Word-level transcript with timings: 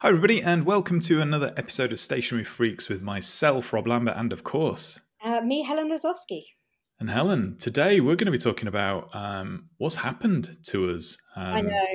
Hi, 0.00 0.08
everybody, 0.10 0.42
and 0.42 0.64
welcome 0.64 1.00
to 1.00 1.20
another 1.20 1.52
episode 1.56 1.92
of 1.92 1.98
Stationery 1.98 2.44
Freaks 2.44 2.88
with 2.88 3.02
myself, 3.02 3.72
Rob 3.72 3.88
Lambert, 3.88 4.16
and 4.16 4.32
of 4.32 4.44
course, 4.44 5.00
Uh, 5.24 5.40
me, 5.40 5.64
Helen 5.64 5.90
Lazowski. 5.90 6.42
and 7.00 7.10
Helen. 7.10 7.56
Today, 7.58 8.00
we're 8.00 8.14
going 8.16 8.26
to 8.26 8.32
be 8.32 8.38
talking 8.38 8.68
about 8.68 9.14
um, 9.14 9.68
what's 9.78 9.96
happened 9.96 10.56
to 10.66 10.90
us. 10.90 11.18
Um, 11.34 11.44
I 11.54 11.60
know. 11.62 11.86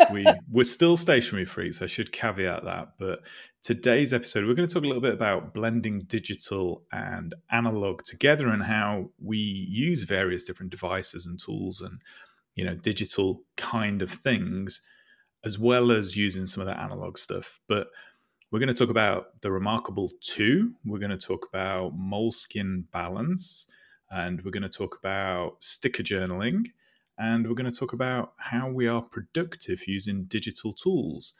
we 0.12 0.24
we're 0.48 0.64
still 0.64 0.96
stationery 0.96 1.44
freaks. 1.44 1.82
I 1.82 1.86
should 1.86 2.12
caveat 2.12 2.64
that. 2.64 2.92
But 3.00 3.20
today's 3.62 4.12
episode, 4.14 4.46
we're 4.46 4.54
going 4.54 4.68
to 4.68 4.72
talk 4.72 4.84
a 4.84 4.86
little 4.86 5.02
bit 5.02 5.14
about 5.14 5.52
blending 5.52 6.02
digital 6.06 6.84
and 6.92 7.34
analog 7.50 8.02
together, 8.04 8.48
and 8.48 8.62
how 8.62 9.10
we 9.20 9.36
use 9.38 10.04
various 10.04 10.44
different 10.44 10.70
devices 10.70 11.26
and 11.26 11.36
tools, 11.40 11.80
and 11.80 12.00
you 12.54 12.64
know, 12.64 12.76
digital 12.76 13.42
kind 13.56 14.00
of 14.02 14.10
things, 14.10 14.80
as 15.44 15.58
well 15.58 15.92
as 15.92 16.16
using 16.16 16.46
some 16.46 16.60
of 16.60 16.66
that 16.66 16.78
analog 16.78 17.18
stuff. 17.18 17.60
But 17.68 17.88
we're 18.50 18.60
going 18.60 18.68
to 18.68 18.74
talk 18.74 18.90
about 18.90 19.40
the 19.42 19.50
Remarkable 19.52 20.10
Two. 20.20 20.72
We're 20.84 20.98
going 20.98 21.10
to 21.10 21.18
talk 21.18 21.46
about 21.52 21.98
Moleskine 21.98 22.84
Balance, 22.92 23.66
and 24.10 24.42
we're 24.42 24.50
going 24.50 24.62
to 24.62 24.68
talk 24.68 24.98
about 24.98 25.56
sticker 25.62 26.02
journaling 26.02 26.66
and 27.18 27.46
we're 27.46 27.54
going 27.54 27.70
to 27.70 27.78
talk 27.78 27.92
about 27.92 28.32
how 28.38 28.70
we 28.70 28.86
are 28.86 29.02
productive 29.02 29.86
using 29.86 30.24
digital 30.24 30.72
tools. 30.72 31.34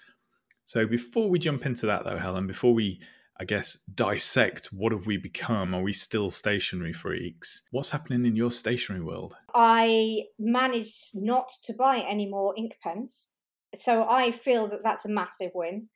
So 0.64 0.86
before 0.86 1.30
we 1.30 1.38
jump 1.38 1.64
into 1.64 1.86
that 1.86 2.04
though, 2.04 2.18
Helen, 2.18 2.46
before 2.46 2.74
we 2.74 3.00
I 3.40 3.44
guess 3.44 3.78
dissect 3.94 4.66
what 4.72 4.90
have 4.90 5.06
we 5.06 5.16
become? 5.16 5.72
Are 5.72 5.80
we 5.80 5.92
still 5.92 6.28
stationery 6.28 6.92
freaks? 6.92 7.62
What's 7.70 7.90
happening 7.90 8.26
in 8.26 8.34
your 8.34 8.50
stationery 8.50 9.02
world? 9.02 9.36
I 9.54 10.24
managed 10.40 11.12
not 11.14 11.48
to 11.62 11.72
buy 11.72 11.98
any 11.98 12.28
more 12.28 12.52
ink 12.56 12.76
pens, 12.82 13.34
so 13.74 14.06
I 14.08 14.30
feel 14.30 14.66
that 14.68 14.82
that's 14.82 15.04
a 15.04 15.10
massive 15.10 15.52
win. 15.54 15.88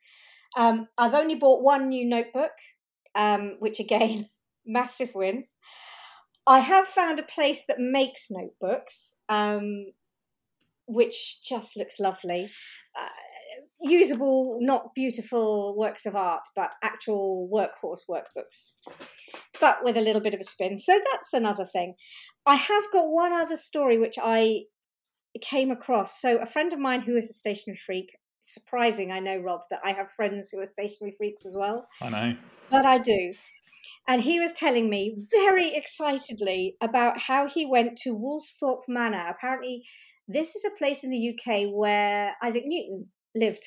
Um, 0.57 0.89
I've 0.99 1.15
only 1.15 1.35
bought 1.35 1.63
one 1.63 1.89
new 1.89 2.09
notebook, 2.09 2.53
um, 3.15 3.57
which 3.59 3.80
again, 3.80 4.29
massive 4.66 5.15
win. 5.15 5.45
I 6.46 6.59
have 6.59 6.87
found 6.87 7.19
a 7.19 7.24
place 7.24 7.65
that 7.69 7.79
makes 7.79 8.27
notebooks, 8.30 9.21
um, 9.29 9.93
which 10.87 11.43
just 11.43 11.77
looks 11.77 12.01
lovely. 12.01 12.51
Uh, 12.99 13.09
usable, 13.80 14.59
not 14.61 14.95
beautiful 14.95 15.77
works 15.77 16.05
of 16.05 16.16
art, 16.16 16.43
but 16.55 16.74
actual 16.83 17.49
workhorse 17.52 18.02
workbooks, 18.09 18.73
but 19.61 19.85
with 19.85 19.96
a 19.96 20.01
little 20.01 20.21
bit 20.21 20.35
of 20.35 20.41
a 20.41 20.45
spin. 20.45 20.79
So 20.79 21.01
that's 21.13 21.33
another 21.33 21.65
thing. 21.65 21.95
I 22.45 22.57
have 22.57 22.85
got 22.93 23.07
one 23.07 23.33
other 23.33 23.57
story 23.57 23.99
which 23.99 24.18
I 24.21 24.63
came 25.41 25.71
across. 25.71 26.21
So 26.21 26.38
a 26.38 26.47
friend 26.47 26.73
of 26.73 26.79
mine 26.79 27.01
who 27.01 27.16
is 27.16 27.30
a 27.30 27.33
stationery 27.33 27.79
freak. 27.79 28.16
Surprising, 28.43 29.13
I 29.13 29.21
know, 29.21 29.39
Rob, 29.39 29.61
that 29.71 29.80
I 29.85 29.93
have 29.93 30.11
friends 30.11 30.51
who 30.51 30.61
are 30.61 30.66
stationery 30.66 31.15
freaks 31.16 31.47
as 31.47 31.57
well. 31.57 31.87
I 32.01 32.11
know. 32.11 32.37
But 32.71 32.85
I 32.85 32.99
do. 32.99 33.35
And 34.09 34.23
he 34.23 34.41
was 34.41 34.52
telling 34.52 34.91
me 34.91 35.16
very 35.30 35.74
excitedly 35.74 36.77
about 36.80 37.21
how 37.21 37.49
he 37.49 37.65
went 37.65 37.97
to 37.99 38.16
Woolsthorpe 38.16 38.83
Manor. 38.89 39.27
Apparently, 39.29 39.85
this 40.27 40.57
is 40.57 40.65
a 40.65 40.77
place 40.77 41.05
in 41.05 41.11
the 41.11 41.30
UK 41.30 41.69
where 41.73 42.35
Isaac 42.43 42.65
Newton 42.67 43.07
lived. 43.35 43.65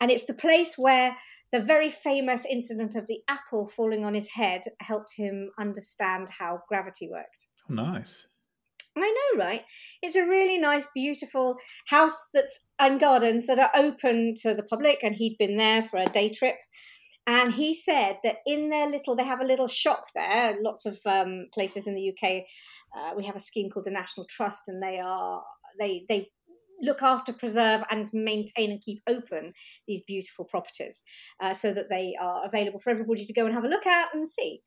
And 0.00 0.10
it's 0.10 0.24
the 0.24 0.34
place 0.34 0.76
where 0.76 1.16
the 1.52 1.60
very 1.60 1.90
famous 1.90 2.44
incident 2.44 2.96
of 2.96 3.06
the 3.06 3.20
apple 3.28 3.66
falling 3.68 4.04
on 4.04 4.14
his 4.14 4.28
head 4.28 4.62
helped 4.80 5.14
him 5.16 5.50
understand 5.58 6.28
how 6.38 6.62
gravity 6.68 7.08
worked. 7.10 7.46
Oh, 7.70 7.74
nice. 7.74 8.26
I 8.98 9.10
know, 9.34 9.44
right? 9.44 9.62
It's 10.02 10.16
a 10.16 10.26
really 10.26 10.58
nice, 10.58 10.86
beautiful 10.94 11.56
house 11.88 12.28
that's 12.32 12.68
and 12.78 12.98
gardens 12.98 13.46
that 13.46 13.58
are 13.58 13.70
open 13.74 14.34
to 14.42 14.54
the 14.54 14.62
public. 14.62 15.00
And 15.02 15.14
he'd 15.14 15.36
been 15.38 15.56
there 15.56 15.82
for 15.82 15.98
a 15.98 16.06
day 16.06 16.30
trip. 16.30 16.56
And 17.26 17.52
he 17.52 17.74
said 17.74 18.18
that 18.22 18.36
in 18.46 18.68
their 18.68 18.88
little, 18.88 19.16
they 19.16 19.24
have 19.24 19.40
a 19.40 19.46
little 19.46 19.66
shop 19.66 20.04
there. 20.14 20.56
Lots 20.62 20.86
of 20.86 20.98
um, 21.06 21.46
places 21.52 21.86
in 21.86 21.94
the 21.94 22.10
UK, 22.10 22.44
uh, 22.96 23.14
we 23.16 23.24
have 23.24 23.34
a 23.34 23.40
scheme 23.40 23.68
called 23.68 23.84
the 23.84 23.90
National 23.90 24.26
Trust, 24.30 24.68
and 24.68 24.82
they 24.82 25.00
are 25.00 25.42
they 25.78 26.04
they 26.08 26.28
look 26.80 27.02
after, 27.02 27.32
preserve, 27.32 27.82
and 27.90 28.08
maintain 28.12 28.70
and 28.70 28.80
keep 28.80 29.02
open 29.08 29.52
these 29.88 30.02
beautiful 30.06 30.44
properties, 30.44 31.02
uh, 31.40 31.52
so 31.52 31.72
that 31.72 31.90
they 31.90 32.14
are 32.20 32.46
available 32.46 32.78
for 32.78 32.90
everybody 32.90 33.24
to 33.24 33.32
go 33.32 33.44
and 33.44 33.54
have 33.54 33.64
a 33.64 33.68
look 33.68 33.86
at 33.86 34.08
and 34.14 34.28
see. 34.28 34.60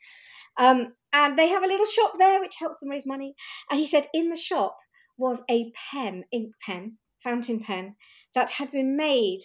Um, 0.57 0.93
and 1.13 1.37
they 1.37 1.49
have 1.49 1.63
a 1.63 1.67
little 1.67 1.85
shop 1.85 2.13
there 2.17 2.39
which 2.39 2.55
helps 2.59 2.79
them 2.79 2.89
raise 2.89 3.05
money. 3.05 3.35
And 3.69 3.79
he 3.79 3.87
said 3.87 4.07
in 4.13 4.29
the 4.29 4.35
shop 4.35 4.77
was 5.17 5.43
a 5.49 5.71
pen, 5.91 6.25
ink 6.31 6.53
pen, 6.65 6.97
fountain 7.23 7.59
pen 7.59 7.95
that 8.35 8.51
had 8.51 8.71
been 8.71 8.95
made 8.95 9.41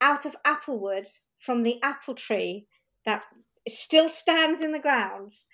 out 0.00 0.24
of 0.24 0.36
apple 0.44 0.80
wood 0.80 1.06
from 1.38 1.62
the 1.62 1.82
apple 1.82 2.14
tree 2.14 2.66
that 3.04 3.22
still 3.68 4.08
stands 4.08 4.62
in 4.62 4.72
the 4.72 4.78
grounds 4.78 5.48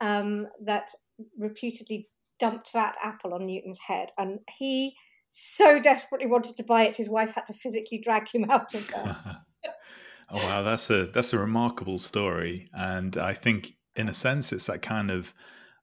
um, 0.00 0.46
that 0.62 0.90
reputedly 1.38 2.08
dumped 2.38 2.72
that 2.72 2.96
apple 3.02 3.34
on 3.34 3.46
Newton's 3.46 3.80
head. 3.80 4.10
And 4.18 4.40
he 4.48 4.94
so 5.28 5.78
desperately 5.78 6.26
wanted 6.26 6.56
to 6.56 6.64
buy 6.64 6.84
it, 6.84 6.96
his 6.96 7.08
wife 7.08 7.32
had 7.32 7.46
to 7.46 7.52
physically 7.52 7.98
drag 7.98 8.28
him 8.28 8.50
out 8.50 8.74
of 8.74 8.86
there. 8.88 9.16
oh 10.30 10.46
wow, 10.46 10.62
that's 10.62 10.90
a 10.90 11.06
that's 11.06 11.32
a 11.32 11.38
remarkable 11.38 11.98
story, 11.98 12.68
and 12.72 13.16
I 13.16 13.34
think 13.34 13.74
in 13.96 14.08
a 14.08 14.14
sense 14.14 14.52
it's 14.52 14.66
that 14.66 14.82
kind 14.82 15.10
of 15.10 15.34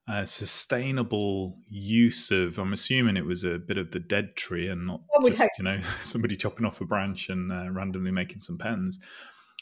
uh, 0.07 0.25
sustainable 0.25 1.57
use 1.67 2.31
of. 2.31 2.57
I'm 2.57 2.73
assuming 2.73 3.17
it 3.17 3.25
was 3.25 3.43
a 3.43 3.57
bit 3.57 3.77
of 3.77 3.91
the 3.91 3.99
dead 3.99 4.35
tree 4.35 4.67
and 4.67 4.87
not 4.87 5.01
just 5.25 5.41
hope. 5.41 5.49
you 5.57 5.63
know 5.63 5.79
somebody 6.03 6.35
chopping 6.35 6.65
off 6.65 6.81
a 6.81 6.85
branch 6.85 7.29
and 7.29 7.51
uh, 7.51 7.69
randomly 7.71 8.11
making 8.11 8.39
some 8.39 8.57
pens. 8.57 8.99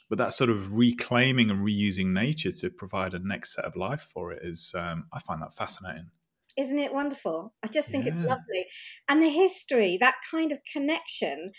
But 0.07 0.19
that 0.19 0.33
sort 0.33 0.51
of 0.51 0.71
reclaiming 0.71 1.49
and 1.49 1.65
reusing 1.65 2.13
nature 2.13 2.51
to 2.51 2.69
provide 2.69 3.15
a 3.15 3.19
next 3.19 3.55
set 3.55 3.65
of 3.65 3.75
life 3.75 4.07
for 4.13 4.31
it 4.31 4.43
is, 4.43 4.71
um, 4.77 5.05
I 5.11 5.19
find 5.19 5.41
that 5.41 5.55
fascinating. 5.55 6.11
Isn't 6.55 6.77
it 6.77 6.93
wonderful? 6.93 7.53
I 7.63 7.67
just 7.67 7.89
think 7.89 8.05
it's 8.05 8.19
lovely. 8.19 8.67
And 9.09 9.21
the 9.21 9.29
history, 9.29 9.97
that 9.99 10.17
kind 10.29 10.51
of 10.51 10.59
connection, 10.71 11.49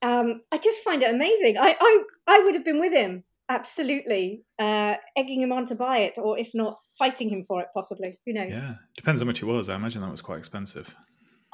um, 0.00 0.42
I 0.50 0.58
just 0.58 0.80
find 0.82 1.02
it 1.02 1.12
amazing. 1.12 1.58
I, 1.58 1.76
I, 1.78 2.02
I 2.26 2.38
would 2.40 2.54
have 2.54 2.64
been 2.64 2.80
with 2.80 2.92
him, 2.92 3.24
absolutely, 3.52 4.44
uh, 4.58 4.96
egging 5.16 5.40
him 5.40 5.52
on 5.52 5.64
to 5.66 5.74
buy 5.74 5.98
it, 5.98 6.18
or 6.18 6.38
if 6.38 6.50
not, 6.54 6.78
fighting 6.98 7.28
him 7.28 7.44
for 7.44 7.60
it, 7.60 7.68
possibly. 7.72 8.18
Who 8.26 8.32
knows? 8.32 8.54
Yeah, 8.54 8.74
depends 8.94 9.20
how 9.20 9.26
much 9.26 9.42
it 9.42 9.46
was. 9.46 9.68
I 9.68 9.74
imagine 9.74 10.02
that 10.02 10.10
was 10.10 10.20
quite 10.20 10.38
expensive. 10.38 10.94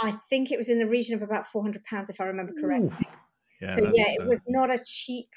I 0.00 0.12
think 0.31 0.53
it 0.53 0.58
was 0.58 0.69
in 0.69 0.78
the 0.78 0.87
region 0.87 1.14
of 1.14 1.22
about 1.22 1.44
£400, 1.44 1.76
if 2.08 2.20
I 2.20 2.25
remember 2.25 2.53
correctly. 2.60 2.91
Ooh. 2.91 3.16
Yeah, 3.60 3.75
so, 3.75 3.81
yeah, 3.92 4.04
it 4.06 4.22
uh, 4.22 4.26
was 4.26 4.44
not 4.47 4.70
a 4.70 4.78
cheap, 4.84 5.28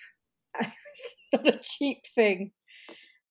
not 1.33 1.47
a 1.47 1.59
cheap 1.59 1.97
thing. 2.13 2.51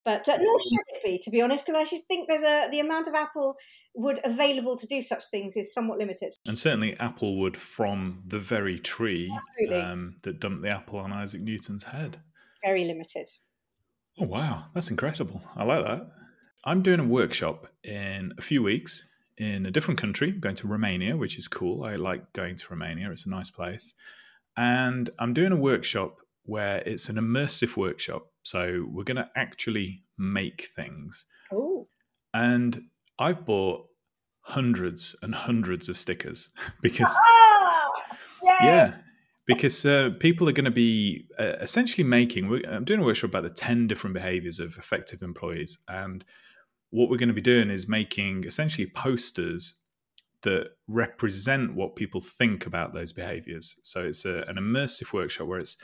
But 0.04 0.28
uh, 0.28 0.38
nor 0.38 0.58
should 0.58 0.80
it 0.94 1.04
be, 1.04 1.19
to 1.22 1.30
be 1.30 1.42
honest, 1.42 1.66
because 1.66 1.78
I 1.78 1.84
should 1.84 2.00
think 2.08 2.26
there's 2.26 2.42
a 2.42 2.69
the 2.70 2.80
amount 2.80 3.06
of 3.06 3.14
apple 3.14 3.56
wood 3.94 4.19
available 4.24 4.76
to 4.78 4.86
do 4.86 5.02
such 5.02 5.24
things 5.30 5.56
is 5.56 5.74
somewhat 5.74 5.98
limited. 5.98 6.32
and 6.46 6.58
certainly 6.58 6.98
apple 6.98 7.38
wood 7.38 7.56
from 7.56 8.22
the 8.26 8.38
very 8.38 8.78
tree 8.78 9.30
um, 9.72 10.16
that 10.22 10.40
dumped 10.40 10.62
the 10.62 10.74
apple 10.74 10.98
on 10.98 11.12
Isaac 11.12 11.42
Newton's 11.42 11.84
head. 11.84 12.19
Very 12.65 12.84
limited. 12.84 13.28
Oh 14.19 14.26
wow, 14.26 14.66
that's 14.75 14.91
incredible! 14.91 15.43
I 15.56 15.65
like 15.65 15.84
that. 15.84 16.10
I'm 16.65 16.82
doing 16.82 17.00
a 17.00 17.04
workshop 17.04 17.69
in 17.84 18.34
a 18.37 18.43
few 18.43 18.62
weeks 18.62 19.06
in 19.38 19.65
a 19.65 19.71
different 19.71 19.98
country. 19.98 20.28
I'm 20.31 20.41
going 20.41 20.56
to 20.56 20.69
Romania, 20.69 21.16
which 21.16 21.38
is 21.38 21.49
cool. 21.49 21.84
I 21.84 21.97
like 21.97 22.32
going 22.32 22.56
to 22.56 22.65
Romania; 22.70 23.10
it's 23.10 23.26
a 23.26 23.31
nice 23.31 23.50
place. 23.50 23.94
And 24.56 25.09
I'm 25.19 25.32
doing 25.32 25.53
a 25.53 25.56
workshop 25.56 26.16
where 26.44 26.82
it's 26.84 27.09
an 27.09 27.16
immersive 27.16 27.76
workshop. 27.76 28.26
So 28.43 28.87
we're 28.91 29.04
going 29.04 29.16
to 29.16 29.31
actually 29.37 30.03
make 30.19 30.69
things. 30.75 31.25
Oh, 31.53 31.87
And 32.34 32.82
I've 33.19 33.44
bought 33.44 33.87
hundreds 34.43 35.15
and 35.22 35.34
hundreds 35.34 35.88
of 35.88 35.97
stickers 35.97 36.50
because 36.82 37.09
ah! 37.10 37.91
yay! 38.43 38.66
yeah 38.66 38.97
because 39.55 39.84
uh, 39.87 40.11
people 40.19 40.49
are 40.49 40.53
going 40.53 40.65
to 40.65 40.71
be 40.71 41.27
uh, 41.38 41.56
essentially 41.61 42.05
making 42.05 42.62
i'm 42.69 42.84
doing 42.84 43.00
a 43.00 43.05
workshop 43.05 43.31
about 43.31 43.43
the 43.43 43.50
10 43.50 43.87
different 43.87 44.14
behaviors 44.14 44.61
of 44.61 44.76
effective 44.76 45.23
employees 45.23 45.79
and 45.88 46.25
what 46.91 47.08
we're 47.08 47.17
going 47.17 47.29
to 47.29 47.35
be 47.35 47.41
doing 47.41 47.70
is 47.70 47.88
making 47.88 48.44
essentially 48.44 48.87
posters 48.87 49.81
that 50.43 50.70
represent 50.88 51.75
what 51.75 51.97
people 51.97 52.20
think 52.20 52.67
about 52.67 52.94
those 52.94 53.12
behaviors. 53.12 53.79
So 53.82 54.06
it's 54.06 54.25
a, 54.25 54.43
an 54.49 54.56
immersive 54.56 55.12
workshop 55.12 55.49
where 55.49 55.58
it's 55.58 55.76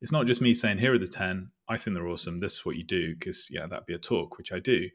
it's 0.00 0.12
not 0.12 0.26
just 0.26 0.42
me 0.42 0.52
saying 0.52 0.78
here 0.78 0.92
are 0.92 0.98
the 0.98 1.06
10 1.06 1.50
i 1.68 1.76
think 1.76 1.94
they're 1.94 2.08
awesome. 2.08 2.38
This 2.38 2.54
is 2.54 2.66
what 2.66 2.76
you 2.76 2.84
do 2.84 3.14
because 3.14 3.48
yeah 3.50 3.66
that'd 3.66 3.86
be 3.86 3.94
a 3.94 3.98
talk 3.98 4.38
which 4.38 4.52
i 4.52 4.58
do. 4.58 4.88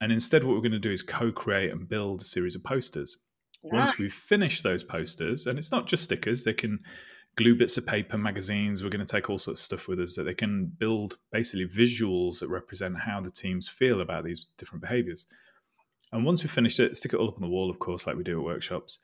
And 0.00 0.12
instead 0.12 0.44
what 0.44 0.54
we're 0.54 0.62
going 0.62 0.72
to 0.72 0.78
do 0.78 0.92
is 0.92 1.02
co-create 1.02 1.72
and 1.72 1.88
build 1.88 2.20
a 2.20 2.24
series 2.24 2.54
of 2.54 2.64
posters. 2.64 3.22
Nice. 3.64 3.72
once 3.72 3.98
we've 3.98 4.12
finished 4.12 4.62
those 4.62 4.84
posters, 4.84 5.46
and 5.46 5.58
it's 5.58 5.72
not 5.72 5.86
just 5.86 6.04
stickers, 6.04 6.44
they 6.44 6.52
can 6.52 6.78
glue 7.36 7.54
bits 7.54 7.76
of 7.76 7.86
paper, 7.86 8.18
magazines. 8.18 8.82
We're 8.82 8.90
going 8.90 9.04
to 9.04 9.12
take 9.12 9.28
all 9.28 9.38
sorts 9.38 9.60
of 9.60 9.64
stuff 9.64 9.88
with 9.88 10.00
us 10.00 10.16
that 10.16 10.24
they 10.24 10.34
can 10.34 10.66
build 10.66 11.18
basically 11.30 11.66
visuals 11.66 12.40
that 12.40 12.48
represent 12.48 12.98
how 12.98 13.20
the 13.20 13.30
teams 13.30 13.68
feel 13.68 14.00
about 14.00 14.24
these 14.24 14.46
different 14.56 14.82
behaviors. 14.82 15.26
And 16.12 16.24
once 16.24 16.42
we've 16.42 16.50
finished 16.50 16.80
it, 16.80 16.96
stick 16.96 17.12
it 17.12 17.16
all 17.18 17.28
up 17.28 17.36
on 17.36 17.42
the 17.42 17.48
wall, 17.48 17.70
of 17.70 17.78
course, 17.78 18.06
like 18.06 18.16
we 18.16 18.22
do 18.24 18.38
at 18.38 18.44
workshops. 18.44 19.00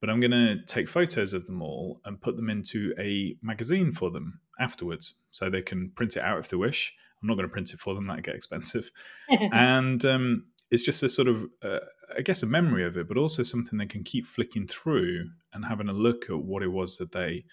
but 0.00 0.10
I'm 0.10 0.20
going 0.20 0.30
to 0.32 0.56
take 0.66 0.88
photos 0.88 1.32
of 1.32 1.46
them 1.46 1.62
all 1.62 2.00
and 2.04 2.20
put 2.20 2.36
them 2.36 2.50
into 2.50 2.94
a 2.98 3.36
magazine 3.42 3.92
for 3.92 4.10
them 4.10 4.40
afterwards 4.58 5.14
so 5.30 5.48
they 5.48 5.62
can 5.62 5.90
print 5.90 6.16
it 6.16 6.22
out 6.22 6.40
if 6.40 6.48
they 6.48 6.56
wish. 6.56 6.94
I'm 7.22 7.28
not 7.28 7.36
going 7.36 7.48
to 7.48 7.52
print 7.52 7.72
it 7.72 7.80
for 7.80 7.94
them, 7.94 8.06
that'd 8.06 8.24
get 8.24 8.34
expensive. 8.34 8.90
and 9.28 10.04
um, 10.04 10.44
it's 10.70 10.82
just 10.82 11.02
a 11.02 11.08
sort 11.08 11.28
of, 11.28 11.46
uh, 11.62 11.80
I 12.16 12.20
guess, 12.20 12.42
a 12.42 12.46
memory 12.46 12.84
of 12.84 12.96
it, 12.96 13.08
but 13.08 13.16
also 13.16 13.42
something 13.42 13.78
they 13.78 13.86
can 13.86 14.04
keep 14.04 14.26
flicking 14.26 14.66
through 14.66 15.30
and 15.52 15.64
having 15.64 15.88
a 15.88 15.92
look 15.94 16.24
at 16.28 16.38
what 16.38 16.62
it 16.62 16.68
was 16.68 16.98
that 16.98 17.12
they, 17.12 17.44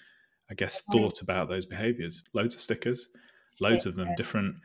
I 0.51 0.53
guess, 0.53 0.81
thought 0.91 1.21
about 1.21 1.47
those 1.47 1.65
behaviors. 1.65 2.21
Loads 2.33 2.55
of 2.55 2.61
stickers, 2.61 3.07
loads 3.61 3.85
of 3.85 3.95
them, 3.95 4.09
different 4.17 4.55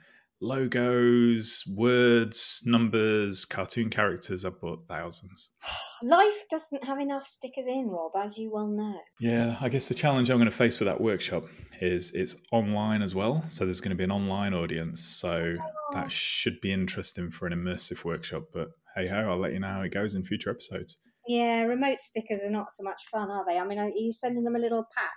logos, 0.41 1.63
words, 1.75 2.61
numbers, 2.67 3.45
cartoon 3.45 3.89
characters. 3.89 4.45
I've 4.45 4.61
bought 4.61 4.87
thousands. 4.89 5.51
Life 6.03 6.45
doesn't 6.51 6.85
have 6.85 6.99
enough 6.99 7.25
stickers 7.25 7.69
in, 7.69 7.89
Rob, 7.89 8.13
as 8.17 8.37
you 8.37 8.51
well 8.53 8.67
know. 8.67 9.01
Yeah, 9.21 9.57
I 9.61 9.69
guess 9.69 9.89
the 9.89 9.95
challenge 9.95 10.29
I'm 10.29 10.39
going 10.39 10.51
to 10.51 10.57
face 10.57 10.81
with 10.81 10.89
that 10.89 11.01
workshop 11.01 11.45
is 11.81 12.11
it's 12.13 12.35
online 12.51 13.01
as 13.01 13.15
well. 13.15 13.45
So 13.47 13.65
there's 13.65 13.81
going 13.81 13.91
to 13.91 13.97
be 13.97 14.05
an 14.05 14.13
online 14.13 14.55
audience. 14.55 15.01
So 15.01 15.57
oh. 15.59 15.71
that 15.93 16.11
should 16.11 16.61
be 16.61 16.73
interesting 16.73 17.31
for 17.31 17.47
an 17.47 17.53
immersive 17.53 18.05
workshop. 18.05 18.43
But 18.53 18.69
hey 18.97 19.07
ho, 19.07 19.31
I'll 19.31 19.39
let 19.39 19.53
you 19.53 19.61
know 19.61 19.69
how 19.69 19.83
it 19.83 19.93
goes 19.93 20.17
in 20.17 20.25
future 20.25 20.51
episodes. 20.51 20.99
Yeah, 21.29 21.63
remote 21.63 21.99
stickers 21.99 22.43
are 22.43 22.51
not 22.51 22.71
so 22.71 22.85
much 22.85 23.03
fun, 23.11 23.31
are 23.31 23.45
they? 23.47 23.59
I 23.59 23.67
mean, 23.67 23.79
are 23.79 23.89
you 23.89 24.13
sending 24.13 24.45
them 24.45 24.55
a 24.55 24.61
little 24.61 24.87
pack? 24.97 25.13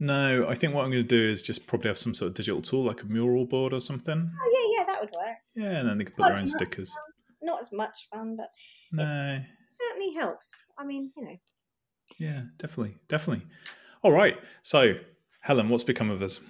No, 0.00 0.46
I 0.48 0.54
think 0.54 0.74
what 0.74 0.84
I'm 0.84 0.90
going 0.90 1.02
to 1.02 1.08
do 1.08 1.20
is 1.20 1.42
just 1.42 1.66
probably 1.66 1.88
have 1.88 1.98
some 1.98 2.14
sort 2.14 2.28
of 2.28 2.34
digital 2.34 2.62
tool 2.62 2.84
like 2.84 3.02
a 3.02 3.06
mural 3.06 3.44
board 3.44 3.72
or 3.72 3.80
something. 3.80 4.30
Oh 4.40 4.70
yeah, 4.72 4.78
yeah, 4.78 4.86
that 4.86 5.00
would 5.00 5.10
work. 5.16 5.36
Yeah, 5.56 5.80
and 5.80 5.88
then 5.88 5.98
they 5.98 6.04
could 6.04 6.16
put 6.16 6.22
not 6.22 6.30
their 6.32 6.40
own 6.40 6.46
stickers. 6.46 6.92
Fun. 6.92 7.02
Not 7.42 7.60
as 7.60 7.72
much 7.72 8.08
fun, 8.12 8.36
but 8.36 8.50
no, 8.92 9.40
certainly 9.66 10.14
helps. 10.14 10.66
I 10.78 10.84
mean, 10.84 11.10
you 11.16 11.24
know. 11.24 11.36
Yeah, 12.18 12.42
definitely, 12.58 12.96
definitely. 13.08 13.46
All 14.02 14.12
right, 14.12 14.38
so 14.62 14.94
Helen, 15.40 15.68
what's 15.68 15.84
become 15.84 16.10
of 16.10 16.22
us? 16.22 16.40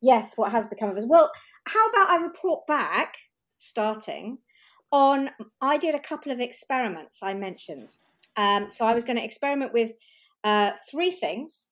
Yes, 0.00 0.34
what 0.36 0.52
has 0.52 0.66
become 0.66 0.90
of 0.90 0.96
us? 0.96 1.04
Well, 1.06 1.30
how 1.64 1.88
about 1.88 2.10
I 2.10 2.16
report 2.22 2.66
back, 2.68 3.16
starting 3.52 4.38
on? 4.92 5.30
I 5.60 5.76
did 5.76 5.96
a 5.96 6.00
couple 6.00 6.30
of 6.30 6.38
experiments 6.38 7.20
I 7.20 7.34
mentioned. 7.34 7.96
Um, 8.36 8.70
so 8.70 8.86
I 8.86 8.94
was 8.94 9.02
going 9.02 9.16
to 9.16 9.24
experiment 9.24 9.72
with 9.72 9.90
uh, 10.44 10.72
three 10.88 11.10
things 11.10 11.69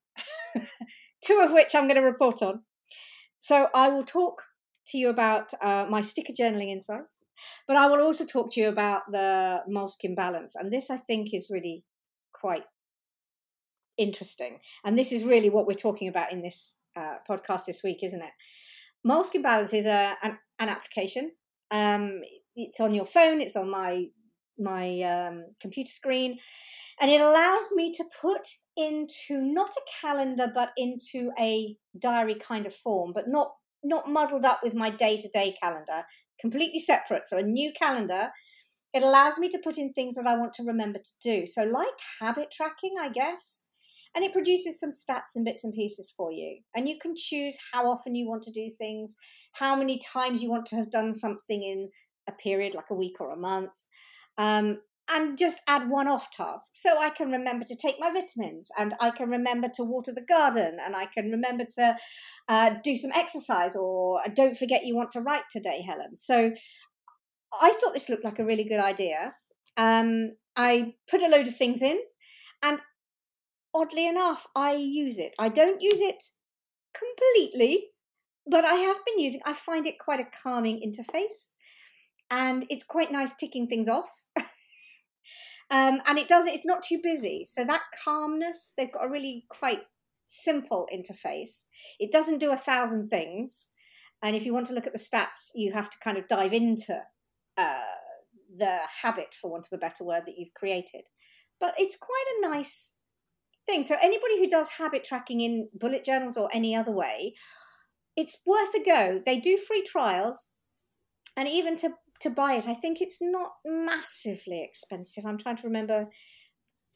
two 1.25 1.41
of 1.41 1.53
which 1.53 1.75
I'm 1.75 1.85
going 1.85 1.97
to 1.97 2.03
report 2.03 2.43
on. 2.43 2.63
So 3.39 3.69
I 3.75 3.89
will 3.89 4.05
talk 4.05 4.43
to 4.89 4.99
you 4.99 5.09
about 5.09 5.53
uh, 5.63 5.87
my 5.89 6.01
sticker 6.01 6.33
journaling 6.33 6.71
insights, 6.71 7.23
but 7.67 7.77
I 7.77 7.87
will 7.87 8.03
also 8.03 8.25
talk 8.25 8.51
to 8.53 8.61
you 8.61 8.69
about 8.69 9.03
the 9.11 9.61
Moleskine 9.71 10.17
balance. 10.17 10.55
And 10.57 10.73
this, 10.73 10.91
I 10.91 10.97
think, 10.97 11.33
is 11.33 11.51
really 11.51 11.85
quite 12.33 12.65
interesting. 13.97 14.59
And 14.85 14.99
this 14.99 15.13
is 15.13 15.25
really 15.25 15.51
what 15.51 15.67
we're 15.67 15.75
talking 15.75 16.09
about 16.09 16.33
in 16.33 16.41
this 16.41 16.79
uh, 16.97 17.17
podcast 17.29 17.67
this 17.67 17.83
week, 17.83 18.03
isn't 18.03 18.23
it? 18.23 18.33
Moleskine 19.07 19.43
balance 19.43 19.73
is 19.73 19.87
a, 19.87 20.17
an, 20.23 20.39
an 20.59 20.69
application. 20.69 21.33
Um, 21.71 22.23
it's 22.57 22.81
on 22.81 22.95
your 22.95 23.07
phone. 23.07 23.41
It's 23.41 23.57
on 23.57 23.71
my 23.71 24.07
my 24.61 25.01
um, 25.03 25.45
computer 25.61 25.91
screen, 25.91 26.39
and 27.01 27.11
it 27.11 27.21
allows 27.21 27.73
me 27.75 27.93
to 27.93 28.05
put 28.21 28.47
into 28.77 29.41
not 29.43 29.71
a 29.71 29.81
calendar 30.01 30.47
but 30.53 30.71
into 30.77 31.31
a 31.39 31.77
diary 31.99 32.35
kind 32.35 32.67
of 32.67 32.75
form 32.75 33.13
but 33.15 33.29
not 33.29 33.53
not 33.85 34.09
muddled 34.09 34.45
up 34.45 34.61
with 34.63 34.75
my 34.75 34.91
day-to-day 34.91 35.55
calendar 35.63 36.03
completely 36.41 36.79
separate 36.79 37.27
so 37.27 37.37
a 37.37 37.43
new 37.43 37.73
calendar. 37.73 38.31
It 38.95 39.03
allows 39.03 39.39
me 39.39 39.51
to 39.51 39.61
put 39.63 39.77
in 39.77 39.93
things 39.93 40.15
that 40.15 40.27
i 40.27 40.37
want 40.37 40.55
to 40.55 40.63
remember 40.65 40.99
to 40.99 41.13
do. 41.23 41.47
So 41.47 41.63
like 41.65 41.99
habit 42.21 42.51
tracking 42.51 42.95
i 43.01 43.09
guess 43.09 43.67
and 44.15 44.25
it 44.25 44.33
produces 44.33 44.81
some 44.81 44.91
stats 44.91 45.37
and 45.37 45.45
bits 45.45 45.65
and 45.65 45.75
pieces 45.75 46.13
for 46.17 46.33
you. 46.33 46.61
And 46.75 46.89
you 46.89 46.99
can 46.99 47.15
choose 47.15 47.59
how 47.73 47.89
often 47.89 48.15
you 48.15 48.27
want 48.27 48.43
to 48.45 48.51
do 48.51 48.71
things 48.77 49.17
how 49.59 49.77
many 49.77 49.99
times 49.99 50.43
you 50.43 50.51
want 50.51 50.67
to 50.67 50.77
have 50.77 50.91
done 50.91 51.13
something 51.13 51.63
in 51.63 51.91
a 52.29 52.33
period 52.33 52.75
like 52.75 52.91
a 52.91 52.95
week 52.95 53.17
or 53.21 53.33
a 53.33 53.37
month. 53.37 53.73
Um, 54.37 54.79
and 55.11 55.39
just 55.39 55.61
add 55.67 55.89
one 55.89 56.07
off 56.07 56.31
task 56.31 56.73
so 56.75 56.99
I 56.99 57.11
can 57.11 57.31
remember 57.31 57.65
to 57.65 57.77
take 57.77 57.97
my 57.99 58.11
vitamins 58.11 58.71
and 58.79 58.95
I 59.01 59.11
can 59.11 59.31
remember 59.31 59.69
to 59.75 59.85
water 59.85 60.13
the 60.15 60.23
garden 60.23 60.79
and 60.85 60.95
I 60.95 61.07
can 61.07 61.31
remember 61.31 61.65
to 61.77 61.97
uh, 62.49 62.75
do 62.83 62.95
some 62.95 63.13
exercise 63.15 63.75
or 63.75 64.21
uh, 64.21 64.29
don't 64.35 64.57
forget 64.57 64.85
you 64.85 64.95
want 64.95 65.11
to 65.13 65.21
write 65.21 65.45
today, 65.51 65.83
Helen. 65.83 66.17
So 66.17 66.53
I 67.61 67.73
thought 67.73 67.95
this 67.95 68.09
looked 68.09 68.25
like 68.25 68.39
a 68.39 68.45
really 68.45 68.65
good 68.65 68.81
idea. 68.81 69.35
Um, 69.77 70.33
I 70.57 70.95
put 71.11 71.23
a 71.23 71.29
load 71.29 71.47
of 71.47 71.57
things 71.57 71.83
in 71.83 71.99
and 72.63 72.83
oddly 73.75 74.07
enough, 74.07 74.47
I 74.55 74.75
use 74.75 75.19
it. 75.19 75.35
I 75.39 75.49
don't 75.49 75.81
use 75.81 76.01
it 76.01 76.23
completely, 76.93 77.89
but 78.47 78.65
I 78.65 78.75
have 78.75 78.99
been 79.07 79.21
using 79.21 79.41
I 79.47 79.53
find 79.53 79.87
it 79.87 79.99
quite 79.99 80.21
a 80.21 80.25
calming 80.43 80.81
interface 80.81 81.53
and 82.31 82.67
it's 82.69 82.85
quite 82.85 83.13
nice 83.13 83.35
ticking 83.35 83.67
things 83.67 83.89
off 83.89 84.11
um, 85.71 86.01
and 86.07 86.19
it 86.19 86.29
does 86.29 86.47
it's 86.47 86.67
not 86.67 86.83
too 86.83 87.01
busy. 87.03 87.45
So 87.45 87.65
that 87.65 87.83
calmness 88.05 88.73
they've 88.77 88.93
got 88.93 89.07
a 89.07 89.11
really 89.11 89.45
quite 89.49 89.83
simple 90.27 90.89
interface. 90.93 91.67
It 91.99 92.13
doesn't 92.13 92.39
do 92.39 92.53
a 92.53 92.57
thousand 92.57 93.09
things. 93.09 93.73
And 94.23 94.35
if 94.35 94.45
you 94.45 94.53
want 94.53 94.67
to 94.67 94.75
look 94.75 94.87
at 94.87 94.93
the 94.93 94.99
stats 94.99 95.51
you 95.55 95.73
have 95.73 95.91
to 95.91 95.99
kind 95.99 96.19
of 96.19 96.29
dive 96.29 96.53
into 96.53 97.03
uh, 97.57 97.83
the 98.57 98.81
habit 99.03 99.35
for 99.35 99.51
want 99.51 99.67
of 99.67 99.77
a 99.77 99.81
better 99.81 100.05
word 100.05 100.25
that 100.27 100.39
you've 100.39 100.55
created. 100.55 101.09
But 101.61 101.75
it's 101.79 101.97
quite 101.97 102.25
a 102.37 102.49
nice 102.49 102.95
thing. 103.67 103.85
So 103.85 103.97
anybody 104.01 104.39
who 104.39 104.49
does 104.49 104.71
habit 104.71 105.05
tracking 105.05 105.41
in 105.41 105.69
bullet 105.75 106.05
journals 106.05 106.37
or 106.37 106.49
any 106.53 106.75
other 106.75 106.93
way 106.93 107.35
it's 108.19 108.43
worth 108.45 108.75
a 108.75 108.83
go. 108.85 109.21
They 109.25 109.39
do 109.39 109.57
free 109.57 109.85
trials. 109.85 110.49
And 111.37 111.47
even 111.47 111.77
to 111.77 111.93
to 112.21 112.31
buy 112.31 112.55
it. 112.55 112.67
I 112.67 112.75
think 112.75 113.01
it's 113.01 113.19
not 113.21 113.53
massively 113.65 114.63
expensive. 114.63 115.25
I'm 115.25 115.39
trying 115.39 115.57
to 115.57 115.67
remember. 115.67 116.09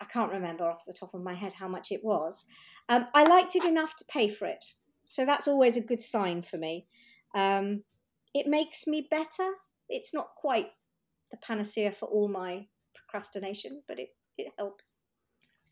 I 0.00 0.04
can't 0.06 0.32
remember 0.32 0.68
off 0.68 0.84
the 0.84 0.92
top 0.92 1.14
of 1.14 1.22
my 1.22 1.34
head 1.34 1.52
how 1.52 1.68
much 1.68 1.92
it 1.92 2.02
was. 2.02 2.44
Um, 2.88 3.06
I 3.14 3.24
liked 3.24 3.54
it 3.54 3.64
enough 3.64 3.94
to 3.96 4.04
pay 4.08 4.28
for 4.28 4.46
it, 4.46 4.64
so 5.06 5.24
that's 5.24 5.46
always 5.46 5.76
a 5.76 5.80
good 5.80 6.02
sign 6.02 6.42
for 6.42 6.56
me. 6.56 6.86
Um, 7.34 7.84
it 8.34 8.46
makes 8.46 8.86
me 8.86 9.06
better. 9.10 9.48
It's 9.88 10.12
not 10.12 10.34
quite 10.36 10.68
the 11.30 11.36
panacea 11.36 11.92
for 11.92 12.06
all 12.06 12.28
my 12.28 12.66
procrastination, 12.94 13.82
but 13.86 13.98
it, 13.98 14.08
it 14.38 14.52
helps. 14.58 14.98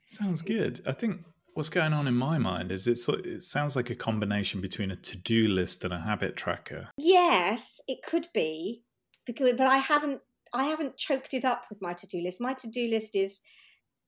Sounds 0.06 0.43
good. 0.43 0.82
I 0.87 0.93
think 0.93 1.25
what's 1.55 1.69
going 1.69 1.93
on 1.93 2.06
in 2.06 2.14
my 2.14 2.38
mind 2.38 2.73
is 2.73 2.87
it's, 2.87 3.08
it 3.08 3.43
sounds 3.43 3.76
like 3.76 3.91
a 3.91 3.94
combination 3.94 4.61
between 4.61 4.91
a 4.91 4.96
to 4.96 5.17
do 5.17 5.49
list 5.49 5.85
and 5.85 5.93
a 5.93 6.00
habit 6.00 6.37
tracker. 6.37 6.88
Yes, 6.96 7.81
it 7.89 8.03
could 8.05 8.29
be 8.34 8.84
because 9.27 9.53
but 9.56 9.67
I 9.67 9.79
haven't 9.79 10.20
I 10.53 10.65
haven't 10.65 10.96
choked 10.96 11.34
it 11.34 11.44
up 11.44 11.67
with 11.70 11.81
my 11.81 11.93
to 11.93 12.06
do 12.06 12.20
list. 12.20 12.41
My 12.41 12.55
to 12.55 12.69
do 12.69 12.89
list 12.89 13.15
is, 13.15 13.41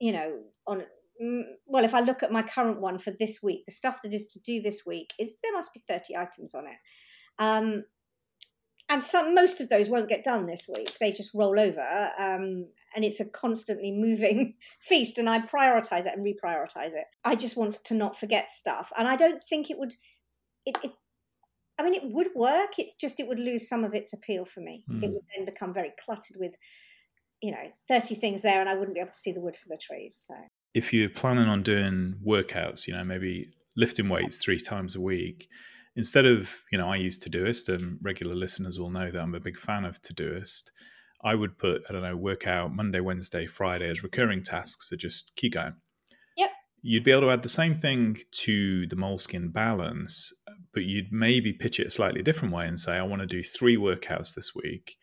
you 0.01 0.13
know, 0.13 0.41
on 0.67 0.83
mm, 1.23 1.43
well, 1.67 1.85
if 1.85 1.95
I 1.95 2.01
look 2.01 2.23
at 2.23 2.33
my 2.33 2.43
current 2.43 2.81
one 2.81 2.99
for 2.99 3.13
this 3.13 3.43
week, 3.43 3.65
the 3.65 3.73
stuff 3.73 4.03
that 4.03 4.13
is 4.13 4.27
to 4.29 4.41
do 4.41 4.61
this 4.61 4.85
week 4.87 5.13
is 5.19 5.35
there 5.43 5.53
must 5.53 5.73
be 5.73 5.81
thirty 5.81 6.17
items 6.17 6.55
on 6.55 6.67
it, 6.67 6.77
um, 7.39 7.85
and 8.89 9.05
some 9.05 9.35
most 9.35 9.61
of 9.61 9.69
those 9.69 9.89
won't 9.89 10.09
get 10.09 10.25
done 10.25 10.47
this 10.47 10.69
week. 10.69 10.99
They 10.99 11.13
just 11.13 11.35
roll 11.35 11.59
over, 11.59 12.11
um, 12.19 12.67
and 12.95 13.05
it's 13.05 13.21
a 13.21 13.29
constantly 13.29 13.93
moving 13.93 14.55
feast. 14.81 15.19
And 15.19 15.31
I 15.31 15.41
prioritize 15.41 16.07
it 16.07 16.15
and 16.17 16.27
reprioritize 16.27 16.95
it. 16.95 17.05
I 17.25 17.37
just 17.37 17.57
want 17.57 17.73
to 17.85 17.95
not 17.95 18.19
forget 18.19 18.51
stuff, 18.51 18.93
and 18.97 19.07
I 19.07 19.17
don't 19.17 19.43
think 19.43 19.71
it 19.71 19.79
would. 19.79 19.95
It, 20.65 20.77
it 20.85 20.93
I 21.83 21.85
mean, 21.85 21.95
it 21.95 22.13
would 22.13 22.29
work. 22.37 22.79
It's 22.79 22.95
just 22.95 23.19
it 23.19 23.27
would 23.27 23.41
lose 23.41 23.69
some 23.69 23.83
of 23.83 23.93
its 23.93 24.13
appeal 24.13 24.45
for 24.45 24.61
me. 24.61 24.85
Mm. 24.89 25.03
It 25.03 25.07
hmm. 25.07 25.13
would 25.15 25.23
then 25.37 25.45
become 25.45 25.75
very 25.75 25.93
cluttered 26.03 26.37
with, 26.39 26.55
you 27.43 27.51
know, 27.51 27.73
thirty 27.89 28.15
things 28.15 28.43
there, 28.43 28.61
and 28.61 28.69
I 28.69 28.75
wouldn't 28.75 28.95
be 28.95 29.01
able 29.01 29.11
to 29.11 29.19
see 29.19 29.33
the 29.33 29.41
wood 29.41 29.57
for 29.57 29.69
the 29.69 29.77
trees. 29.77 30.17
So, 30.17 30.35
if 30.75 30.93
you're 30.93 31.09
planning 31.09 31.49
on 31.49 31.63
doing 31.63 32.15
workouts, 32.25 32.87
you 32.87 32.95
know, 32.95 33.03
maybe 33.03 33.51
lifting 33.77 34.09
weights 34.09 34.39
three 34.39 34.61
times 34.61 34.95
a 34.95 35.01
week, 35.01 35.49
instead 35.97 36.25
of 36.25 36.51
you 36.71 36.79
know, 36.79 36.89
I 36.89 36.97
use 36.97 37.19
Todoist, 37.19 37.69
and 37.69 37.99
regular 38.01 38.37
listeners 38.37 38.79
will 38.79 38.91
know 38.91 39.11
that 39.11 39.21
I'm 39.21 39.35
a 39.35 39.41
big 39.41 39.59
fan 39.59 39.85
of 39.85 40.01
Todoist. 40.03 40.71
I 41.25 41.35
would 41.35 41.59
put 41.59 41.83
I 41.89 41.93
don't 41.93 42.03
know 42.03 42.17
workout 42.17 42.73
Monday, 42.73 43.01
Wednesday, 43.01 43.47
Friday 43.47 43.91
as 43.91 44.05
recurring 44.05 44.45
tasks 44.45 44.89
to 44.91 44.97
just 44.97 45.33
keep 45.35 45.55
going 45.55 45.75
you'd 46.83 47.05
be 47.05 47.13
able 47.13 47.23
to 47.23 47.31
add 47.31 47.43
the 47.43 47.49
same 47.49 47.75
thing 47.75 48.19
to 48.33 48.87
the 48.89 48.97
moleskine 48.97 49.53
balance, 49.53 50.33
but 50.75 50.83
you'd 50.83 51.13
maybe 51.13 51.53
pitch 51.53 51.79
it 51.79 51.87
a 51.87 51.91
slightly 51.91 52.23
different 52.23 52.53
way 52.53 52.67
and 52.67 52.79
say, 52.79 52.97
I 52.97 53.03
want 53.03 53.23
to 53.23 53.27
do 53.27 53.43
three 53.43 53.77
workouts 53.77 54.35
this 54.35 54.55
week. 54.55 54.97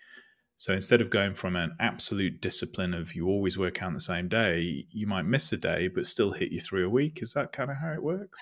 So 0.58 0.74
instead 0.74 1.00
of 1.00 1.10
going 1.10 1.36
from 1.36 1.56
an 1.56 1.72
absolute 1.80 2.42
discipline 2.42 2.94
of 2.94 3.16
you 3.16 3.28
always 3.28 3.58
work 3.58 3.82
out 3.82 3.88
on 3.88 3.94
the 3.94 4.02
same 4.02 4.28
day, 4.28 4.86
you 4.92 5.08
might 5.08 5.22
miss 5.24 5.54
a 5.54 5.58
day 5.58 5.88
but 5.88 6.06
still 6.06 6.32
hit 6.32 6.52
you 6.52 6.60
three 6.60 6.84
a 6.84 6.90
week. 6.90 7.22
Is 7.22 7.32
that 7.34 7.54
kind 7.54 7.72
of 7.72 7.78
how 7.78 7.94
it 7.94 8.04
works? 8.04 8.40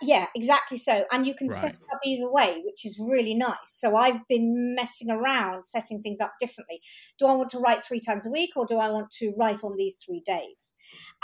Yeah, 0.00 0.26
exactly 0.34 0.78
so. 0.78 1.04
And 1.12 1.26
you 1.26 1.34
can 1.34 1.48
Right. 1.48 1.60
set 1.60 1.72
it 1.72 1.86
up 1.92 2.00
either 2.04 2.30
way, 2.30 2.62
which 2.64 2.84
is 2.84 2.98
really 2.98 3.34
nice. 3.34 3.56
So 3.66 3.96
I've 3.96 4.26
been 4.28 4.74
messing 4.74 5.10
around 5.10 5.64
setting 5.64 6.02
things 6.02 6.20
up 6.20 6.34
differently. 6.40 6.80
Do 7.18 7.26
I 7.26 7.34
want 7.34 7.50
to 7.50 7.58
write 7.58 7.84
three 7.84 8.00
times 8.00 8.26
a 8.26 8.30
week 8.30 8.50
or 8.56 8.66
do 8.66 8.78
I 8.78 8.88
want 8.90 9.10
to 9.18 9.32
write 9.38 9.62
on 9.62 9.76
these 9.76 10.02
three 10.04 10.20
days? 10.24 10.76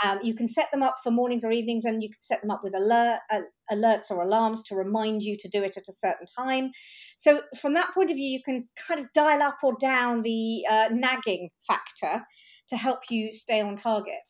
Um, 0.03 0.19
you 0.23 0.33
can 0.35 0.47
set 0.47 0.71
them 0.71 0.83
up 0.83 0.95
for 1.03 1.11
mornings 1.11 1.43
or 1.43 1.51
evenings 1.51 1.85
and 1.85 2.03
you 2.03 2.09
can 2.09 2.19
set 2.21 2.41
them 2.41 2.51
up 2.51 2.61
with 2.63 2.75
alert, 2.75 3.19
uh, 3.31 3.41
alerts 3.71 4.11
or 4.11 4.21
alarms 4.21 4.63
to 4.63 4.75
remind 4.75 5.23
you 5.23 5.37
to 5.37 5.49
do 5.49 5.63
it 5.63 5.77
at 5.77 5.87
a 5.87 5.93
certain 5.93 6.25
time. 6.25 6.71
So 7.15 7.41
from 7.59 7.73
that 7.75 7.93
point 7.93 8.11
of 8.11 8.15
view, 8.15 8.29
you 8.29 8.41
can 8.43 8.61
kind 8.77 8.99
of 8.99 9.07
dial 9.13 9.41
up 9.41 9.57
or 9.63 9.75
down 9.79 10.21
the 10.21 10.65
uh, 10.69 10.89
nagging 10.91 11.49
factor 11.67 12.25
to 12.67 12.77
help 12.77 13.09
you 13.09 13.31
stay 13.31 13.59
on 13.61 13.75
target 13.75 14.29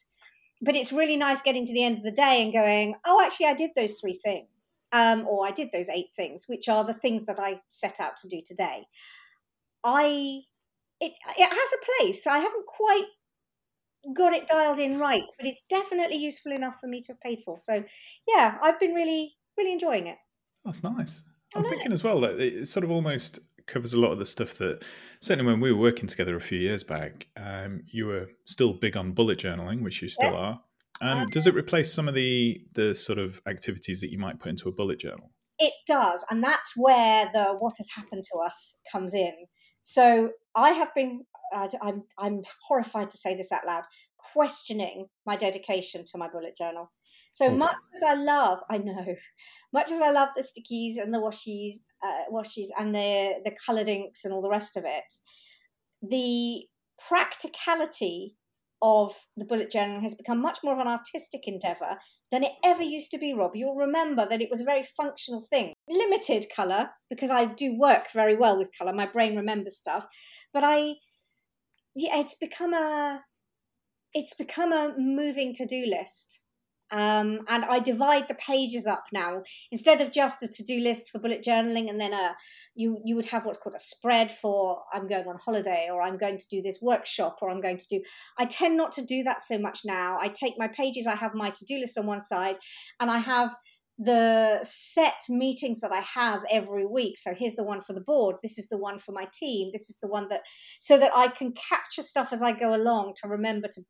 but 0.62 0.76
it's 0.76 0.92
really 0.92 1.18
nice 1.18 1.42
getting 1.42 1.66
to 1.66 1.74
the 1.74 1.84
end 1.84 1.98
of 1.98 2.04
the 2.04 2.12
day 2.12 2.44
and 2.44 2.54
going, 2.54 2.96
oh, 3.06 3.22
actually, 3.24 3.48
I 3.48 3.56
did 3.56 3.72
those 3.76 4.00
three 4.00 4.14
things, 4.14 4.84
um, 4.92 5.28
or 5.28 5.48
I 5.48 5.52
did 5.52 5.72
those 5.72 5.90
eight 5.90 6.14
things, 6.14 6.46
which 6.48 6.70
are 6.70 6.84
the 6.84 6.94
things 6.94 7.26
that 7.26 7.40
I 7.40 7.58
set 7.70 8.00
out 8.00 8.16
to 8.18 8.28
do 8.28 8.42
today. 8.46 8.86
I 9.84 10.42
it 11.00 11.14
it 11.38 11.50
has 11.50 11.74
a 11.74 11.86
place. 11.98 12.28
I 12.28 12.38
haven't 12.38 12.68
quite 12.68 13.08
got 14.16 14.34
it 14.34 14.48
dialed 14.48 14.80
in 14.80 15.00
right, 15.00 15.30
but 15.38 15.48
it's 15.48 15.62
definitely 15.70 16.18
useful 16.18 16.52
enough 16.52 16.80
for 16.80 16.88
me 16.88 17.02
to 17.02 17.14
have 17.14 17.22
paid 17.22 17.42
for. 17.42 17.58
So, 17.58 17.84
yeah, 18.28 18.58
I've 18.62 18.80
been 18.80 18.94
really 18.94 19.36
really 19.58 19.74
enjoying 19.74 20.08
it. 20.08 20.18
That's 20.64 20.84
nice. 20.84 21.24
I'm 21.54 21.64
thinking 21.66 21.92
as 21.92 22.04
well 22.04 22.22
that 22.22 22.40
it 22.40 22.68
sort 22.68 22.86
of 22.86 22.92
almost 22.92 23.40
covers 23.72 23.94
a 23.94 24.00
lot 24.00 24.12
of 24.12 24.20
the 24.20 24.26
stuff 24.26 24.56
that 24.56 24.84
certainly 25.22 25.50
when 25.50 25.62
we 25.62 25.72
were 25.72 25.80
working 25.80 26.08
together 26.08 26.36
a 26.36 26.42
few 26.42 26.60
years 26.60 26.84
back, 26.84 27.28
um, 27.38 27.82
you 27.88 28.06
were 28.06 28.30
still 28.46 28.74
big 28.74 28.98
on 28.98 29.14
bullet 29.14 29.40
journaling, 29.40 29.82
which 29.82 30.02
you 30.02 30.10
still 30.10 30.32
Yes. 30.32 30.50
are. 30.50 30.62
Um, 31.02 31.28
does 31.28 31.48
it 31.48 31.56
replace 31.56 31.92
some 31.92 32.08
of 32.08 32.14
the 32.14 32.64
the 32.74 32.94
sort 32.94 33.18
of 33.18 33.42
activities 33.48 34.02
that 34.02 34.12
you 34.12 34.20
might 34.20 34.40
put 34.40 34.50
into 34.50 34.70
a 34.70 34.72
bullet 34.72 35.00
journal? 35.00 35.32
It 35.58 35.74
does, 35.88 36.24
and 36.30 36.44
that's 36.44 36.74
where 36.76 37.30
the 37.34 37.56
what 37.60 37.76
has 37.78 37.90
happened 37.96 38.24
to 38.32 38.40
us 38.40 38.80
comes 38.92 39.14
in. 39.16 39.34
So 39.82 40.32
I 40.54 40.72
have 40.72 40.94
been, 40.94 41.26
uh, 41.56 41.68
I'm, 41.82 42.04
I'm 42.20 42.44
horrified 42.68 43.10
to 43.10 43.18
say 43.18 43.36
this 43.36 43.52
out 43.52 43.66
loud, 43.66 43.84
questioning 44.34 45.08
my 45.26 45.36
dedication 45.36 46.06
to 46.06 46.18
my 46.18 46.28
bullet 46.28 46.56
journal. 46.56 46.92
So 47.34 47.50
Oof. 47.52 47.58
much 47.58 47.76
as 47.96 48.04
I 48.04 48.14
love, 48.14 48.60
I 48.70 48.78
know, 48.78 49.16
much 49.74 49.92
as 49.92 50.02
I 50.02 50.12
love 50.12 50.30
the 50.36 50.44
stickies 50.44 51.02
and 51.02 51.14
the 51.14 51.20
washies, 51.20 51.84
uh, 52.04 52.32
washies 52.32 52.68
and 52.78 52.94
the 52.94 53.42
the 53.44 53.56
coloured 53.66 53.90
inks 53.90 54.26
and 54.26 54.34
all 54.34 54.42
the 54.42 54.50
rest 54.50 54.78
of 54.78 54.84
it, 54.86 55.14
the 56.02 56.66
practicality 57.08 58.36
of 58.82 59.16
the 59.38 59.46
bullet 59.46 59.72
journal 59.72 60.02
has 60.02 60.16
become 60.16 60.42
much 60.42 60.60
more 60.64 60.74
of 60.74 60.80
an 60.80 60.88
artistic 60.88 61.48
endeavour 61.48 61.98
than 62.32 62.44
it 62.44 62.54
ever 62.64 62.82
used 62.82 63.12
to 63.12 63.18
be, 63.18 63.34
Rob. 63.34 63.52
You'll 63.56 63.76
remember 63.76 64.26
that 64.28 64.42
it 64.42 64.50
was 64.50 64.62
a 64.62 64.66
very 64.66 64.84
functional 64.84 65.42
thing. 65.42 65.74
Limited 65.88 66.46
colour, 66.56 66.90
because 67.10 67.30
I 67.30 67.46
do 67.46 67.78
work 67.78 68.12
very 68.14 68.36
well 68.36 68.58
with 68.58 68.76
colour. 68.78 68.94
My 68.94 69.06
brain 69.06 69.36
remembers 69.36 69.78
stuff. 69.78 70.06
But 70.54 70.64
I 70.64 70.94
yeah, 71.96 72.20
it's 72.20 72.36
become 72.36 72.74
a 72.74 73.24
it's 74.14 74.34
become 74.34 74.74
a 74.74 74.94
moving 74.98 75.54
to-do 75.54 75.86
list. 75.86 76.42
Um, 76.92 77.40
and 77.48 77.64
I 77.64 77.80
divide 77.80 78.28
the 78.28 78.36
pages 78.36 78.86
up 78.86 79.06
now 79.14 79.44
instead 79.72 80.02
of 80.02 80.12
just 80.12 80.44
a 80.44 80.48
to-do 80.48 80.82
list 80.82 81.10
for 81.10 81.20
bullet 81.20 81.42
journaling, 81.42 81.90
and 81.90 82.00
then 82.00 82.14
a 82.14 82.36
you 82.76 83.02
you 83.06 83.16
would 83.16 83.28
have 83.28 83.46
what's 83.46 83.58
called 83.58 83.76
a 83.76 83.80
spread 83.80 84.32
for 84.32 84.82
I'm 84.94 85.08
going 85.08 85.28
on 85.28 85.38
holiday, 85.38 85.88
or 85.92 86.02
I'm 86.02 86.18
going 86.18 86.38
to 86.38 86.48
do 86.50 86.62
this 86.62 86.80
workshop, 86.82 87.38
or 87.42 87.50
I'm 87.50 87.62
going 87.62 87.78
to 87.78 87.88
do. 87.88 88.02
I 88.38 88.46
tend 88.46 88.76
not 88.76 88.92
to 88.94 89.06
do 89.06 89.24
that 89.24 89.42
so 89.42 89.58
much 89.58 89.82
now. 89.86 90.18
I 90.20 90.28
take 90.28 90.56
my 90.58 90.68
pages, 90.68 91.08
I 91.08 91.16
have 91.16 91.34
my 91.34 91.50
to-do 91.50 91.80
list 91.80 91.98
on 91.98 92.06
one 92.06 92.22
side, 92.22 92.58
and 93.00 93.10
I 93.10 93.20
have 93.20 93.56
the 93.98 94.60
set 94.64 95.22
meetings 95.30 95.80
that 95.82 95.92
I 95.92 96.00
have 96.00 96.44
every 96.50 96.88
week. 96.88 97.20
So 97.20 97.36
here's 97.36 97.54
the 97.54 97.64
one 97.64 97.82
for 97.82 97.94
the 97.94 98.02
board. 98.02 98.38
This 98.42 98.58
is 98.58 98.68
the 98.68 98.78
one 98.78 98.98
for 98.98 99.12
my 99.12 99.28
team. 99.32 99.70
This 99.72 99.90
is 99.90 100.00
the 100.00 100.08
one 100.08 100.28
that 100.30 100.42
so 100.80 100.98
that 100.98 101.12
I 101.16 101.28
can 101.28 101.54
capture 101.54 102.02
stuff 102.02 102.34
as 102.34 102.42
I 102.42 102.52
go 102.52 102.74
along 102.74 103.14
to 103.22 103.30
remember 103.30 103.68
to 103.74 103.82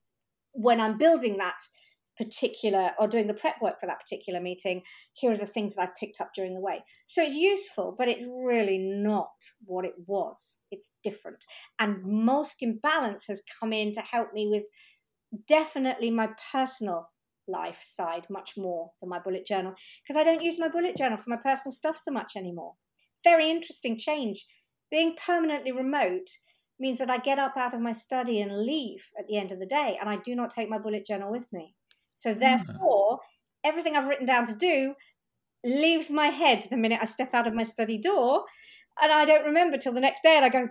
when 0.52 0.82
I'm 0.82 0.98
building 0.98 1.38
that 1.38 1.58
particular 2.22 2.92
or 3.00 3.08
doing 3.08 3.28
the 3.28 3.34
prep 3.34 3.56
work 3.62 3.80
for 3.80 3.88
that 3.88 4.00
particular 4.00 4.40
meeting, 4.40 4.84
here 5.14 5.32
are 5.32 5.38
the 5.38 5.46
things 5.46 5.76
that 5.76 5.82
I've 5.82 5.96
picked 5.96 6.22
up 6.22 6.32
during 6.36 6.54
the 6.54 6.62
way. 6.62 6.84
So 7.08 7.24
it's 7.24 7.36
useful, 7.36 7.96
but 7.98 8.08
it's 8.08 8.26
really 8.28 8.78
not 8.78 9.32
what 9.66 9.86
it 9.86 9.96
was. 10.06 10.62
It's 10.70 10.92
different. 11.04 11.44
And 11.80 12.04
Moleskine 12.06 12.80
Balance 12.82 13.26
has 13.28 13.42
come 13.60 13.74
in 13.74 13.92
to 13.94 14.02
help 14.02 14.34
me 14.34 14.48
with 14.48 14.66
definitely 15.48 16.12
my 16.12 16.30
personal 16.52 17.10
life 17.48 17.80
side 17.82 18.28
much 18.30 18.54
more 18.56 18.92
than 19.02 19.10
my 19.10 19.20
bullet 19.20 19.46
journal 19.46 19.74
because 20.04 20.20
I 20.20 20.24
don't 20.24 20.44
use 20.44 20.60
my 20.60 20.70
bullet 20.70 20.96
journal 20.96 21.18
for 21.18 21.30
my 21.32 21.38
personal 21.38 21.72
stuff 21.72 21.98
so 21.98 22.12
much 22.12 22.34
anymore. 22.36 22.76
Very 23.24 23.50
interesting 23.50 23.98
change. 23.98 24.46
Being 24.90 25.16
permanently 25.16 25.72
remote 25.72 26.30
means 26.80 26.98
that 26.98 27.10
I 27.10 27.18
get 27.18 27.40
up 27.40 27.56
out 27.58 27.74
of 27.74 27.82
my 27.82 27.92
study 27.92 28.42
and 28.42 28.66
leave 28.66 29.10
at 29.18 29.28
the 29.28 29.38
end 29.38 29.52
of 29.52 29.60
the 29.60 29.66
day, 29.66 29.98
and 30.00 30.10
I 30.10 30.18
do 30.18 30.36
not 30.36 30.50
take 30.50 30.70
my 30.70 30.80
bullet 30.80 31.06
journal 31.06 31.32
with 31.32 31.46
me. 31.54 31.76
So, 32.14 32.34
hmm. 32.34 32.40
therefore, 32.40 33.20
everything 33.64 33.96
I've 33.96 34.08
written 34.08 34.26
down 34.26 34.46
to 34.46 34.56
do 34.56 34.96
leaves 35.64 36.10
my 36.10 36.28
head 36.28 36.64
the 36.70 36.78
minute 36.78 37.00
I 37.02 37.06
step 37.06 37.34
out 37.34 37.48
of 37.48 37.54
my 37.54 37.64
study 37.64 37.98
door, 37.98 38.46
and 39.02 39.12
I 39.12 39.26
don't 39.26 39.46
remember 39.46 39.78
till 39.78 39.94
the 39.94 40.02
next 40.02 40.22
day, 40.24 40.36
and 40.36 40.46
I 40.46 40.50
go, 40.50 40.68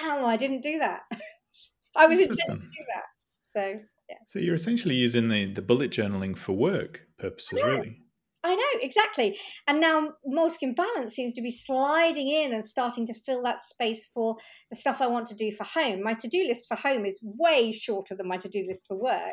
damn, 0.00 0.24
I 0.24 0.36
didn't 0.36 0.62
do 0.62 0.78
that. 0.78 1.00
I 1.96 2.06
was 2.06 2.20
intending 2.20 2.60
to 2.60 2.66
do 2.66 2.84
that. 2.94 3.04
So, 3.42 3.60
Yeah. 4.08 4.16
So 4.26 4.38
you're 4.38 4.54
essentially 4.54 4.94
using 4.94 5.28
the, 5.28 5.52
the 5.52 5.62
bullet 5.62 5.90
journaling 5.90 6.36
for 6.36 6.52
work 6.52 7.02
purposes, 7.18 7.62
really. 7.62 8.00
I 8.44 8.54
know, 8.54 8.80
exactly. 8.82 9.38
And 9.66 9.80
now 9.80 10.10
Moleskine 10.30 10.76
Balance 10.76 11.14
seems 11.14 11.32
to 11.32 11.40
be 11.40 11.50
sliding 11.50 12.28
in 12.28 12.52
and 12.52 12.62
starting 12.62 13.06
to 13.06 13.14
fill 13.14 13.42
that 13.44 13.58
space 13.58 14.04
for 14.04 14.36
the 14.68 14.76
stuff 14.76 15.00
I 15.00 15.06
want 15.06 15.26
to 15.28 15.34
do 15.34 15.50
for 15.50 15.64
home. 15.64 16.02
My 16.02 16.12
to 16.12 16.28
do 16.28 16.44
list 16.46 16.66
for 16.68 16.76
home 16.76 17.06
is 17.06 17.24
way 17.24 17.72
shorter 17.72 18.14
than 18.14 18.28
my 18.28 18.36
to 18.36 18.48
do 18.50 18.66
list 18.66 18.86
for 18.86 19.00
work. 19.00 19.32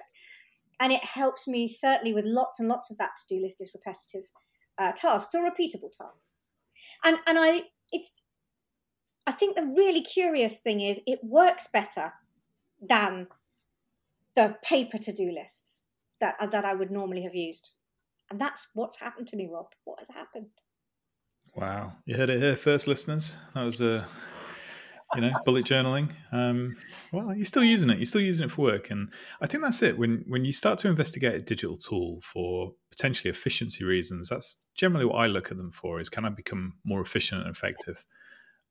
And 0.81 0.91
it 0.91 1.05
helps 1.05 1.47
me 1.47 1.67
certainly 1.67 2.11
with 2.11 2.25
lots 2.25 2.59
and 2.59 2.67
lots 2.67 2.89
of 2.89 2.97
that 2.97 3.11
to 3.15 3.35
do 3.35 3.41
list 3.41 3.61
is 3.61 3.71
repetitive 3.73 4.31
uh, 4.79 4.91
tasks 4.91 5.35
or 5.35 5.49
repeatable 5.49 5.91
tasks. 5.95 6.47
And 7.03 7.17
and 7.27 7.37
I 7.39 7.65
it's 7.91 8.11
I 9.27 9.31
think 9.31 9.55
the 9.55 9.73
really 9.77 10.01
curious 10.01 10.59
thing 10.59 10.81
is 10.81 10.99
it 11.05 11.19
works 11.23 11.67
better 11.67 12.13
than 12.81 13.27
the 14.35 14.57
paper 14.63 14.97
to 14.97 15.13
do 15.13 15.31
lists 15.31 15.83
that 16.19 16.51
that 16.51 16.65
I 16.65 16.73
would 16.73 16.89
normally 16.89 17.21
have 17.23 17.35
used. 17.35 17.71
And 18.31 18.41
that's 18.41 18.69
what's 18.73 18.99
happened 18.99 19.27
to 19.27 19.37
me, 19.37 19.47
Rob. 19.51 19.67
What 19.83 19.99
has 19.99 20.09
happened? 20.09 20.47
Wow. 21.53 21.93
You 22.05 22.15
heard 22.15 22.29
it 22.29 22.39
here 22.39 22.55
first, 22.55 22.87
listeners. 22.87 23.35
That 23.53 23.63
was 23.63 23.81
uh, 23.81 24.03
you 25.15 25.21
know, 25.21 25.31
bullet 25.45 25.65
journaling. 25.65 26.11
Um, 26.31 26.75
well, 27.11 27.35
you're 27.35 27.45
still 27.45 27.63
using 27.63 27.89
it. 27.89 27.97
You're 27.97 28.05
still 28.05 28.21
using 28.21 28.45
it 28.45 28.51
for 28.51 28.61
work. 28.61 28.89
And 28.89 29.09
I 29.41 29.47
think 29.47 29.63
that's 29.63 29.81
it. 29.81 29.97
When 29.97 30.23
when 30.27 30.45
you 30.45 30.51
start 30.51 30.79
to 30.79 30.87
investigate 30.87 31.35
a 31.35 31.41
digital 31.41 31.77
tool 31.77 32.21
for 32.21 32.73
potentially 32.89 33.29
efficiency 33.29 33.83
reasons, 33.83 34.29
that's 34.29 34.57
generally 34.75 35.05
what 35.05 35.15
I 35.15 35.27
look 35.27 35.51
at 35.51 35.57
them 35.57 35.71
for 35.71 35.99
is 35.99 36.09
can 36.09 36.25
I 36.25 36.29
become 36.29 36.75
more 36.83 37.01
efficient 37.01 37.41
and 37.41 37.55
effective? 37.55 38.05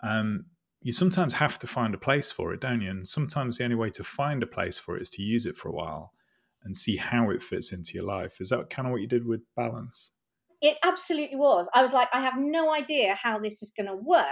Um, 0.02 0.47
you 0.82 0.92
sometimes 0.92 1.35
have 1.35 1.59
to 1.59 1.66
find 1.66 1.94
a 1.94 1.99
place 1.99 2.30
for 2.30 2.54
it, 2.54 2.61
don't 2.61 2.80
you? 2.80 2.90
And 2.90 3.06
sometimes 3.06 3.59
the 3.59 3.64
only 3.64 3.76
way 3.76 3.90
to 3.90 4.04
find 4.04 4.42
a 4.42 4.47
place 4.47 4.78
for 4.78 4.97
it 4.97 5.02
is 5.02 5.11
to 5.11 5.23
use 5.23 5.44
it 5.44 5.56
for 5.56 5.68
a 5.68 5.73
while 5.73 6.12
and 6.64 6.75
see 6.76 6.97
how 6.97 7.30
it 7.30 7.42
fits 7.42 7.73
into 7.73 7.94
your 7.94 8.04
life. 8.04 8.40
Is 8.40 8.49
that 8.50 8.70
kind 8.70 8.87
of 8.87 8.92
what 8.92 9.00
you 9.00 9.06
did 9.06 9.26
with 9.26 9.42
balance? 9.56 10.12
It 10.62 10.76
absolutely 10.85 11.37
was. 11.37 11.68
I 11.75 11.82
was 11.82 11.92
like, 11.92 12.09
I 12.12 12.20
have 12.20 12.38
no 12.38 12.73
idea 12.73 13.14
how 13.14 13.38
this 13.38 13.62
is 13.62 13.70
going 13.70 13.87
to 13.87 13.97
work 13.97 14.26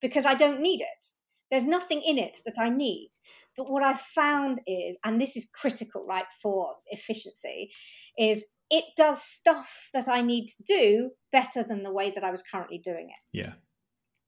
because 0.00 0.26
I 0.26 0.34
don't 0.34 0.60
need 0.60 0.80
it. 0.82 1.04
There's 1.52 1.66
nothing 1.66 2.00
in 2.00 2.16
it 2.16 2.38
that 2.46 2.58
I 2.58 2.70
need. 2.70 3.10
But 3.56 3.70
what 3.70 3.82
I've 3.82 4.00
found 4.00 4.62
is, 4.66 4.98
and 5.04 5.20
this 5.20 5.36
is 5.36 5.50
critical, 5.54 6.06
right, 6.08 6.24
for 6.42 6.76
efficiency, 6.86 7.70
is 8.18 8.46
it 8.70 8.86
does 8.96 9.22
stuff 9.22 9.90
that 9.92 10.08
I 10.08 10.22
need 10.22 10.46
to 10.46 10.64
do 10.66 11.10
better 11.30 11.62
than 11.62 11.82
the 11.82 11.92
way 11.92 12.10
that 12.10 12.24
I 12.24 12.30
was 12.30 12.42
currently 12.42 12.78
doing 12.78 13.10
it. 13.10 13.38
Yeah. 13.38 13.52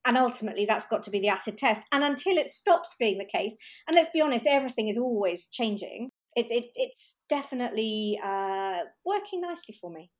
And 0.05 0.19
ultimately, 0.19 0.67
that's 0.67 0.85
got 0.85 1.01
to 1.01 1.09
be 1.09 1.19
the 1.19 1.29
acid 1.29 1.57
test. 1.57 1.87
And 1.91 2.03
until 2.03 2.37
it 2.37 2.47
stops 2.47 2.93
being 2.99 3.17
the 3.17 3.25
case, 3.25 3.57
and 3.87 3.95
let's 3.95 4.09
be 4.09 4.21
honest, 4.21 4.45
everything 4.45 4.87
is 4.87 4.99
always 4.99 5.47
changing. 5.47 6.09
It, 6.35 6.51
it, 6.51 6.65
it's 6.75 7.21
definitely 7.27 8.19
uh, 8.23 8.81
working 9.03 9.41
nicely 9.41 9.75
for 9.81 9.89
me. 9.89 10.11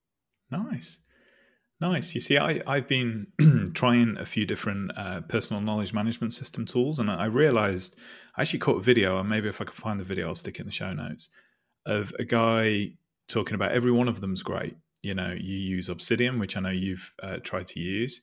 Nice. 0.49 1.01
Nice. 1.81 2.13
You 2.15 2.21
see, 2.21 2.37
I, 2.37 2.61
I've 2.65 2.87
been 2.87 3.27
trying 3.73 4.17
a 4.17 4.25
few 4.25 4.45
different 4.45 4.91
uh, 4.97 5.21
personal 5.21 5.61
knowledge 5.61 5.93
management 5.93 6.33
system 6.33 6.65
tools, 6.65 6.99
and 6.99 7.11
I 7.11 7.25
realized 7.25 7.97
I 8.37 8.41
actually 8.41 8.59
caught 8.59 8.77
a 8.77 8.81
video, 8.81 9.19
and 9.19 9.27
maybe 9.29 9.49
if 9.49 9.59
I 9.61 9.65
can 9.65 9.73
find 9.73 9.99
the 9.99 10.05
video, 10.05 10.27
I'll 10.27 10.35
stick 10.35 10.55
it 10.55 10.61
in 10.61 10.67
the 10.67 10.71
show 10.71 10.93
notes, 10.93 11.29
of 11.85 12.13
a 12.17 12.23
guy 12.23 12.93
talking 13.27 13.55
about 13.55 13.71
every 13.73 13.91
one 13.91 14.07
of 14.07 14.21
them's 14.21 14.41
great. 14.41 14.75
You 15.03 15.13
know, 15.15 15.35
you 15.37 15.57
use 15.57 15.89
Obsidian, 15.89 16.39
which 16.39 16.55
I 16.55 16.61
know 16.61 16.69
you've 16.69 17.13
uh, 17.21 17.37
tried 17.43 17.67
to 17.67 17.79
use. 17.79 18.21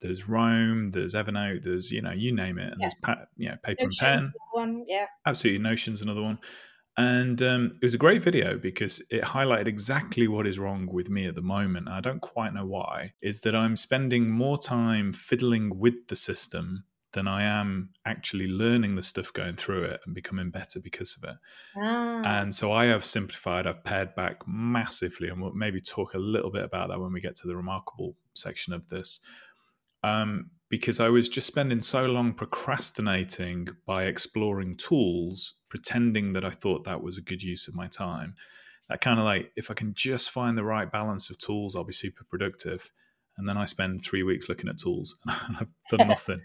There's 0.00 0.28
Roam, 0.28 0.90
there's 0.90 1.14
Evernote, 1.14 1.62
there's, 1.62 1.90
you 1.90 2.02
know, 2.02 2.12
you 2.12 2.32
name 2.32 2.58
it. 2.58 2.72
And 2.72 2.80
Yeah. 2.80 2.84
there's, 2.84 2.94
pa- 3.02 3.24
you 3.36 3.48
know, 3.48 3.56
paper 3.62 3.84
and 3.84 3.92
pen. 3.98 4.32
one, 4.52 4.84
yeah. 4.86 5.06
Absolutely. 5.26 5.62
Notion's 5.62 6.02
another 6.02 6.22
one. 6.22 6.38
And 6.98 7.40
um, 7.42 7.78
it 7.80 7.86
was 7.86 7.94
a 7.94 7.98
great 7.98 8.22
video 8.22 8.58
because 8.58 9.00
it 9.08 9.22
highlighted 9.22 9.68
exactly 9.68 10.26
what 10.26 10.48
is 10.48 10.58
wrong 10.58 10.88
with 10.90 11.08
me 11.08 11.26
at 11.26 11.36
the 11.36 11.42
moment. 11.42 11.88
I 11.88 12.00
don't 12.00 12.20
quite 12.20 12.52
know 12.52 12.66
why. 12.66 13.12
Is 13.22 13.40
that 13.42 13.54
I'm 13.54 13.76
spending 13.76 14.28
more 14.28 14.58
time 14.58 15.12
fiddling 15.12 15.78
with 15.78 16.08
the 16.08 16.16
system 16.16 16.82
than 17.12 17.28
I 17.28 17.44
am 17.44 17.90
actually 18.04 18.48
learning 18.48 18.96
the 18.96 19.02
stuff 19.04 19.32
going 19.32 19.54
through 19.54 19.84
it 19.84 20.00
and 20.04 20.14
becoming 20.14 20.50
better 20.50 20.80
because 20.80 21.16
of 21.16 21.30
it. 21.30 21.36
Ah. 21.76 22.22
And 22.24 22.52
so 22.52 22.72
I 22.72 22.86
have 22.86 23.06
simplified, 23.06 23.68
I've 23.68 23.84
pared 23.84 24.14
back 24.16 24.42
massively, 24.46 25.28
and 25.28 25.40
we'll 25.40 25.54
maybe 25.54 25.80
talk 25.80 26.14
a 26.14 26.18
little 26.18 26.50
bit 26.50 26.64
about 26.64 26.88
that 26.88 27.00
when 27.00 27.12
we 27.12 27.20
get 27.20 27.36
to 27.36 27.46
the 27.46 27.56
remarkable 27.56 28.16
section 28.34 28.72
of 28.72 28.88
this. 28.88 29.20
Um, 30.02 30.50
because 30.70 31.00
I 31.00 31.08
was 31.08 31.28
just 31.28 31.46
spending 31.46 31.80
so 31.80 32.06
long 32.06 32.34
procrastinating 32.34 33.68
by 33.86 34.04
exploring 34.04 34.74
tools, 34.74 35.54
pretending 35.70 36.34
that 36.34 36.44
I 36.44 36.50
thought 36.50 36.84
that 36.84 37.02
was 37.02 37.16
a 37.16 37.22
good 37.22 37.42
use 37.42 37.68
of 37.68 37.74
my 37.74 37.86
time. 37.86 38.34
That 38.88 39.00
kind 39.00 39.18
of 39.18 39.24
like, 39.24 39.50
if 39.56 39.70
I 39.70 39.74
can 39.74 39.94
just 39.94 40.30
find 40.30 40.56
the 40.56 40.64
right 40.64 40.90
balance 40.90 41.30
of 41.30 41.38
tools, 41.38 41.74
I'll 41.74 41.84
be 41.84 41.92
super 41.92 42.24
productive. 42.24 42.90
And 43.38 43.48
then 43.48 43.56
I 43.56 43.64
spend 43.64 44.02
three 44.02 44.22
weeks 44.22 44.48
looking 44.48 44.68
at 44.68 44.78
tools 44.78 45.16
and 45.26 45.56
I've 45.56 45.96
done 45.98 46.08
nothing. 46.08 46.40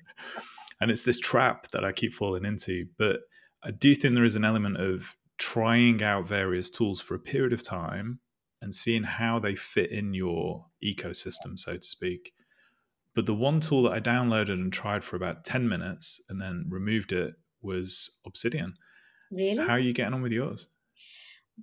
and 0.79 0.89
it's 0.89 1.03
this 1.03 1.19
trap 1.19 1.69
that 1.71 1.83
I 1.83 1.91
keep 1.91 2.13
falling 2.13 2.45
into. 2.45 2.85
But 2.97 3.21
I 3.63 3.71
do 3.71 3.93
think 3.93 4.15
there 4.15 4.23
is 4.23 4.35
an 4.35 4.45
element 4.45 4.77
of 4.77 5.15
trying 5.37 6.01
out 6.01 6.27
various 6.27 6.69
tools 6.69 7.01
for 7.01 7.15
a 7.15 7.19
period 7.19 7.51
of 7.51 7.63
time 7.63 8.19
and 8.61 8.73
seeing 8.73 9.03
how 9.03 9.39
they 9.39 9.55
fit 9.55 9.91
in 9.91 10.13
your 10.13 10.65
ecosystem, 10.81 11.57
so 11.57 11.73
to 11.73 11.81
speak 11.81 12.31
but 13.15 13.25
the 13.25 13.33
one 13.33 13.59
tool 13.59 13.83
that 13.83 13.93
I 13.93 13.99
downloaded 13.99 14.53
and 14.53 14.71
tried 14.71 15.03
for 15.03 15.15
about 15.15 15.45
10 15.45 15.67
minutes 15.67 16.21
and 16.29 16.41
then 16.41 16.65
removed 16.69 17.11
it 17.11 17.35
was 17.61 18.19
Obsidian. 18.25 18.73
Really? 19.31 19.65
How 19.65 19.73
are 19.73 19.79
you 19.79 19.93
getting 19.93 20.13
on 20.13 20.21
with 20.21 20.31
yours? 20.31 20.67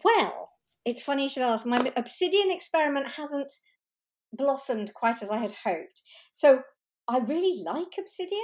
Well, 0.04 0.50
it's 0.84 1.02
funny 1.02 1.24
you 1.24 1.28
should 1.28 1.42
ask. 1.42 1.66
My 1.66 1.92
Obsidian 1.96 2.50
experiment 2.50 3.08
hasn't 3.08 3.52
blossomed 4.32 4.92
quite 4.94 5.22
as 5.22 5.30
I 5.30 5.38
had 5.38 5.52
hoped. 5.64 6.02
So 6.32 6.62
I 7.08 7.18
really 7.18 7.62
like 7.64 7.94
Obsidian, 7.98 8.40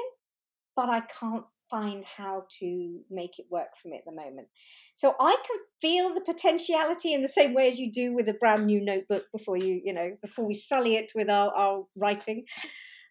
but 0.75 0.89
I 0.89 1.01
can't 1.01 1.45
find 1.71 2.05
how 2.05 2.45
to 2.61 3.01
make 3.11 3.39
it 3.39 3.47
work 3.51 3.77
for 3.81 3.89
me 3.89 3.97
at 3.97 4.05
the 4.05 4.13
moment. 4.13 4.49
So 4.95 5.15
I 5.19 5.37
can 5.47 5.57
feel 5.81 6.15
the 6.15 6.21
potentiality 6.21 7.13
in 7.13 7.23
the 7.23 7.29
same 7.29 7.55
way 7.55 7.67
as 7.69 7.79
you 7.79 7.91
do 7.91 8.15
with 8.15 8.29
a 8.29 8.35
brand 8.35 8.67
new 8.67 8.85
notebook 8.85 9.25
before 9.33 9.57
you, 9.57 9.81
you 9.85 9.93
know, 9.93 10.17
before 10.23 10.47
we 10.47 10.55
sully 10.55 10.97
it 10.97 11.13
with 11.15 11.29
our, 11.29 11.51
our 11.55 11.85
writing. 11.99 12.45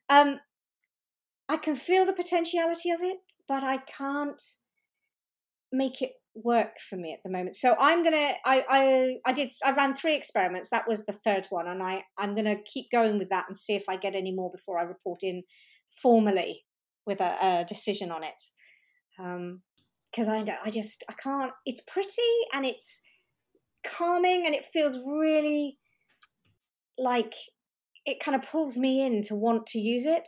Um, 0.10 0.40
I 1.48 1.58
can 1.58 1.76
feel 1.76 2.06
the 2.06 2.14
potentiality 2.14 2.90
of 2.92 3.02
it, 3.02 3.18
but 3.48 3.64
I 3.64 3.78
can't 3.78 4.42
make 5.72 6.02
it 6.02 6.14
work 6.34 6.80
for 6.80 6.98
me 6.98 7.14
at 7.14 7.20
the 7.24 7.30
moment. 7.30 7.56
So 7.56 7.76
I'm 7.80 8.04
gonna 8.04 8.34
I 8.46 8.66
I 8.68 9.16
I 9.26 9.34
did 9.34 9.52
I 9.64 9.72
ran 9.72 9.94
three 9.96 10.16
experiments. 10.16 10.70
That 10.70 10.88
was 10.88 11.06
the 11.06 11.14
third 11.14 11.48
one, 11.50 11.68
and 11.68 11.82
I 11.82 12.04
I'm 12.18 12.36
gonna 12.36 12.58
keep 12.64 12.88
going 12.92 13.18
with 13.18 13.30
that 13.30 13.46
and 13.48 13.56
see 13.56 13.76
if 13.76 13.88
I 13.88 13.96
get 13.98 14.16
any 14.16 14.34
more 14.34 14.50
before 14.50 14.80
I 14.80 14.84
report 14.84 15.20
in 15.24 15.44
formally 16.02 16.66
with 17.06 17.22
a, 17.22 17.38
a 17.42 17.66
decision 17.68 18.12
on 18.12 18.24
it. 18.24 18.42
Um, 19.20 19.62
because 20.12 20.28
I 20.28 20.44
I 20.64 20.70
just 20.70 21.04
I 21.10 21.14
can't. 21.14 21.52
It's 21.66 21.82
pretty 21.82 22.22
and 22.54 22.66
it's 22.66 23.02
calming 23.86 24.46
and 24.46 24.56
it 24.56 24.66
feels 24.66 24.98
really 25.06 25.78
like 26.98 27.34
it 28.06 28.20
kind 28.20 28.36
of 28.36 28.50
pulls 28.50 28.78
me 28.78 29.04
in 29.06 29.22
to 29.24 29.36
want 29.36 29.66
to 29.68 29.80
use 29.80 30.06
it 30.06 30.28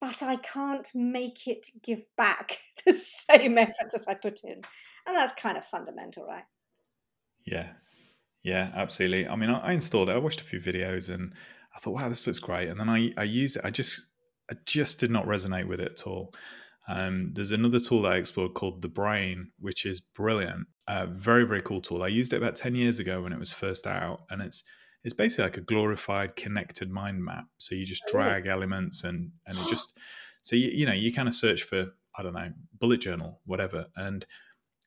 but 0.00 0.22
I 0.22 0.36
can't 0.36 0.88
make 0.94 1.46
it 1.46 1.68
give 1.82 2.04
back 2.16 2.58
the 2.86 2.94
same 2.94 3.58
effort 3.58 3.92
as 3.94 4.06
I 4.06 4.14
put 4.14 4.40
in. 4.44 4.62
And 5.06 5.16
that's 5.16 5.34
kind 5.34 5.56
of 5.56 5.64
fundamental, 5.64 6.24
right? 6.26 6.44
Yeah. 7.44 7.68
Yeah, 8.42 8.70
absolutely. 8.74 9.28
I 9.28 9.36
mean, 9.36 9.50
I, 9.50 9.72
installed 9.72 10.08
it. 10.08 10.12
I 10.12 10.18
watched 10.18 10.40
a 10.40 10.44
few 10.44 10.60
videos 10.60 11.12
and 11.12 11.32
I 11.74 11.78
thought, 11.78 11.94
wow, 11.94 12.08
this 12.08 12.26
looks 12.26 12.38
great. 12.38 12.68
And 12.68 12.78
then 12.78 12.88
I, 12.88 13.12
I 13.16 13.24
use 13.24 13.56
it. 13.56 13.64
I 13.64 13.70
just, 13.70 14.06
I 14.50 14.54
just 14.66 15.00
did 15.00 15.10
not 15.10 15.26
resonate 15.26 15.66
with 15.66 15.80
it 15.80 15.92
at 15.92 16.06
all. 16.06 16.32
Um, 16.88 17.32
there's 17.34 17.50
another 17.50 17.80
tool 17.80 18.02
that 18.02 18.12
I 18.12 18.16
explored 18.16 18.54
called 18.54 18.82
The 18.82 18.88
Brain, 18.88 19.50
which 19.58 19.84
is 19.84 20.00
brilliant. 20.00 20.68
Uh, 20.86 21.06
very, 21.06 21.44
very 21.44 21.62
cool 21.62 21.80
tool. 21.80 22.04
I 22.04 22.08
used 22.08 22.32
it 22.32 22.36
about 22.36 22.54
10 22.54 22.76
years 22.76 23.00
ago 23.00 23.22
when 23.22 23.32
it 23.32 23.38
was 23.38 23.50
first 23.50 23.88
out. 23.88 24.20
And 24.30 24.40
it's, 24.40 24.62
it's 25.06 25.14
basically 25.14 25.44
like 25.44 25.56
a 25.56 25.60
glorified 25.60 26.34
connected 26.34 26.90
mind 26.90 27.24
map. 27.24 27.46
So 27.58 27.76
you 27.76 27.86
just 27.86 28.02
oh, 28.08 28.12
drag 28.12 28.48
elements 28.48 29.04
and 29.04 29.30
and 29.46 29.56
it 29.56 29.68
just 29.68 29.96
so 30.42 30.56
you 30.56 30.68
you 30.68 30.84
know 30.84 30.92
you 30.92 31.12
kind 31.12 31.28
of 31.28 31.34
search 31.34 31.62
for 31.62 31.86
I 32.18 32.22
don't 32.22 32.34
know 32.34 32.50
bullet 32.78 33.00
journal 33.00 33.40
whatever 33.46 33.86
and 33.96 34.26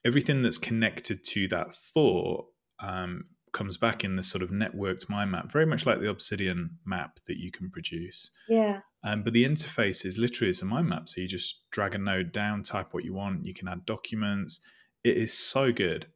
everything 0.05 0.41
that's 0.41 0.57
connected 0.57 1.23
to 1.23 1.47
that 1.47 1.73
thought 1.73 2.45
um, 2.81 3.25
comes 3.53 3.77
back 3.77 4.03
in 4.03 4.17
this 4.17 4.29
sort 4.29 4.41
of 4.41 4.49
networked 4.49 5.09
mind 5.09 5.31
map, 5.31 5.51
very 5.51 5.65
much 5.65 5.85
like 5.85 5.99
the 5.99 6.09
Obsidian 6.09 6.69
map 6.85 7.19
that 7.27 7.37
you 7.37 7.51
can 7.51 7.69
produce. 7.69 8.31
Yeah. 8.47 8.81
Um, 9.03 9.23
but 9.23 9.33
the 9.33 9.45
interface 9.45 10.05
is 10.05 10.17
literally 10.17 10.49
it's 10.49 10.61
a 10.61 10.65
mind 10.65 10.87
map. 10.87 11.09
So 11.09 11.21
you 11.21 11.27
just 11.27 11.69
drag 11.71 11.95
a 11.95 11.97
node 11.97 12.31
down, 12.31 12.63
type 12.63 12.93
what 12.93 13.03
you 13.05 13.13
want. 13.13 13.45
You 13.45 13.53
can 13.53 13.67
add 13.67 13.85
documents. 13.85 14.59
It 15.03 15.17
is 15.17 15.33
so 15.33 15.71
good 15.71 16.07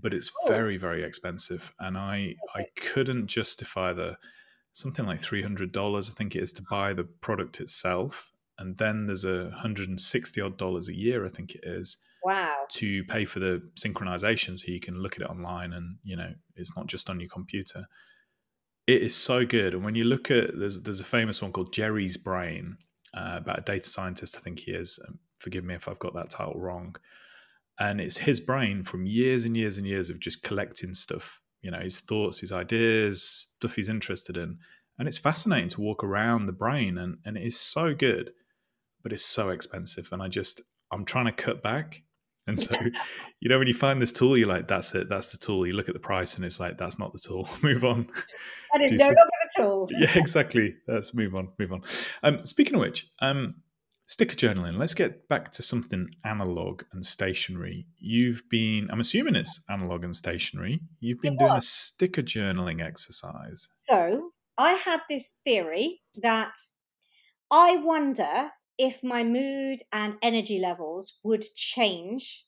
but 0.00 0.12
it's 0.14 0.30
oh. 0.44 0.48
very 0.48 0.76
very 0.76 1.02
expensive 1.02 1.74
and 1.80 1.98
i 1.98 2.34
i 2.54 2.64
couldn't 2.76 3.26
justify 3.26 3.92
the 3.92 4.16
something 4.72 5.04
like 5.04 5.20
$300 5.20 6.10
i 6.10 6.14
think 6.14 6.34
it 6.34 6.42
is 6.42 6.52
to 6.54 6.62
buy 6.70 6.92
the 6.92 7.04
product 7.04 7.60
itself 7.60 8.32
and 8.58 8.76
then 8.78 9.06
there's 9.06 9.24
a 9.24 9.44
160 9.44 10.40
odd 10.40 10.56
dollars 10.56 10.88
a 10.88 10.96
year 10.96 11.24
i 11.24 11.28
think 11.28 11.54
it 11.54 11.62
is 11.64 11.98
wow 12.24 12.56
to 12.70 13.04
pay 13.04 13.24
for 13.24 13.40
the 13.40 13.62
synchronization 13.74 14.56
so 14.56 14.70
you 14.70 14.80
can 14.80 14.98
look 14.98 15.16
at 15.16 15.22
it 15.22 15.30
online 15.30 15.72
and 15.72 15.96
you 16.04 16.16
know 16.16 16.32
it's 16.56 16.76
not 16.76 16.86
just 16.86 17.10
on 17.10 17.20
your 17.20 17.28
computer 17.28 17.86
it 18.86 19.02
is 19.02 19.14
so 19.14 19.44
good 19.44 19.74
and 19.74 19.84
when 19.84 19.94
you 19.94 20.04
look 20.04 20.30
at 20.30 20.58
there's 20.58 20.80
there's 20.82 21.00
a 21.00 21.04
famous 21.04 21.42
one 21.42 21.52
called 21.52 21.72
jerry's 21.72 22.16
brain 22.16 22.76
uh, 23.14 23.34
about 23.36 23.58
a 23.58 23.62
data 23.62 23.88
scientist 23.88 24.36
i 24.36 24.40
think 24.40 24.58
he 24.58 24.70
is 24.70 24.98
um, 25.06 25.18
forgive 25.36 25.64
me 25.64 25.74
if 25.74 25.88
i've 25.88 25.98
got 25.98 26.14
that 26.14 26.30
title 26.30 26.58
wrong 26.58 26.94
and 27.82 28.00
it's 28.00 28.16
his 28.16 28.38
brain 28.38 28.84
from 28.84 29.06
years 29.06 29.44
and 29.44 29.56
years 29.56 29.76
and 29.76 29.86
years 29.86 30.08
of 30.08 30.20
just 30.20 30.42
collecting 30.44 30.94
stuff 30.94 31.40
you 31.62 31.70
know 31.70 31.80
his 31.80 32.00
thoughts 32.00 32.40
his 32.40 32.52
ideas 32.52 33.22
stuff 33.22 33.74
he's 33.74 33.88
interested 33.88 34.36
in. 34.36 34.58
And 34.98 35.08
it's 35.08 35.18
fascinating 35.18 35.68
to 35.70 35.80
walk 35.80 36.04
around 36.04 36.46
the 36.46 36.52
brain 36.52 36.98
and 36.98 37.18
and 37.24 37.36
it 37.36 37.42
is 37.42 37.58
so 37.58 37.94
good 37.94 38.30
but 39.02 39.12
it's 39.12 39.24
so 39.24 39.50
expensive. 39.50 40.08
And 40.12 40.22
i 40.22 40.28
just 40.28 40.60
i'm 40.92 41.04
trying 41.04 41.26
to 41.26 41.32
cut 41.32 41.62
back. 41.62 42.02
And 42.46 42.58
so 42.58 42.76
you 43.40 43.48
know 43.48 43.58
when 43.58 43.68
you 43.68 43.74
find 43.74 44.00
this 44.00 44.12
tool 44.12 44.36
you're 44.36 44.48
like 44.48 44.68
that's 44.68 44.94
it 44.94 45.08
that's 45.08 45.32
the 45.32 45.38
tool. 45.38 45.66
You 45.66 45.72
look 45.72 45.88
at 45.88 45.94
the 45.94 46.06
price 46.10 46.36
and 46.36 46.44
it's 46.44 46.60
like 46.60 46.78
that's 46.78 47.00
not 47.00 47.12
the 47.12 47.18
tool. 47.18 47.48
Move 47.62 47.84
on. 47.84 48.06
That 48.72 48.82
is 48.82 48.92
no 48.92 49.06
longer 49.06 49.20
the 49.20 49.62
tool. 49.62 49.88
Yeah 49.98 50.16
exactly. 50.16 50.76
Let's 50.86 51.14
move 51.14 51.34
on 51.34 51.48
move 51.58 51.72
on. 51.72 51.82
Um 52.22 52.44
speaking 52.44 52.74
of 52.76 52.80
which 52.80 53.08
um 53.20 53.56
sticker 54.12 54.36
journaling. 54.36 54.76
Let's 54.76 54.92
get 54.92 55.26
back 55.30 55.50
to 55.52 55.62
something 55.62 56.06
analog 56.26 56.82
and 56.92 57.04
stationery. 57.04 57.86
You've 57.98 58.42
been, 58.50 58.90
I'm 58.92 59.00
assuming 59.00 59.36
it's 59.36 59.64
analog 59.70 60.04
and 60.04 60.14
stationery. 60.14 60.82
You've 61.00 61.22
been 61.22 61.34
doing 61.34 61.52
a 61.52 61.62
sticker 61.62 62.20
journaling 62.20 62.82
exercise. 62.82 63.70
So 63.78 64.32
I 64.58 64.72
had 64.74 65.00
this 65.08 65.32
theory 65.46 66.02
that 66.20 66.52
I 67.50 67.76
wonder 67.76 68.50
if 68.76 69.02
my 69.02 69.24
mood 69.24 69.78
and 69.94 70.18
energy 70.20 70.58
levels 70.58 71.16
would 71.24 71.44
change 71.56 72.44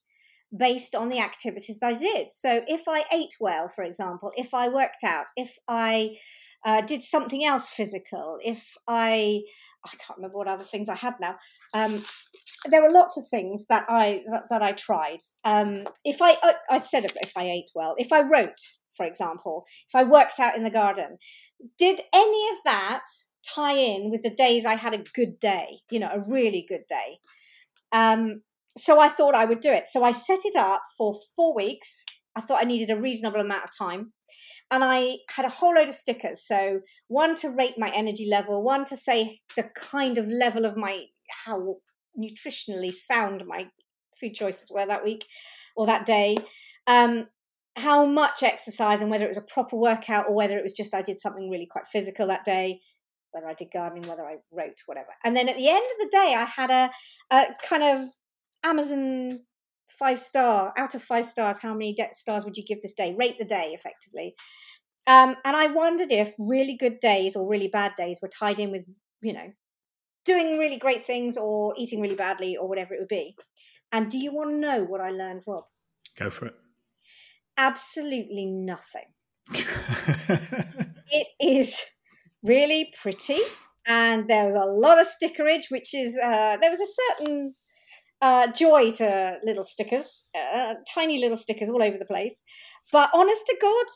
based 0.55 0.95
on 0.95 1.09
the 1.09 1.21
activities 1.21 1.79
that 1.79 1.95
I 1.95 1.97
did. 1.97 2.29
So 2.29 2.63
if 2.69 2.83
I 2.87 3.05
ate 3.11 3.37
well, 3.41 3.69
for 3.69 3.85
example, 3.85 4.33
if 4.37 4.53
I 4.53 4.69
worked 4.69 5.03
out, 5.03 5.27
if 5.35 5.57
I 5.67 6.17
uh, 6.63 6.83
did 6.83 7.01
something 7.03 7.43
else 7.43 7.71
physical, 7.71 8.39
if 8.45 8.77
I 8.87 9.45
I 9.87 9.97
can't 9.97 10.17
remember 10.17 10.39
what 10.39 10.49
other 10.49 10.65
things 10.65 10.89
I 10.89 10.97
had 10.97 11.15
now. 11.21 11.37
Um, 11.73 12.03
there 12.67 12.83
were 12.83 12.91
lots 12.91 13.17
of 13.17 13.25
things 13.31 13.67
that 13.69 13.85
I 13.89 14.23
that, 14.31 14.45
that 14.51 14.63
I 14.63 14.73
tried. 14.73 15.19
Um, 15.45 15.85
if 16.05 16.23
I, 16.23 16.37
I 16.71 16.81
said 16.81 17.05
if 17.05 17.33
I 17.37 17.45
ate 17.45 17.71
well, 17.75 17.95
if 17.99 18.13
I 18.13 18.23
wrote, 18.23 18.61
for 18.97 19.05
example, 19.07 19.65
if 19.89 19.95
I 19.95 20.05
worked 20.05 20.41
out 20.41 20.57
in 20.57 20.65
the 20.65 20.71
garden, 20.71 21.19
did 21.79 22.01
any 22.15 22.49
of 22.51 22.57
that 22.65 23.05
tie 23.47 23.77
in 23.77 24.11
with 24.11 24.23
the 24.23 24.35
days 24.35 24.65
I 24.65 24.77
had 24.77 24.95
a 24.95 25.05
good 25.15 25.39
day? 25.39 25.81
You 25.91 26.01
know, 26.01 26.11
a 26.13 26.25
really 26.27 26.65
good 26.67 26.85
day. 26.89 27.19
Um, 27.93 28.43
so 28.77 28.99
I 28.99 29.09
thought 29.09 29.35
I 29.35 29.45
would 29.45 29.61
do 29.61 29.71
it. 29.71 29.89
So 29.89 30.03
I 30.03 30.13
set 30.13 30.41
it 30.45 30.57
up 30.57 30.83
for 30.99 31.15
four 31.37 31.55
weeks. 31.55 32.05
I 32.35 32.41
thought 32.41 32.61
I 32.61 32.67
needed 32.67 32.91
a 32.91 33.01
reasonable 33.01 33.41
amount 33.41 33.65
of 33.65 33.71
time 33.77 34.13
and 34.71 34.83
I 34.85 35.19
had 35.29 35.45
a 35.45 35.51
whole 35.51 35.75
load 35.75 35.89
of 35.89 35.95
stickers. 35.95 36.43
So 36.43 36.81
one 37.09 37.35
to 37.37 37.51
rate 37.51 37.75
my 37.79 37.91
energy 37.91 38.27
level, 38.29 38.63
one 38.63 38.85
to 38.87 38.97
say 38.97 39.41
the 39.57 39.71
kind 39.75 40.19
of 40.19 40.29
level 40.29 40.65
of 40.65 40.77
my 40.77 41.05
how 41.45 41.77
nutritionally 42.19 42.93
sound 42.93 43.45
my 43.47 43.69
food 44.19 44.35
choices 44.35 44.71
were 44.71 44.87
that 44.87 45.05
week 45.05 45.27
or 45.77 45.87
that 45.87 46.07
day. 46.07 46.37
Um, 46.87 47.29
how 47.77 48.07
much 48.07 48.43
exercise 48.43 49.03
and 49.03 49.11
whether 49.11 49.25
it 49.25 49.29
was 49.29 49.37
a 49.37 49.43
proper 49.43 49.77
workout 49.77 50.27
or 50.29 50.35
whether 50.35 50.57
it 50.57 50.63
was 50.63 50.73
just 50.73 50.95
I 50.95 51.03
did 51.03 51.19
something 51.19 51.51
really 51.51 51.67
quite 51.67 51.87
physical 51.87 52.27
that 52.29 52.45
day, 52.45 52.81
whether 53.33 53.49
I 53.49 53.55
did 53.55 53.73
gardening, 53.73 54.09
whether 54.09 54.25
I 54.25 54.37
wrote, 54.53 54.81
whatever. 54.87 55.09
And 55.25 55.37
then 55.37 55.49
at 55.49 55.57
the 55.57 55.69
end 55.69 55.85
of 55.85 55.99
the 55.99 56.11
day, 56.11 56.35
I 56.37 56.45
had 56.45 56.71
a, 56.71 56.91
a 57.35 57.47
kind 57.67 57.83
of 57.83 58.09
Amazon 58.63 59.41
five 59.89 60.21
star 60.21 60.73
out 60.77 60.95
of 60.95 61.03
five 61.03 61.27
stars. 61.27 61.59
How 61.59 61.73
many 61.73 61.95
de- 61.95 62.09
stars 62.13 62.45
would 62.45 62.57
you 62.57 62.65
give 62.65 62.83
this 62.83 62.95
day? 62.95 63.15
Rate 63.19 63.39
the 63.39 63.45
day 63.45 63.71
effectively. 63.75 64.35
Um, 65.07 65.37
and 65.45 65.57
I 65.57 65.67
wondered 65.67 66.11
if 66.11 66.35
really 66.39 66.77
good 66.77 67.01
days 67.01 67.37
or 67.37 67.49
really 67.49 67.69
bad 67.69 67.95
days 67.95 68.21
were 68.23 68.29
tied 68.29 68.59
in 68.59 68.71
with, 68.71 68.85
you 69.23 69.35
know, 69.35 69.53
doing 70.25 70.59
really 70.59 70.79
great 70.79 71.05
things 71.05 71.37
or 71.37 71.75
eating 71.77 72.01
really 72.01 72.15
badly 72.15 72.57
or 72.57 72.69
whatever 72.69 72.95
it 72.95 73.01
would 73.01 73.09
be. 73.09 73.37
And 73.93 74.11
do 74.11 74.19
you 74.19 74.33
want 74.33 74.51
to 74.51 74.57
know 74.57 74.83
what 74.83 75.01
I 75.01 75.11
learned, 75.11 75.43
Rob? 75.47 75.65
Go 76.19 76.31
for 76.31 76.47
it. 76.47 76.55
Absolutely 77.57 78.47
nothing. 78.47 79.05
it 81.11 81.27
is 81.39 81.81
really 82.43 82.93
pretty, 83.01 83.39
and 83.87 84.29
there 84.29 84.47
was 84.47 84.55
a 84.55 84.65
lot 84.65 84.99
of 84.99 85.07
stickerage, 85.07 85.71
which 85.71 85.95
is 85.95 86.19
uh, 86.19 86.57
there 86.57 86.71
was 86.71 86.81
a 86.81 87.19
certain 87.19 87.55
uh, 88.21 88.53
joy 88.53 88.91
to 88.93 89.39
little 89.43 89.65
stickers, 89.65 90.25
uh, 90.35 90.75
tiny 90.93 91.19
little 91.19 91.37
stickers 91.37 91.69
all 91.69 91.83
over 91.83 91.99
the 91.99 92.05
place. 92.05 92.43
But 92.93 93.11
honest 93.15 93.47
to 93.47 93.57
God, 93.61 93.87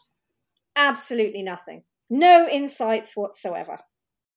absolutely 0.77 1.43
nothing. 1.43 1.85
No 2.11 2.49
insights 2.49 3.17
whatsoever. 3.17 3.79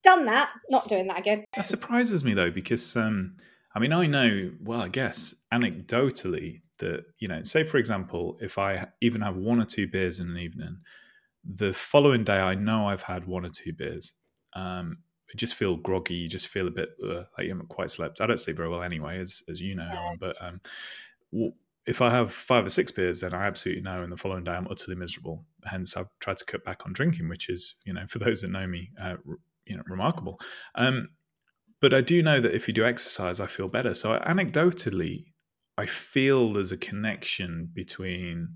Done 0.03 0.25
that, 0.25 0.51
not 0.69 0.87
doing 0.87 1.07
that 1.07 1.19
again. 1.19 1.45
That 1.55 1.65
surprises 1.65 2.23
me 2.23 2.33
though, 2.33 2.51
because 2.51 2.95
um, 2.95 3.35
I 3.75 3.79
mean, 3.79 3.93
I 3.93 4.07
know, 4.07 4.51
well, 4.61 4.81
I 4.81 4.87
guess 4.87 5.35
anecdotally 5.53 6.61
that, 6.79 7.03
you 7.19 7.27
know, 7.27 7.43
say 7.43 7.63
for 7.63 7.77
example, 7.77 8.37
if 8.41 8.57
I 8.57 8.87
even 9.01 9.21
have 9.21 9.37
one 9.37 9.61
or 9.61 9.65
two 9.65 9.87
beers 9.87 10.19
in 10.19 10.29
an 10.29 10.37
evening, 10.37 10.77
the 11.43 11.73
following 11.73 12.23
day 12.23 12.39
I 12.39 12.55
know 12.55 12.87
I've 12.87 13.01
had 13.01 13.25
one 13.25 13.45
or 13.45 13.49
two 13.49 13.73
beers. 13.73 14.13
Um, 14.53 14.97
just 15.37 15.55
feel 15.55 15.77
groggy. 15.77 16.15
You 16.15 16.27
just 16.27 16.47
feel 16.47 16.67
a 16.67 16.71
bit 16.71 16.89
uh, 17.03 17.23
like 17.37 17.45
you 17.45 17.49
haven't 17.49 17.69
quite 17.69 17.89
slept. 17.89 18.21
I 18.21 18.27
don't 18.27 18.39
sleep 18.39 18.57
very 18.57 18.69
well 18.69 18.83
anyway, 18.83 19.19
as 19.19 19.43
as 19.49 19.61
you 19.61 19.75
know, 19.75 19.85
Helen. 19.85 20.17
But 20.19 20.35
um, 20.41 20.61
if 21.85 22.01
I 22.01 22.09
have 22.09 22.31
five 22.31 22.65
or 22.65 22.69
six 22.69 22.91
beers, 22.91 23.21
then 23.21 23.33
I 23.33 23.45
absolutely 23.45 23.83
know, 23.83 24.03
and 24.03 24.11
the 24.11 24.17
following 24.17 24.43
day 24.43 24.51
I'm 24.51 24.67
utterly 24.69 24.95
miserable. 24.95 25.45
Hence, 25.65 25.97
I've 25.97 26.09
tried 26.19 26.37
to 26.37 26.45
cut 26.45 26.63
back 26.63 26.85
on 26.85 26.93
drinking, 26.93 27.29
which 27.29 27.49
is, 27.49 27.75
you 27.85 27.93
know, 27.93 28.05
for 28.07 28.19
those 28.19 28.41
that 28.41 28.51
know 28.51 28.67
me, 28.67 28.91
uh, 29.01 29.15
you 29.65 29.77
know, 29.77 29.83
remarkable. 29.87 30.39
Um, 30.75 31.09
but 31.79 31.93
I 31.93 32.01
do 32.01 32.21
know 32.21 32.39
that 32.39 32.53
if 32.53 32.67
you 32.67 32.73
do 32.73 32.85
exercise, 32.85 33.39
I 33.39 33.47
feel 33.47 33.67
better. 33.67 33.95
So 33.95 34.19
anecdotally, 34.19 35.25
I 35.77 35.87
feel 35.87 36.53
there's 36.53 36.71
a 36.71 36.77
connection 36.77 37.69
between 37.73 38.49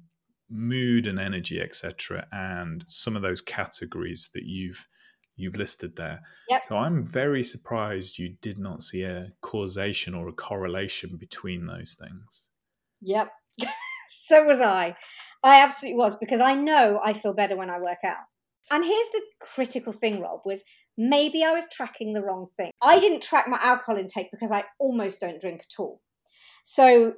mood 0.49 1.07
and 1.07 1.19
energy, 1.19 1.59
etc., 1.59 2.27
and 2.31 2.83
some 2.85 3.15
of 3.15 3.23
those 3.23 3.41
categories 3.41 4.29
that 4.35 4.43
you've 4.43 4.87
you've 5.35 5.55
listed 5.55 5.95
there. 5.95 6.21
Yep. 6.49 6.63
So 6.63 6.77
I'm 6.77 7.05
very 7.05 7.43
surprised 7.43 8.19
you 8.19 8.35
did 8.41 8.57
not 8.57 8.81
see 8.81 9.03
a 9.03 9.31
causation 9.41 10.13
or 10.13 10.27
a 10.27 10.33
correlation 10.33 11.17
between 11.17 11.65
those 11.65 11.97
things. 11.99 12.47
Yep. 13.01 13.31
so 14.09 14.45
was 14.45 14.61
I. 14.61 14.95
I 15.43 15.61
absolutely 15.61 15.99
was 15.99 16.15
because 16.15 16.41
I 16.41 16.55
know 16.55 16.99
I 17.03 17.13
feel 17.13 17.33
better 17.33 17.55
when 17.55 17.69
I 17.69 17.79
work 17.79 17.99
out. 18.03 18.23
And 18.71 18.83
here's 18.83 19.09
the 19.09 19.21
critical 19.39 19.93
thing, 19.93 20.21
Rob, 20.21 20.41
was 20.43 20.63
maybe 20.97 21.43
I 21.43 21.51
was 21.51 21.67
tracking 21.71 22.13
the 22.13 22.23
wrong 22.23 22.47
thing. 22.57 22.71
I 22.81 22.99
didn't 22.99 23.21
track 23.21 23.47
my 23.47 23.59
alcohol 23.61 23.97
intake 23.97 24.31
because 24.31 24.51
I 24.51 24.63
almost 24.79 25.21
don't 25.21 25.39
drink 25.39 25.61
at 25.61 25.79
all. 25.79 26.01
So 26.63 27.13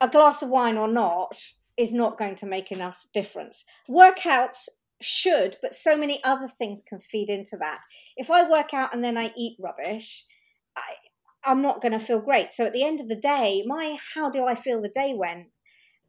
a 0.00 0.08
glass 0.08 0.42
of 0.42 0.50
wine 0.50 0.76
or 0.76 0.86
not 0.86 1.36
is 1.76 1.92
not 1.92 2.18
going 2.18 2.36
to 2.36 2.46
make 2.46 2.70
enough 2.70 3.04
difference. 3.12 3.64
Workouts 3.90 4.68
should, 5.00 5.56
but 5.62 5.74
so 5.74 5.96
many 5.96 6.22
other 6.24 6.46
things 6.46 6.82
can 6.82 6.98
feed 6.98 7.28
into 7.28 7.56
that. 7.58 7.82
If 8.16 8.30
I 8.30 8.48
work 8.48 8.74
out 8.74 8.94
and 8.94 9.02
then 9.02 9.16
I 9.16 9.32
eat 9.36 9.58
rubbish, 9.60 10.24
I, 10.76 10.94
I'm 11.44 11.62
not 11.62 11.80
going 11.80 11.92
to 11.92 11.98
feel 11.98 12.20
great. 12.20 12.52
So 12.52 12.66
at 12.66 12.72
the 12.72 12.84
end 12.84 13.00
of 13.00 13.08
the 13.08 13.16
day, 13.16 13.64
my 13.66 13.96
how 14.14 14.30
do 14.30 14.46
I 14.46 14.54
feel 14.54 14.82
the 14.82 14.88
day 14.88 15.14
went? 15.14 15.48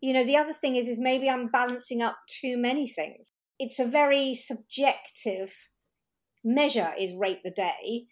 You 0.01 0.13
know, 0.13 0.23
the 0.23 0.37
other 0.37 0.53
thing 0.53 0.75
is 0.75 0.87
is 0.87 0.99
maybe 0.99 1.29
I'm 1.29 1.47
balancing 1.47 2.01
up 2.01 2.17
too 2.27 2.57
many 2.57 2.87
things. 2.87 3.31
It's 3.59 3.79
a 3.79 3.85
very 3.85 4.33
subjective 4.33 5.53
measure 6.43 6.93
is 6.97 7.13
rate 7.13 7.43
the 7.43 7.51
day 7.51 8.07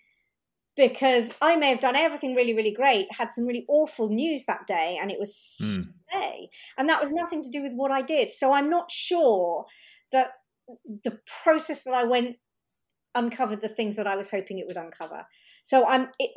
because 0.75 1.35
I 1.41 1.55
may 1.55 1.69
have 1.69 1.79
done 1.79 1.95
everything 1.95 2.35
really, 2.35 2.53
really 2.53 2.73
great, 2.73 3.07
had 3.11 3.31
some 3.31 3.45
really 3.45 3.65
awful 3.67 4.09
news 4.09 4.45
that 4.45 4.67
day, 4.67 4.97
and 5.01 5.11
it 5.11 5.17
was 5.19 5.57
mm. 5.61 5.85
day, 6.11 6.49
and 6.77 6.87
that 6.87 7.01
was 7.01 7.11
nothing 7.11 7.41
to 7.41 7.49
do 7.49 7.63
with 7.63 7.73
what 7.73 7.91
I 7.91 8.03
did. 8.03 8.31
So 8.31 8.53
I'm 8.53 8.69
not 8.69 8.91
sure 8.91 9.65
that 10.11 10.33
the 11.03 11.19
process 11.43 11.83
that 11.83 11.93
I 11.93 12.03
went 12.03 12.37
uncovered 13.15 13.61
the 13.61 13.67
things 13.67 13.95
that 13.95 14.07
I 14.07 14.15
was 14.15 14.29
hoping 14.29 14.59
it 14.59 14.67
would 14.67 14.77
uncover. 14.77 15.25
So 15.63 15.85
I'm, 15.85 16.09
it, 16.19 16.31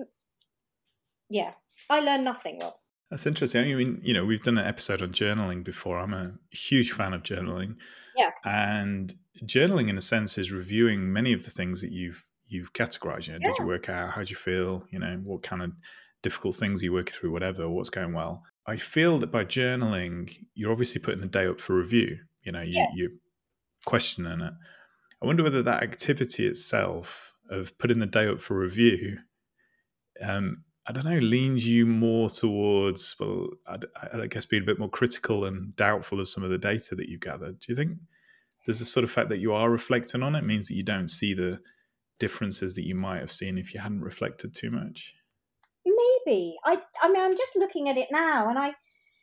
yeah, 1.28 1.52
I 1.88 2.00
learned 2.00 2.24
nothing, 2.24 2.58
Rob. 2.60 2.74
That's 3.10 3.26
interesting. 3.26 3.72
I 3.72 3.74
mean, 3.74 4.00
you 4.02 4.14
know, 4.14 4.24
we've 4.24 4.42
done 4.42 4.58
an 4.58 4.66
episode 4.66 5.02
on 5.02 5.10
journaling 5.10 5.64
before. 5.64 5.98
I'm 5.98 6.14
a 6.14 6.32
huge 6.50 6.92
fan 6.92 7.12
of 7.12 7.22
journaling. 7.22 7.76
Yeah. 8.16 8.30
And 8.44 9.12
journaling, 9.44 9.88
in 9.88 9.98
a 9.98 10.00
sense, 10.00 10.38
is 10.38 10.52
reviewing 10.52 11.12
many 11.12 11.32
of 11.32 11.44
the 11.44 11.50
things 11.50 11.80
that 11.80 11.90
you've 11.90 12.24
you've 12.46 12.72
categorized. 12.72 13.26
You 13.26 13.34
know, 13.34 13.38
yeah. 13.42 13.48
did 13.48 13.58
you 13.58 13.66
work 13.66 13.88
out? 13.88 14.10
How 14.10 14.22
do 14.22 14.30
you 14.30 14.36
feel? 14.36 14.84
You 14.90 15.00
know, 15.00 15.20
what 15.24 15.42
kind 15.42 15.62
of 15.62 15.72
difficult 16.22 16.56
things 16.56 16.82
you 16.82 16.92
work 16.92 17.10
through? 17.10 17.32
Whatever. 17.32 17.68
What's 17.68 17.90
going 17.90 18.12
well? 18.12 18.44
I 18.66 18.76
feel 18.76 19.18
that 19.18 19.32
by 19.32 19.44
journaling, 19.44 20.36
you're 20.54 20.70
obviously 20.70 21.00
putting 21.00 21.20
the 21.20 21.26
day 21.26 21.46
up 21.46 21.60
for 21.60 21.74
review. 21.74 22.18
You 22.44 22.52
know, 22.52 22.62
you, 22.62 22.86
yeah. 22.94 23.08
Questioning 23.84 24.40
it. 24.40 24.52
I 25.22 25.26
wonder 25.26 25.42
whether 25.42 25.62
that 25.62 25.82
activity 25.82 26.46
itself 26.46 27.34
of 27.50 27.76
putting 27.78 27.98
the 27.98 28.06
day 28.06 28.28
up 28.28 28.40
for 28.40 28.58
review 28.58 29.18
um, 30.22 30.64
I 30.86 30.92
don't 30.92 31.04
know, 31.04 31.18
leans 31.18 31.66
you 31.66 31.86
more 31.86 32.30
towards, 32.30 33.14
well, 33.20 33.48
I, 33.66 33.78
I, 34.12 34.26
guess 34.26 34.46
being 34.46 34.62
a 34.62 34.66
bit 34.66 34.78
more 34.78 34.88
critical 34.88 35.44
and 35.44 35.74
doubtful 35.76 36.20
of 36.20 36.28
some 36.28 36.42
of 36.42 36.50
the 36.50 36.58
data 36.58 36.94
that 36.94 37.08
you've 37.08 37.20
gathered. 37.20 37.60
Do 37.60 37.66
you 37.68 37.76
think 37.76 37.98
there's 38.66 38.80
a 38.80 38.86
sort 38.86 39.04
of 39.04 39.10
fact 39.10 39.28
that 39.28 39.38
you 39.38 39.52
are 39.52 39.70
reflecting 39.70 40.22
on 40.22 40.34
it 40.34 40.44
means 40.44 40.68
that 40.68 40.74
you 40.74 40.82
don't 40.82 41.08
see 41.08 41.34
the 41.34 41.60
differences 42.18 42.74
that 42.74 42.86
you 42.86 42.94
might 42.94 43.20
have 43.20 43.32
seen 43.32 43.56
if 43.58 43.72
you 43.72 43.80
hadn't 43.80 44.00
reflected 44.00 44.54
too 44.54 44.70
much? 44.70 45.14
Maybe. 45.84 46.56
I, 46.64 46.80
I 47.02 47.08
mean, 47.08 47.22
I'm 47.22 47.36
just 47.36 47.56
looking 47.56 47.88
at 47.88 47.96
it 47.96 48.08
now, 48.10 48.48
and 48.48 48.58
I, 48.58 48.74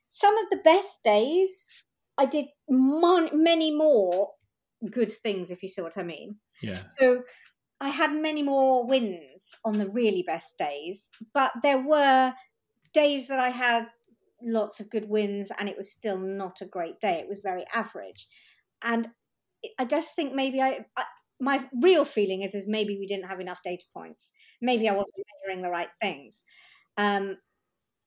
some 0.07 0.37
of 0.37 0.49
the 0.49 0.61
best 0.63 1.03
days, 1.03 1.69
I 2.17 2.25
did 2.25 2.45
mon- 2.69 3.43
many 3.43 3.75
more 3.75 4.29
good 4.91 5.11
things, 5.11 5.51
if 5.51 5.61
you 5.61 5.69
see 5.69 5.81
what 5.81 5.97
I 5.97 6.03
mean. 6.03 6.37
Yeah. 6.61 6.83
So 6.85 7.23
I 7.79 7.89
had 7.89 8.13
many 8.13 8.43
more 8.43 8.85
wins 8.87 9.55
on 9.63 9.77
the 9.77 9.87
really 9.87 10.23
best 10.25 10.57
days, 10.57 11.09
but 11.33 11.51
there 11.63 11.81
were 11.81 12.33
days 12.93 13.27
that 13.27 13.39
I 13.39 13.49
had 13.49 13.89
lots 14.41 14.79
of 14.79 14.89
good 14.89 15.09
wins 15.09 15.51
and 15.57 15.67
it 15.69 15.77
was 15.77 15.91
still 15.91 16.19
not 16.19 16.61
a 16.61 16.65
great 16.65 16.99
day. 16.99 17.19
It 17.19 17.27
was 17.27 17.41
very 17.41 17.65
average. 17.73 18.27
And 18.83 19.07
I 19.79 19.85
just 19.85 20.15
think 20.15 20.33
maybe 20.33 20.61
I, 20.61 20.85
I 20.95 21.05
my 21.39 21.67
real 21.81 22.05
feeling 22.05 22.41
is 22.41 22.55
is 22.55 22.67
maybe 22.67 22.97
we 22.97 23.05
didn't 23.05 23.27
have 23.27 23.39
enough 23.39 23.61
data 23.63 23.85
points. 23.93 24.33
Maybe 24.61 24.89
I 24.89 24.93
wasn't 24.93 25.25
measuring 25.45 25.61
the 25.63 25.69
right 25.69 25.89
things. 26.01 26.45
Um, 26.97 27.37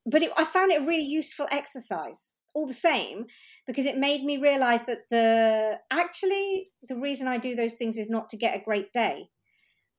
but 0.06 0.22
it, 0.22 0.32
I 0.36 0.44
found 0.44 0.72
it 0.72 0.82
a 0.82 0.84
really 0.84 1.04
useful 1.04 1.46
exercise 1.50 2.34
all 2.54 2.66
the 2.66 2.72
same 2.72 3.26
because 3.66 3.86
it 3.86 3.96
made 3.96 4.24
me 4.24 4.38
realize 4.38 4.86
that 4.86 5.08
the 5.10 5.78
actually 5.90 6.70
the 6.88 6.96
reason 6.96 7.28
I 7.28 7.38
do 7.38 7.54
those 7.54 7.74
things 7.74 7.96
is 7.96 8.10
not 8.10 8.28
to 8.30 8.36
get 8.36 8.56
a 8.56 8.64
great 8.64 8.92
day. 8.92 9.28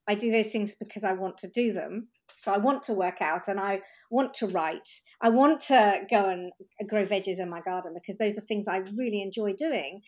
I 0.08 0.14
do 0.14 0.30
those 0.30 0.50
things 0.50 0.74
because 0.74 1.04
I 1.04 1.12
want 1.12 1.38
to 1.38 1.48
do 1.48 1.72
them. 1.72 2.08
So 2.36 2.52
I 2.52 2.58
want 2.58 2.82
to 2.84 2.94
work 2.94 3.20
out 3.20 3.48
and 3.48 3.60
I 3.60 3.82
want 4.10 4.34
to 4.34 4.46
write. 4.48 4.88
I 5.20 5.28
want 5.28 5.60
to 5.68 6.00
go 6.10 6.28
and 6.28 6.52
grow 6.88 7.04
veggies 7.04 7.38
in 7.38 7.48
my 7.48 7.60
garden 7.60 7.94
because 7.94 8.18
those 8.18 8.36
are 8.36 8.40
things 8.40 8.66
I 8.66 8.78
really 8.96 9.22
enjoy 9.22 9.52
doing. 9.52 10.00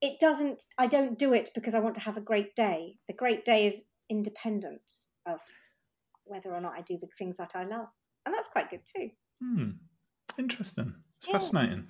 It 0.00 0.18
doesn't, 0.20 0.64
I 0.78 0.86
don't 0.86 1.18
do 1.18 1.34
it 1.34 1.50
because 1.54 1.74
I 1.74 1.80
want 1.80 1.94
to 1.96 2.00
have 2.00 2.16
a 2.16 2.22
great 2.22 2.54
day. 2.54 2.96
The 3.06 3.14
great 3.14 3.44
day 3.44 3.66
is 3.66 3.84
independent 4.08 4.90
of 5.26 5.40
whether 6.24 6.54
or 6.54 6.60
not 6.60 6.74
I 6.76 6.80
do 6.80 6.96
the 6.98 7.08
things 7.18 7.36
that 7.36 7.52
I 7.54 7.64
love. 7.64 7.88
And 8.24 8.34
that's 8.34 8.48
quite 8.48 8.70
good 8.70 8.82
too. 8.84 9.10
Hmm. 9.42 9.70
Interesting. 10.38 10.94
It's 11.18 11.26
yeah. 11.26 11.32
fascinating. 11.32 11.86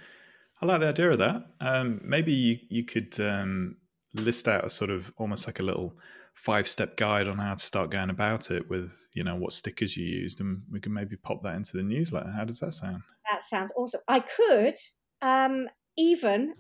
I 0.61 0.67
like 0.67 0.81
the 0.81 0.89
idea 0.89 1.11
of 1.11 1.19
that. 1.19 1.47
Um, 1.61 2.01
maybe 2.05 2.33
you, 2.33 2.59
you 2.69 2.85
could 2.85 3.19
um, 3.21 3.77
list 4.15 4.49
out 4.49 4.65
a 4.65 4.71
sort 4.71 4.91
of 4.91 5.13
almost 5.17 5.47
like 5.47 5.61
a 5.61 5.63
little 5.63 5.97
five 6.35 6.67
step 6.67 6.97
guide 6.97 7.29
on 7.29 7.39
how 7.39 7.55
to 7.55 7.65
start 7.65 7.91
going 7.91 8.11
about 8.11 8.51
it 8.51 8.69
with 8.69 9.09
you 9.15 9.23
know 9.23 9.37
what 9.37 9.53
stickers 9.53 9.97
you 9.97 10.05
used 10.05 10.41
and 10.41 10.63
we 10.71 10.81
can 10.81 10.93
maybe 10.93 11.17
pop 11.17 11.43
that 11.43 11.55
into 11.55 11.77
the 11.77 11.83
newsletter 11.83 12.31
how 12.31 12.45
does 12.45 12.59
that 12.59 12.73
sound 12.73 13.03
that 13.31 13.41
sounds 13.41 13.73
awesome 13.77 14.01
i 14.09 14.19
could 14.19 14.75
um, 15.23 15.69
even 15.97 16.55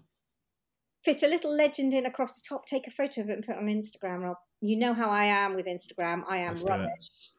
fit 1.04 1.22
a 1.22 1.28
little 1.28 1.54
legend 1.54 1.92
in 1.92 2.06
across 2.06 2.34
the 2.34 2.42
top 2.48 2.66
take 2.66 2.86
a 2.86 2.90
photo 2.90 3.20
of 3.20 3.28
it 3.28 3.32
and 3.32 3.44
put 3.44 3.56
it 3.56 3.58
on 3.58 3.66
instagram 3.66 4.22
rob 4.22 4.36
you 4.60 4.76
know 4.76 4.94
how 4.94 5.10
i 5.10 5.24
am 5.24 5.54
with 5.56 5.66
instagram 5.66 6.22
i 6.28 6.38
am 6.38 6.50
Let's 6.50 6.64
rubbish 6.68 7.32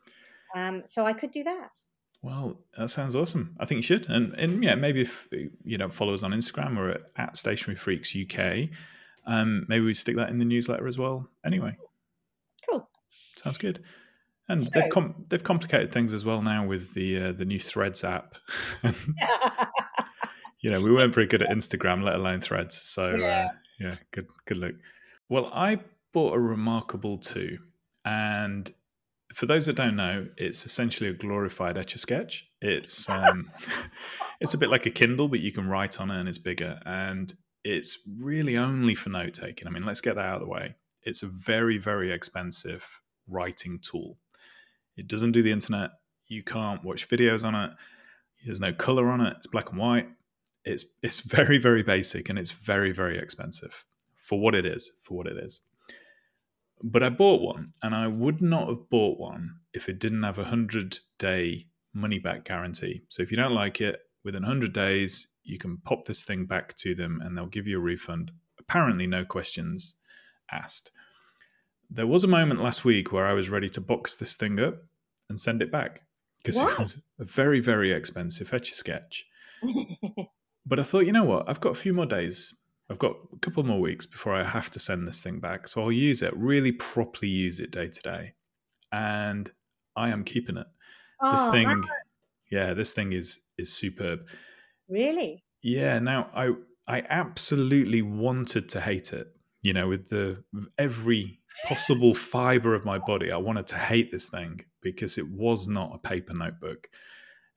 um, 0.55 0.81
so 0.86 1.05
i 1.05 1.13
could 1.13 1.31
do 1.31 1.43
that 1.43 1.71
well, 2.25 2.57
that 2.75 2.89
sounds 2.89 3.15
awesome. 3.15 3.55
I 3.59 3.65
think 3.65 3.77
you 3.77 3.83
should, 3.83 4.09
and 4.09 4.33
and 4.33 4.63
yeah, 4.63 4.73
maybe 4.73 5.01
if 5.01 5.27
you 5.63 5.77
don't 5.77 5.93
follow 5.93 6.13
us 6.13 6.23
on 6.23 6.31
Instagram 6.31 6.75
or 6.77 6.89
at, 6.89 7.01
at 7.17 7.38
Stationery 7.38 7.77
Freaks 7.77 8.15
UK, 8.15 8.69
um, 9.27 9.65
maybe 9.69 9.85
we 9.85 9.93
stick 9.93 10.15
that 10.15 10.29
in 10.29 10.39
the 10.39 10.45
newsletter 10.45 10.88
as 10.88 10.97
well. 10.97 11.29
Anyway, 11.45 11.77
Cool. 12.69 12.89
Sounds 13.35 13.59
good. 13.59 13.83
And 14.49 14.63
So- 14.63 14.79
they've 14.79 14.89
com- 14.91 15.25
they've 15.29 15.43
complicated 15.43 15.91
things 15.91 16.13
as 16.13 16.25
well 16.25 16.41
now 16.41 16.65
with 16.65 16.93
the 16.95 17.25
uh, 17.25 17.31
the 17.33 17.45
new 17.45 17.59
Threads 17.59 18.03
app. 18.03 18.35
you 20.61 20.71
know, 20.71 20.81
we 20.81 20.91
weren't 20.91 21.13
very 21.13 21.27
good 21.27 21.41
at 21.43 21.49
Instagram, 21.49 22.03
let 22.03 22.15
alone 22.15 22.41
Threads. 22.41 22.75
So 22.81 23.15
Yeah. 23.15 23.49
uh, 23.51 23.55
yeah, 23.79 23.95
good 24.11 24.27
good 24.45 24.57
look. 24.57 24.75
Well, 25.29 25.51
I 25.53 25.79
bought 26.11 26.33
a 26.35 26.39
Remarkable 26.39 27.17
too, 27.17 27.57
and 28.03 28.71
for 29.36 29.48
those 29.48 29.65
that 29.65 29.76
don't 29.76 29.98
know, 29.98 30.28
it's 30.38 30.65
essentially 30.65 31.10
a 31.10 31.13
glorified 31.13 31.78
Etch 31.78 31.93
a 31.93 31.98
Sketch. 31.98 32.48
It's 32.62 33.10
um, 33.10 33.52
it's 34.39 34.54
a 34.54 34.58
bit 34.58 34.69
like 34.69 34.86
a 34.86 34.91
Kindle, 34.91 35.28
but 35.28 35.41
you 35.41 35.52
can 35.52 35.67
write 35.67 36.00
on 36.00 36.10
it 36.10 36.17
and 36.17 36.30
it's 36.30 36.38
bigger, 36.38 36.80
and 36.86 37.34
it's 37.65 38.00
really 38.19 38.56
only 38.56 38.95
for 38.95 39.10
note 39.10 39.34
taking. 39.34 39.67
I 39.67 39.71
mean, 39.71 39.84
let's 39.84 40.00
get 40.00 40.15
that 40.15 40.26
out 40.26 40.36
of 40.36 40.48
the 40.48 40.48
way. 40.48 40.76
It's 41.04 41.21
a 41.21 41.28
very 41.28 41.78
very 41.78 42.13
expensive 42.13 43.02
writing 43.28 43.80
tool. 43.82 44.17
It 44.95 45.08
doesn't 45.08 45.34
do 45.34 45.43
the 45.43 45.52
internet. 45.52 45.91
You 46.28 46.41
can't 46.41 46.86
watch 46.86 47.10
videos 47.10 47.43
on 47.43 47.56
it. 47.56 47.71
There's 48.45 48.62
no 48.62 48.71
color 48.71 49.10
on 49.10 49.19
it. 49.19 49.34
It's 49.38 49.48
black 49.48 49.71
and 49.71 49.80
white. 49.80 50.08
It's 50.63 50.86
it's 51.04 51.19
very 51.36 51.58
very 51.58 51.84
basic 51.84 52.30
and 52.30 52.39
it's 52.39 52.52
very 52.52 52.93
very 52.93 53.17
expensive 53.17 53.84
for 54.15 54.39
what 54.39 54.56
it 54.56 54.65
is. 54.65 54.93
For 55.02 55.17
what 55.17 55.28
it 55.28 55.36
is. 55.36 55.60
But 56.83 57.03
I 57.03 57.09
bought 57.09 57.41
one, 57.41 57.73
and 57.81 57.95
I 57.95 58.07
would 58.07 58.41
not 58.41 58.67
have 58.67 58.89
bought 58.89 59.19
one 59.19 59.59
if 59.73 59.89
it 59.89 59.99
didn't 59.99 60.23
have 60.23 60.38
a 60.38 60.43
hundred 60.43 60.99
day 61.17 61.67
money 61.93 62.19
back 62.19 62.45
guarantee. 62.45 63.03
So 63.07 63.23
if 63.23 63.31
you 63.31 63.38
don't 63.38 63.53
like 63.53 63.81
it, 63.81 63.99
within 64.23 64.43
hundred 64.43 64.73
days, 64.73 65.27
you 65.43 65.57
can 65.57 65.77
pop 65.77 66.05
this 66.05 66.25
thing 66.25 66.45
back 66.45 66.75
to 66.77 66.93
them, 66.93 67.21
and 67.21 67.38
they'll 67.38 67.45
give 67.45 67.67
you 67.67 67.77
a 67.77 67.81
refund. 67.81 68.31
Apparently, 68.59 69.07
no 69.07 69.23
questions 69.23 69.95
asked. 70.51 70.91
There 71.89 72.07
was 72.07 72.23
a 72.23 72.27
moment 72.27 72.61
last 72.61 72.83
week 72.83 73.11
where 73.11 73.25
I 73.25 73.33
was 73.33 73.49
ready 73.49 73.69
to 73.69 73.81
box 73.81 74.17
this 74.17 74.35
thing 74.35 74.59
up 74.59 74.83
and 75.29 75.39
send 75.39 75.61
it 75.61 75.71
back 75.71 76.01
because 76.38 76.59
it 76.59 76.79
was 76.79 77.01
a 77.19 77.25
very, 77.25 77.59
very 77.59 77.91
expensive 77.91 78.53
etch 78.53 78.71
a 78.71 78.73
sketch. 78.73 79.25
But 80.65 80.79
I 80.79 80.83
thought, 80.83 81.05
you 81.05 81.11
know 81.11 81.23
what? 81.23 81.47
I've 81.47 81.61
got 81.61 81.73
a 81.73 81.79
few 81.79 81.93
more 81.93 82.07
days. 82.07 82.53
I've 82.89 83.00
got 83.00 83.15
a 83.34 83.39
couple 83.39 83.63
more 83.63 83.80
weeks 83.82 84.06
before 84.06 84.34
I 84.34 84.43
have 84.43 84.69
to 84.71 84.80
send 84.80 85.08
this 85.08 85.24
thing 85.24 85.39
back. 85.39 85.67
So 85.67 85.82
I'll 85.82 85.91
use 85.91 86.21
it, 86.21 86.36
really 86.38 86.71
properly 86.71 87.30
use 87.30 87.60
it 87.60 87.71
day 87.71 87.89
to 87.89 88.02
day. 88.02 88.34
And 88.91 89.52
I 89.95 90.10
am 90.10 90.24
keeping 90.24 90.58
it. 90.58 90.67
This 91.32 91.48
Oh, 91.48 91.52
thing, 91.52 91.67
man, 91.67 91.82
yeah, 92.52 92.74
this 92.74 92.93
thing 92.93 93.13
is 93.13 93.39
is 93.58 93.74
superb. 93.74 94.28
really? 94.88 95.43
Yeah, 95.62 96.00
now 96.00 96.30
I 96.34 96.54
I 96.88 97.02
absolutely 97.10 98.02
wanted 98.02 98.69
to 98.69 98.82
hate 98.82 99.13
it. 99.13 99.28
You 99.62 99.74
know, 99.74 99.88
with 99.88 100.10
the 100.10 100.43
every 100.78 101.41
possible 101.67 102.13
fiber 102.36 102.76
of 102.76 102.86
my 102.86 103.00
body, 103.00 103.32
I 103.32 103.38
wanted 103.38 103.67
to 103.67 103.78
hate 103.78 104.12
this 104.12 104.30
thing 104.30 104.62
because 104.82 105.17
it 105.17 105.28
was 105.28 105.67
not 105.67 105.95
a 105.95 105.98
paper 105.98 106.34
notebook, 106.34 106.88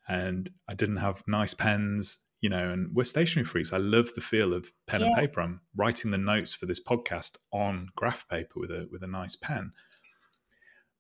and 0.09 0.51
I 0.69 0.75
didn't 0.75 0.99
have 0.99 1.23
nice 1.27 1.55
pens. 1.55 2.21
You 2.41 2.51
know, 2.51 2.71
and 2.71 2.95
we're 2.95 3.05
stationery 3.05 3.45
freaks. 3.45 3.73
I 3.73 3.79
love 3.79 4.15
the 4.15 4.21
feel 4.21 4.55
of 4.55 4.71
pen 4.87 5.03
and 5.03 5.15
paper. 5.17 5.41
I'm 5.41 5.61
writing 5.75 6.13
the 6.13 6.19
notes 6.19 6.55
for 6.55 6.67
this 6.67 6.83
podcast 6.83 7.37
on 7.53 7.89
graph 7.97 8.29
paper 8.29 8.61
with 8.61 8.71
a 8.71 8.89
with 8.93 9.03
a 9.03 9.09
nice 9.09 9.35
pen. 9.35 9.73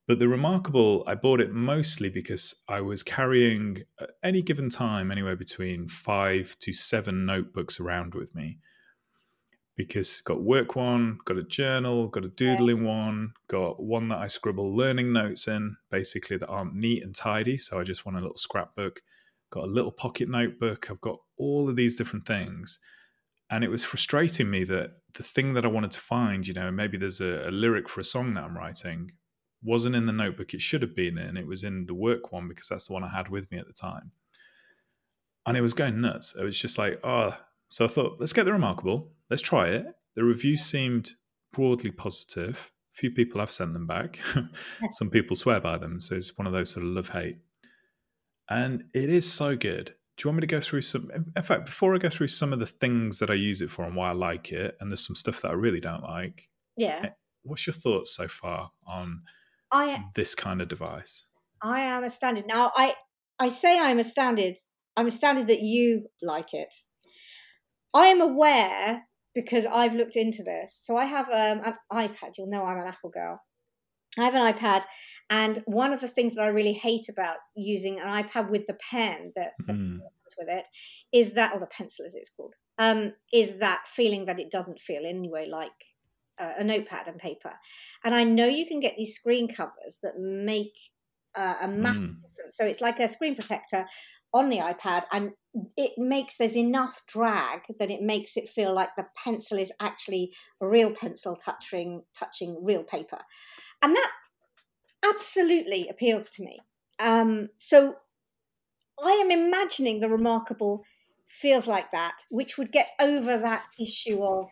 But 0.08 0.18
the 0.18 0.26
remarkable, 0.26 1.04
I 1.06 1.14
bought 1.16 1.42
it 1.42 1.52
mostly 1.52 2.08
because 2.08 2.64
I 2.66 2.80
was 2.80 3.02
carrying 3.02 3.82
at 4.00 4.10
any 4.22 4.40
given 4.40 4.70
time 4.70 5.12
anywhere 5.12 5.36
between 5.36 5.86
five 5.86 6.56
to 6.60 6.72
seven 6.72 7.26
notebooks 7.26 7.78
around 7.78 8.14
with 8.14 8.34
me. 8.34 8.58
Because 9.76 10.22
got 10.22 10.42
work 10.42 10.74
one, 10.74 11.18
got 11.26 11.36
a 11.36 11.44
journal, 11.44 12.08
got 12.08 12.24
a 12.24 12.30
doodling 12.30 12.84
one, 12.84 13.34
got 13.48 13.80
one 13.80 14.08
that 14.08 14.18
I 14.18 14.28
scribble 14.28 14.74
learning 14.74 15.12
notes 15.12 15.46
in, 15.46 15.76
basically 15.90 16.38
that 16.38 16.48
aren't 16.48 16.74
neat 16.74 17.04
and 17.04 17.14
tidy. 17.14 17.58
So 17.58 17.78
I 17.78 17.84
just 17.84 18.06
want 18.06 18.16
a 18.16 18.20
little 18.22 18.38
scrapbook. 18.38 19.02
Got 19.50 19.64
a 19.64 19.72
little 19.72 19.92
pocket 19.92 20.28
notebook. 20.28 20.90
I've 20.90 21.00
got 21.00 21.18
all 21.36 21.68
of 21.68 21.76
these 21.76 21.96
different 21.96 22.26
things. 22.26 22.78
And 23.50 23.64
it 23.64 23.70
was 23.70 23.82
frustrating 23.82 24.50
me 24.50 24.64
that 24.64 24.90
the 25.14 25.22
thing 25.22 25.54
that 25.54 25.64
I 25.64 25.68
wanted 25.68 25.92
to 25.92 26.00
find, 26.00 26.46
you 26.46 26.52
know, 26.52 26.70
maybe 26.70 26.98
there's 26.98 27.20
a, 27.20 27.48
a 27.48 27.50
lyric 27.50 27.88
for 27.88 28.00
a 28.00 28.04
song 28.04 28.34
that 28.34 28.44
I'm 28.44 28.56
writing, 28.56 29.12
wasn't 29.62 29.96
in 29.96 30.06
the 30.06 30.12
notebook 30.12 30.54
it 30.54 30.60
should 30.60 30.82
have 30.82 30.94
been 30.94 31.18
in. 31.18 31.36
It 31.36 31.46
was 31.46 31.64
in 31.64 31.86
the 31.86 31.94
work 31.94 32.30
one 32.30 32.48
because 32.48 32.68
that's 32.68 32.88
the 32.88 32.92
one 32.92 33.04
I 33.04 33.08
had 33.08 33.28
with 33.28 33.50
me 33.50 33.58
at 33.58 33.66
the 33.66 33.72
time. 33.72 34.12
And 35.46 35.56
it 35.56 35.62
was 35.62 35.72
going 35.72 36.00
nuts. 36.00 36.36
It 36.38 36.44
was 36.44 36.60
just 36.60 36.76
like, 36.76 37.00
oh, 37.02 37.34
so 37.70 37.86
I 37.86 37.88
thought, 37.88 38.20
let's 38.20 38.34
get 38.34 38.44
the 38.44 38.52
remarkable. 38.52 39.12
Let's 39.30 39.42
try 39.42 39.68
it. 39.68 39.86
The 40.14 40.24
reviews 40.24 40.62
seemed 40.62 41.10
broadly 41.52 41.90
positive. 41.90 42.70
A 42.94 42.98
few 42.98 43.10
people 43.10 43.40
have 43.40 43.50
sent 43.50 43.72
them 43.72 43.86
back. 43.86 44.18
Some 44.90 45.10
people 45.10 45.36
swear 45.36 45.60
by 45.60 45.78
them. 45.78 46.00
So 46.00 46.16
it's 46.16 46.36
one 46.36 46.46
of 46.46 46.52
those 46.52 46.70
sort 46.70 46.84
of 46.84 46.92
love 46.92 47.08
hate. 47.08 47.38
And 48.50 48.84
it 48.94 49.10
is 49.10 49.30
so 49.30 49.56
good. 49.56 49.94
Do 50.16 50.22
you 50.22 50.28
want 50.30 50.38
me 50.38 50.40
to 50.40 50.46
go 50.46 50.60
through 50.60 50.82
some? 50.82 51.10
In 51.36 51.42
fact, 51.42 51.66
before 51.66 51.94
I 51.94 51.98
go 51.98 52.08
through 52.08 52.28
some 52.28 52.52
of 52.52 52.58
the 52.58 52.66
things 52.66 53.18
that 53.20 53.30
I 53.30 53.34
use 53.34 53.60
it 53.60 53.70
for 53.70 53.84
and 53.84 53.94
why 53.94 54.08
I 54.08 54.12
like 54.12 54.50
it, 54.52 54.76
and 54.80 54.90
there's 54.90 55.06
some 55.06 55.14
stuff 55.16 55.40
that 55.42 55.50
I 55.50 55.54
really 55.54 55.80
don't 55.80 56.02
like, 56.02 56.48
Yeah. 56.76 57.10
what's 57.42 57.66
your 57.66 57.74
thoughts 57.74 58.16
so 58.16 58.26
far 58.26 58.70
on 58.86 59.22
I 59.70 60.04
this 60.14 60.34
kind 60.34 60.60
of 60.60 60.68
device? 60.68 61.26
I 61.62 61.80
am 61.80 62.04
astounded. 62.04 62.46
Now 62.46 62.72
I 62.74 62.94
I 63.38 63.48
say 63.48 63.78
I'm 63.78 63.98
astounded. 63.98 64.56
I'm 64.96 65.06
astounded 65.06 65.46
that 65.48 65.60
you 65.60 66.06
like 66.22 66.52
it. 66.52 66.74
I 67.94 68.06
am 68.08 68.20
aware 68.20 69.04
because 69.34 69.64
I've 69.66 69.94
looked 69.94 70.16
into 70.16 70.42
this. 70.42 70.76
So 70.80 70.96
I 70.96 71.04
have 71.04 71.28
um, 71.28 71.62
an 71.64 71.74
iPad. 71.92 72.32
You'll 72.36 72.50
know 72.50 72.64
I'm 72.64 72.78
an 72.78 72.88
Apple 72.88 73.10
girl. 73.10 73.40
I 74.18 74.24
have 74.24 74.34
an 74.34 74.52
iPad, 74.52 74.84
and 75.30 75.62
one 75.66 75.92
of 75.92 76.00
the 76.00 76.08
things 76.08 76.34
that 76.34 76.42
I 76.42 76.48
really 76.48 76.72
hate 76.72 77.08
about 77.08 77.36
using 77.54 78.00
an 78.00 78.06
iPad 78.06 78.50
with 78.50 78.66
the 78.66 78.78
pen 78.90 79.32
that, 79.36 79.52
that 79.66 79.76
Mm, 79.76 80.00
comes 80.00 80.34
with 80.38 80.48
it 80.48 80.68
is 81.12 81.34
that, 81.34 81.52
or 81.54 81.60
the 81.60 81.66
pencil 81.66 82.06
as 82.06 82.14
it's 82.14 82.30
called, 82.30 82.54
um, 82.78 83.12
is 83.32 83.58
that 83.58 83.86
feeling 83.86 84.24
that 84.26 84.40
it 84.40 84.50
doesn't 84.50 84.80
feel 84.80 85.04
anyway 85.04 85.46
like 85.50 85.72
uh, 86.40 86.52
a 86.58 86.64
notepad 86.64 87.08
and 87.08 87.18
paper. 87.18 87.52
And 88.04 88.14
I 88.14 88.24
know 88.24 88.46
you 88.46 88.66
can 88.66 88.80
get 88.80 88.96
these 88.96 89.14
screen 89.14 89.48
covers 89.48 89.98
that 90.02 90.18
make 90.18 90.74
uh, 91.34 91.56
a 91.60 91.68
massive 91.68 92.10
Mm. 92.10 92.20
difference. 92.22 92.56
So 92.56 92.64
it's 92.64 92.80
like 92.80 92.98
a 93.00 93.08
screen 93.08 93.34
protector 93.34 93.86
on 94.32 94.48
the 94.48 94.58
iPad, 94.58 95.02
and 95.12 95.32
it 95.76 95.92
makes 95.98 96.36
there's 96.36 96.56
enough 96.56 97.02
drag 97.06 97.60
that 97.78 97.90
it 97.90 98.02
makes 98.02 98.36
it 98.36 98.48
feel 98.48 98.74
like 98.74 98.90
the 98.96 99.06
pencil 99.24 99.58
is 99.58 99.72
actually 99.80 100.32
a 100.60 100.68
real 100.68 100.94
pencil 100.94 101.36
touching 101.36 102.02
touching 102.18 102.62
real 102.64 102.84
paper, 102.84 103.18
and 103.82 103.94
that 103.96 104.10
absolutely 105.04 105.88
appeals 105.88 106.30
to 106.30 106.42
me. 106.42 106.60
Um, 106.98 107.48
so 107.56 107.96
I 109.02 109.12
am 109.12 109.30
imagining 109.30 110.00
the 110.00 110.08
remarkable 110.08 110.84
feels 111.26 111.66
like 111.66 111.92
that, 111.92 112.24
which 112.30 112.56
would 112.58 112.72
get 112.72 112.90
over 112.98 113.38
that 113.38 113.68
issue 113.78 114.22
of 114.22 114.48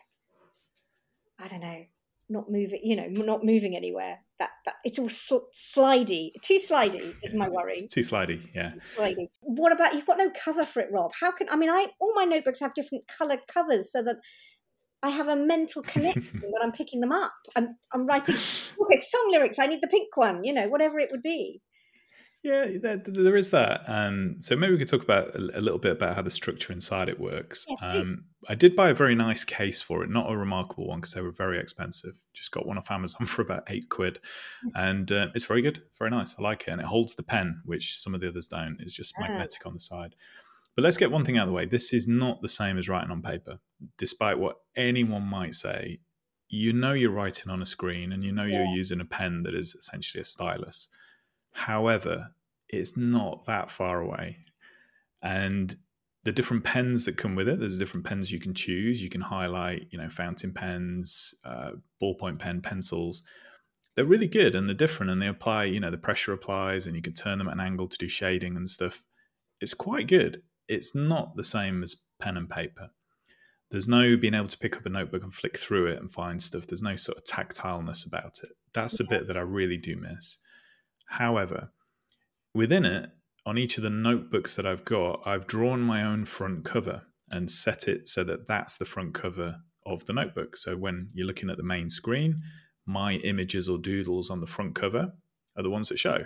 I 1.38 1.48
don't 1.48 1.60
know, 1.60 1.84
not 2.28 2.50
moving, 2.50 2.80
you 2.82 2.96
know, 2.96 3.06
not 3.08 3.44
moving 3.44 3.76
anywhere. 3.76 4.20
That 4.38 4.50
that 4.66 4.74
it's 4.84 4.98
all 4.98 5.08
sl- 5.08 5.48
slidey, 5.54 6.32
too 6.42 6.56
slidey 6.56 7.14
is 7.22 7.34
my 7.34 7.48
worry. 7.48 7.76
it's 7.76 7.94
too 7.94 8.00
slidey, 8.00 8.42
yeah. 8.54 8.70
Too 8.70 8.76
slidey. 8.76 9.28
What 9.40 9.72
about 9.72 9.94
you've 9.94 10.06
got 10.06 10.18
no 10.18 10.30
cover 10.30 10.64
for 10.64 10.80
it, 10.80 10.90
Rob? 10.92 11.12
How 11.18 11.30
can 11.30 11.48
I 11.48 11.56
mean? 11.56 11.70
I 11.70 11.86
all 12.00 12.12
my 12.14 12.24
notebooks 12.24 12.60
have 12.60 12.74
different 12.74 13.04
coloured 13.08 13.40
covers 13.48 13.90
so 13.90 14.02
that 14.02 14.16
I 15.06 15.10
have 15.10 15.28
a 15.28 15.36
mental 15.36 15.82
connection 15.82 16.40
when 16.40 16.62
I'm 16.62 16.72
picking 16.72 17.00
them 17.00 17.12
up. 17.12 17.32
I'm 17.54 17.70
I'm 17.92 18.06
writing 18.06 18.34
okay 18.82 18.96
song 18.96 19.28
lyrics. 19.30 19.58
I 19.58 19.66
need 19.66 19.80
the 19.80 19.86
pink 19.86 20.16
one, 20.16 20.42
you 20.44 20.52
know, 20.52 20.68
whatever 20.68 20.98
it 20.98 21.10
would 21.12 21.22
be. 21.22 21.62
Yeah, 22.42 22.66
there, 22.80 23.02
there 23.04 23.34
is 23.34 23.50
that. 23.50 23.82
Um, 23.88 24.36
so 24.40 24.54
maybe 24.54 24.72
we 24.72 24.78
could 24.78 24.88
talk 24.88 25.02
about 25.02 25.34
a, 25.34 25.58
a 25.58 25.60
little 25.60 25.80
bit 25.80 25.92
about 25.92 26.14
how 26.14 26.22
the 26.22 26.30
structure 26.30 26.72
inside 26.72 27.08
it 27.08 27.18
works. 27.18 27.66
Um, 27.82 28.26
I 28.48 28.54
did 28.54 28.76
buy 28.76 28.90
a 28.90 28.94
very 28.94 29.16
nice 29.16 29.42
case 29.42 29.82
for 29.82 30.04
it, 30.04 30.10
not 30.10 30.30
a 30.30 30.36
remarkable 30.36 30.86
one 30.86 31.00
because 31.00 31.14
they 31.14 31.22
were 31.22 31.32
very 31.32 31.58
expensive. 31.58 32.12
Just 32.34 32.52
got 32.52 32.64
one 32.64 32.78
off 32.78 32.90
Amazon 32.90 33.26
for 33.26 33.42
about 33.42 33.64
eight 33.68 33.88
quid, 33.88 34.20
and 34.74 35.10
uh, 35.10 35.28
it's 35.34 35.44
very 35.44 35.62
good, 35.62 35.82
very 35.98 36.10
nice. 36.10 36.36
I 36.38 36.42
like 36.42 36.62
it, 36.68 36.70
and 36.70 36.80
it 36.80 36.86
holds 36.86 37.14
the 37.14 37.24
pen, 37.24 37.62
which 37.64 37.98
some 37.98 38.14
of 38.14 38.20
the 38.20 38.28
others 38.28 38.48
don't. 38.48 38.76
It's 38.80 38.92
just 38.92 39.14
magnetic 39.18 39.66
on 39.66 39.74
the 39.74 39.80
side. 39.80 40.14
But 40.76 40.82
let's 40.82 40.98
get 40.98 41.10
one 41.10 41.24
thing 41.24 41.38
out 41.38 41.44
of 41.44 41.48
the 41.48 41.54
way. 41.54 41.64
This 41.64 41.94
is 41.94 42.06
not 42.06 42.42
the 42.42 42.48
same 42.48 42.76
as 42.76 42.88
writing 42.88 43.10
on 43.10 43.22
paper, 43.22 43.58
despite 43.96 44.38
what 44.38 44.56
anyone 44.76 45.22
might 45.22 45.54
say. 45.54 46.00
You 46.48 46.74
know 46.74 46.92
you're 46.92 47.10
writing 47.10 47.50
on 47.50 47.62
a 47.62 47.66
screen, 47.66 48.12
and 48.12 48.22
you 48.22 48.30
know 48.30 48.44
you're 48.44 48.76
using 48.76 49.00
a 49.00 49.04
pen 49.04 49.42
that 49.44 49.54
is 49.54 49.74
essentially 49.74 50.20
a 50.20 50.24
stylus. 50.24 50.88
However, 51.52 52.30
it's 52.68 52.96
not 52.96 53.46
that 53.46 53.70
far 53.70 54.00
away. 54.00 54.36
And 55.22 55.74
the 56.24 56.32
different 56.32 56.64
pens 56.64 57.04
that 57.06 57.16
come 57.16 57.34
with 57.34 57.48
it, 57.48 57.58
there's 57.58 57.78
different 57.78 58.04
pens 58.04 58.30
you 58.30 58.38
can 58.38 58.52
choose. 58.52 59.02
You 59.02 59.08
can 59.08 59.20
highlight, 59.20 59.86
you 59.90 59.98
know, 59.98 60.08
fountain 60.08 60.52
pens, 60.52 61.34
uh, 61.44 61.70
ballpoint 62.02 62.38
pen, 62.38 62.60
pencils. 62.60 63.22
They're 63.94 64.04
really 64.04 64.28
good 64.28 64.54
and 64.54 64.68
they're 64.68 64.74
different 64.74 65.10
and 65.10 65.22
they 65.22 65.28
apply, 65.28 65.64
you 65.64 65.80
know, 65.80 65.90
the 65.90 65.96
pressure 65.96 66.32
applies 66.32 66.86
and 66.86 66.94
you 66.94 67.00
can 67.00 67.14
turn 67.14 67.38
them 67.38 67.48
at 67.48 67.54
an 67.54 67.60
angle 67.60 67.86
to 67.86 67.96
do 67.96 68.08
shading 68.08 68.56
and 68.56 68.68
stuff. 68.68 69.02
It's 69.60 69.72
quite 69.72 70.06
good. 70.06 70.42
It's 70.68 70.94
not 70.94 71.36
the 71.36 71.44
same 71.44 71.82
as 71.82 71.96
pen 72.18 72.36
and 72.36 72.48
paper. 72.48 72.90
There's 73.70 73.88
no 73.88 74.16
being 74.16 74.34
able 74.34 74.46
to 74.46 74.58
pick 74.58 74.76
up 74.76 74.86
a 74.86 74.88
notebook 74.88 75.22
and 75.22 75.34
flick 75.34 75.58
through 75.58 75.88
it 75.88 76.00
and 76.00 76.10
find 76.10 76.40
stuff. 76.40 76.66
There's 76.66 76.82
no 76.82 76.96
sort 76.96 77.18
of 77.18 77.24
tactileness 77.24 78.06
about 78.06 78.40
it. 78.42 78.50
That's 78.72 78.98
the 78.98 79.04
bit 79.04 79.26
that 79.26 79.36
I 79.36 79.40
really 79.40 79.76
do 79.76 79.96
miss. 79.96 80.38
However, 81.06 81.70
within 82.54 82.84
it, 82.84 83.10
on 83.44 83.58
each 83.58 83.76
of 83.76 83.82
the 83.82 83.90
notebooks 83.90 84.56
that 84.56 84.66
I've 84.66 84.84
got, 84.84 85.22
I've 85.26 85.46
drawn 85.46 85.80
my 85.80 86.04
own 86.04 86.24
front 86.24 86.64
cover 86.64 87.02
and 87.30 87.50
set 87.50 87.88
it 87.88 88.08
so 88.08 88.22
that 88.24 88.46
that's 88.46 88.76
the 88.76 88.84
front 88.84 89.14
cover 89.14 89.56
of 89.84 90.04
the 90.06 90.12
notebook. 90.12 90.56
So 90.56 90.76
when 90.76 91.08
you're 91.14 91.26
looking 91.26 91.50
at 91.50 91.56
the 91.56 91.62
main 91.62 91.88
screen, 91.90 92.42
my 92.86 93.14
images 93.14 93.68
or 93.68 93.78
doodles 93.78 94.30
on 94.30 94.40
the 94.40 94.46
front 94.46 94.74
cover 94.74 95.12
are 95.56 95.62
the 95.62 95.70
ones 95.70 95.88
that 95.88 95.98
show. 95.98 96.24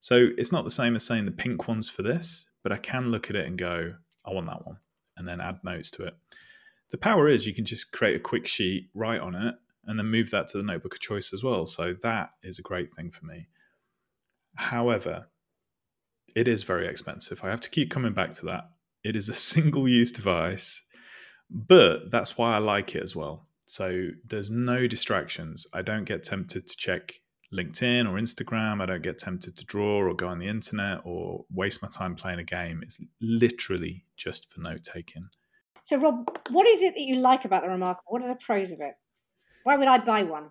So 0.00 0.28
it's 0.38 0.52
not 0.52 0.64
the 0.64 0.70
same 0.70 0.96
as 0.96 1.04
saying 1.04 1.26
the 1.26 1.30
pink 1.30 1.68
ones 1.68 1.88
for 1.88 2.02
this, 2.02 2.46
but 2.62 2.72
I 2.72 2.78
can 2.78 3.10
look 3.10 3.30
at 3.30 3.36
it 3.36 3.46
and 3.46 3.58
go, 3.58 3.94
I 4.26 4.32
want 4.32 4.46
that 4.46 4.66
one, 4.66 4.78
and 5.16 5.28
then 5.28 5.40
add 5.40 5.60
notes 5.62 5.90
to 5.92 6.04
it. 6.04 6.14
The 6.90 6.98
power 6.98 7.28
is 7.28 7.46
you 7.46 7.54
can 7.54 7.64
just 7.64 7.92
create 7.92 8.16
a 8.16 8.20
quick 8.20 8.46
sheet, 8.46 8.88
write 8.94 9.20
on 9.20 9.34
it, 9.34 9.54
and 9.84 9.98
then 9.98 10.06
move 10.06 10.30
that 10.30 10.48
to 10.48 10.58
the 10.58 10.64
notebook 10.64 10.94
of 10.94 11.00
choice 11.00 11.32
as 11.32 11.44
well. 11.44 11.66
So 11.66 11.94
that 12.02 12.30
is 12.42 12.58
a 12.58 12.62
great 12.62 12.90
thing 12.90 13.10
for 13.10 13.26
me. 13.26 13.46
However, 14.56 15.28
it 16.34 16.48
is 16.48 16.62
very 16.62 16.86
expensive. 16.86 17.42
I 17.44 17.50
have 17.50 17.60
to 17.60 17.70
keep 17.70 17.90
coming 17.90 18.12
back 18.12 18.32
to 18.34 18.46
that. 18.46 18.70
It 19.04 19.16
is 19.16 19.28
a 19.28 19.34
single 19.52 19.88
use 19.88 20.12
device, 20.12 20.82
but 21.50 22.10
that's 22.10 22.38
why 22.38 22.54
I 22.54 22.58
like 22.58 22.94
it 22.94 23.02
as 23.02 23.14
well. 23.14 23.46
So 23.66 24.08
there's 24.26 24.50
no 24.50 24.86
distractions. 24.86 25.66
I 25.72 25.82
don't 25.82 26.04
get 26.04 26.24
tempted 26.24 26.66
to 26.66 26.76
check 26.76 27.19
LinkedIn 27.52 28.08
or 28.08 28.18
Instagram. 28.18 28.80
I 28.80 28.86
don't 28.86 29.02
get 29.02 29.18
tempted 29.18 29.56
to 29.56 29.64
draw 29.64 29.98
or 29.98 30.14
go 30.14 30.28
on 30.28 30.38
the 30.38 30.48
internet 30.48 31.00
or 31.04 31.44
waste 31.52 31.82
my 31.82 31.88
time 31.88 32.14
playing 32.14 32.38
a 32.38 32.44
game. 32.44 32.80
It's 32.82 33.00
literally 33.20 34.04
just 34.16 34.52
for 34.52 34.60
note 34.60 34.82
taking. 34.82 35.28
So, 35.82 35.98
Rob, 35.98 36.38
what 36.50 36.66
is 36.66 36.82
it 36.82 36.94
that 36.94 37.00
you 37.00 37.16
like 37.16 37.44
about 37.44 37.62
the 37.62 37.68
Remarkable? 37.68 38.04
What 38.08 38.22
are 38.22 38.28
the 38.28 38.36
pros 38.36 38.70
of 38.70 38.80
it? 38.80 38.94
Why 39.64 39.76
would 39.76 39.88
I 39.88 39.98
buy 39.98 40.22
one? 40.22 40.50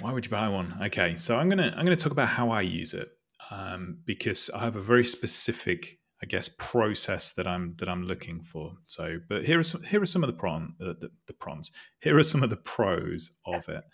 Why 0.00 0.12
would 0.12 0.24
you 0.24 0.30
buy 0.30 0.48
one? 0.48 0.74
Okay, 0.84 1.16
so 1.16 1.38
I'm 1.38 1.48
gonna 1.48 1.74
I'm 1.76 1.84
gonna 1.84 1.96
talk 1.96 2.12
about 2.12 2.28
how 2.28 2.50
I 2.50 2.62
use 2.62 2.94
it 2.94 3.10
um, 3.50 3.98
because 4.06 4.50
I 4.54 4.60
have 4.60 4.76
a 4.76 4.82
very 4.82 5.04
specific, 5.04 5.98
I 6.22 6.26
guess, 6.26 6.48
process 6.58 7.32
that 7.32 7.46
I'm 7.46 7.74
that 7.78 7.88
I'm 7.88 8.04
looking 8.04 8.42
for. 8.42 8.72
So, 8.86 9.18
but 9.28 9.44
here 9.44 9.58
are 9.58 9.62
some 9.62 9.82
here 9.82 10.00
are 10.00 10.06
some 10.06 10.22
of 10.22 10.28
the 10.28 10.36
prawn 10.36 10.74
uh, 10.80 10.94
the, 11.00 11.10
the 11.26 11.34
prawns. 11.34 11.70
Here 12.00 12.16
are 12.16 12.22
some 12.22 12.42
of 12.42 12.50
the 12.50 12.56
pros 12.56 13.38
of 13.44 13.68
it. 13.68 13.84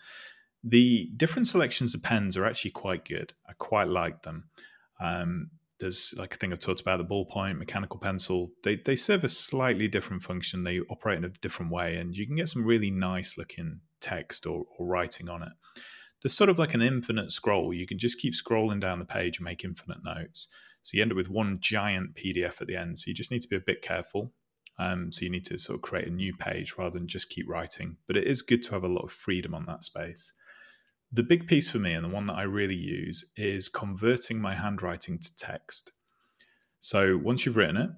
The 0.63 1.11
different 1.15 1.47
selections 1.47 1.93
of 1.95 2.03
pens 2.03 2.35
are 2.35 2.45
actually 2.45 2.71
quite 2.71 3.05
good. 3.05 3.33
I 3.47 3.53
quite 3.53 3.87
like 3.87 4.23
them. 4.23 4.49
Um, 4.99 5.51
there's 5.79 6.13
like 6.17 6.33
I 6.33 6.37
think 6.37 6.53
I've 6.53 6.59
talked 6.59 6.81
about 6.81 6.97
the 6.97 7.05
ballpoint, 7.05 7.57
mechanical 7.57 7.99
pencil. 7.99 8.51
They 8.63 8.77
they 8.77 8.95
serve 8.95 9.23
a 9.23 9.29
slightly 9.29 9.87
different 9.87 10.23
function. 10.23 10.63
They 10.63 10.79
operate 10.89 11.19
in 11.19 11.25
a 11.25 11.29
different 11.29 11.71
way, 11.71 11.97
and 11.97 12.15
you 12.15 12.25
can 12.25 12.35
get 12.35 12.49
some 12.49 12.65
really 12.65 12.89
nice 12.89 13.37
looking 13.37 13.81
text 14.01 14.45
or, 14.45 14.65
or 14.77 14.87
writing 14.87 15.29
on 15.29 15.43
it. 15.43 15.51
There's 16.21 16.33
sort 16.33 16.49
of 16.49 16.57
like 16.57 16.73
an 16.73 16.81
infinite 16.81 17.31
scroll. 17.31 17.73
You 17.73 17.85
can 17.85 17.99
just 17.99 18.19
keep 18.19 18.33
scrolling 18.33 18.79
down 18.79 18.99
the 18.99 19.05
page 19.05 19.37
and 19.37 19.45
make 19.45 19.63
infinite 19.63 20.03
notes. 20.03 20.47
So 20.81 20.95
you 20.95 21.01
end 21.01 21.11
up 21.11 21.17
with 21.17 21.29
one 21.29 21.59
giant 21.59 22.15
PDF 22.15 22.61
at 22.61 22.67
the 22.67 22.75
end. 22.75 22.97
So 22.97 23.09
you 23.09 23.13
just 23.13 23.29
need 23.29 23.41
to 23.41 23.47
be 23.47 23.55
a 23.55 23.61
bit 23.65 23.81
careful. 23.81 24.33
Um, 24.79 25.11
so 25.11 25.25
you 25.25 25.31
need 25.31 25.45
to 25.45 25.57
sort 25.57 25.77
of 25.77 25.81
create 25.81 26.07
a 26.07 26.11
new 26.11 26.35
page 26.35 26.75
rather 26.77 26.97
than 26.97 27.07
just 27.07 27.29
keep 27.29 27.47
writing. 27.47 27.97
But 28.07 28.17
it 28.17 28.25
is 28.25 28.41
good 28.41 28.63
to 28.63 28.71
have 28.71 28.83
a 28.83 28.87
lot 28.87 29.03
of 29.03 29.11
freedom 29.11 29.53
on 29.53 29.65
that 29.65 29.83
space. 29.83 30.33
The 31.11 31.23
big 31.23 31.47
piece 31.47 31.69
for 31.69 31.79
me, 31.79 31.93
and 31.93 32.03
the 32.03 32.09
one 32.09 32.25
that 32.25 32.35
I 32.35 32.43
really 32.43 32.75
use, 32.75 33.23
is 33.37 33.69
converting 33.69 34.41
my 34.41 34.53
handwriting 34.53 35.19
to 35.19 35.35
text. 35.35 35.93
So 36.79 37.17
once 37.17 37.45
you've 37.45 37.55
written 37.55 37.77
it, 37.77 37.89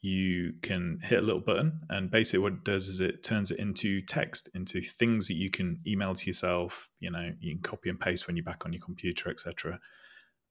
you 0.00 0.54
can 0.62 1.00
hit 1.02 1.18
a 1.18 1.22
little 1.22 1.40
button, 1.40 1.80
and 1.88 2.10
basically 2.10 2.40
what 2.40 2.52
it 2.52 2.64
does 2.64 2.88
is 2.88 3.00
it 3.00 3.22
turns 3.22 3.50
it 3.50 3.58
into 3.58 4.00
text, 4.02 4.48
into 4.54 4.80
things 4.80 5.26
that 5.28 5.34
you 5.34 5.50
can 5.50 5.80
email 5.86 6.14
to 6.14 6.26
yourself. 6.26 6.90
You 7.00 7.10
know, 7.10 7.32
you 7.40 7.54
can 7.54 7.62
copy 7.62 7.90
and 7.90 7.98
paste 7.98 8.26
when 8.26 8.36
you're 8.36 8.44
back 8.44 8.64
on 8.64 8.72
your 8.72 8.82
computer, 8.82 9.30
etc. 9.30 9.80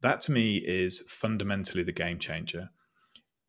That 0.02 0.22
to 0.22 0.32
me 0.32 0.58
is 0.58 1.04
fundamentally 1.08 1.84
the 1.84 1.91
game 1.91 2.20
changer. 2.20 2.70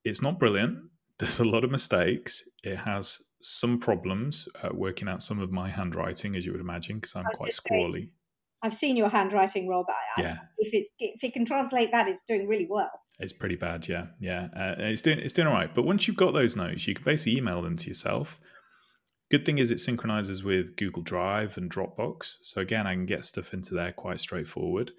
It's 0.04 0.22
not 0.22 0.38
brilliant. 0.38 0.78
There's 1.18 1.40
a 1.40 1.44
lot 1.44 1.64
of 1.64 1.70
mistakes. 1.72 2.44
It 2.62 2.76
has 2.76 3.20
some 3.42 3.80
problems 3.80 4.48
uh, 4.62 4.68
working 4.72 5.08
out 5.08 5.22
some 5.22 5.40
of 5.40 5.50
my 5.50 5.68
handwriting, 5.68 6.36
as 6.36 6.46
you 6.46 6.52
would 6.52 6.60
imagine, 6.60 6.96
because 6.96 7.16
I'm 7.16 7.24
quite 7.34 7.52
scrawly. 7.52 8.10
I've 8.62 8.74
seen 8.74 8.96
your 8.96 9.08
handwriting, 9.08 9.68
Rob. 9.68 9.86
I, 9.88 10.20
yeah. 10.20 10.38
If 10.58 10.74
it's 10.74 10.92
if 10.98 11.22
it 11.22 11.32
can 11.32 11.44
translate 11.44 11.92
that, 11.92 12.08
it's 12.08 12.22
doing 12.22 12.48
really 12.48 12.66
well. 12.68 12.90
It's 13.20 13.32
pretty 13.32 13.56
bad, 13.56 13.86
yeah, 13.86 14.06
yeah. 14.20 14.48
Uh, 14.54 14.74
it's 14.78 15.02
doing 15.02 15.18
it's 15.20 15.32
doing 15.32 15.48
all 15.48 15.54
right. 15.54 15.72
But 15.72 15.84
once 15.84 16.08
you've 16.08 16.16
got 16.16 16.34
those 16.34 16.56
notes, 16.56 16.86
you 16.86 16.94
can 16.94 17.04
basically 17.04 17.36
email 17.36 17.62
them 17.62 17.76
to 17.76 17.86
yourself. 17.86 18.40
Good 19.30 19.44
thing 19.44 19.58
is 19.58 19.70
it 19.70 19.80
synchronizes 19.80 20.42
with 20.42 20.76
Google 20.76 21.02
Drive 21.02 21.58
and 21.58 21.70
Dropbox. 21.70 22.36
So 22.42 22.60
again, 22.62 22.86
I 22.86 22.94
can 22.94 23.06
get 23.06 23.24
stuff 23.24 23.52
into 23.52 23.74
there 23.74 23.92
quite 23.92 24.20
straightforward. 24.20 24.90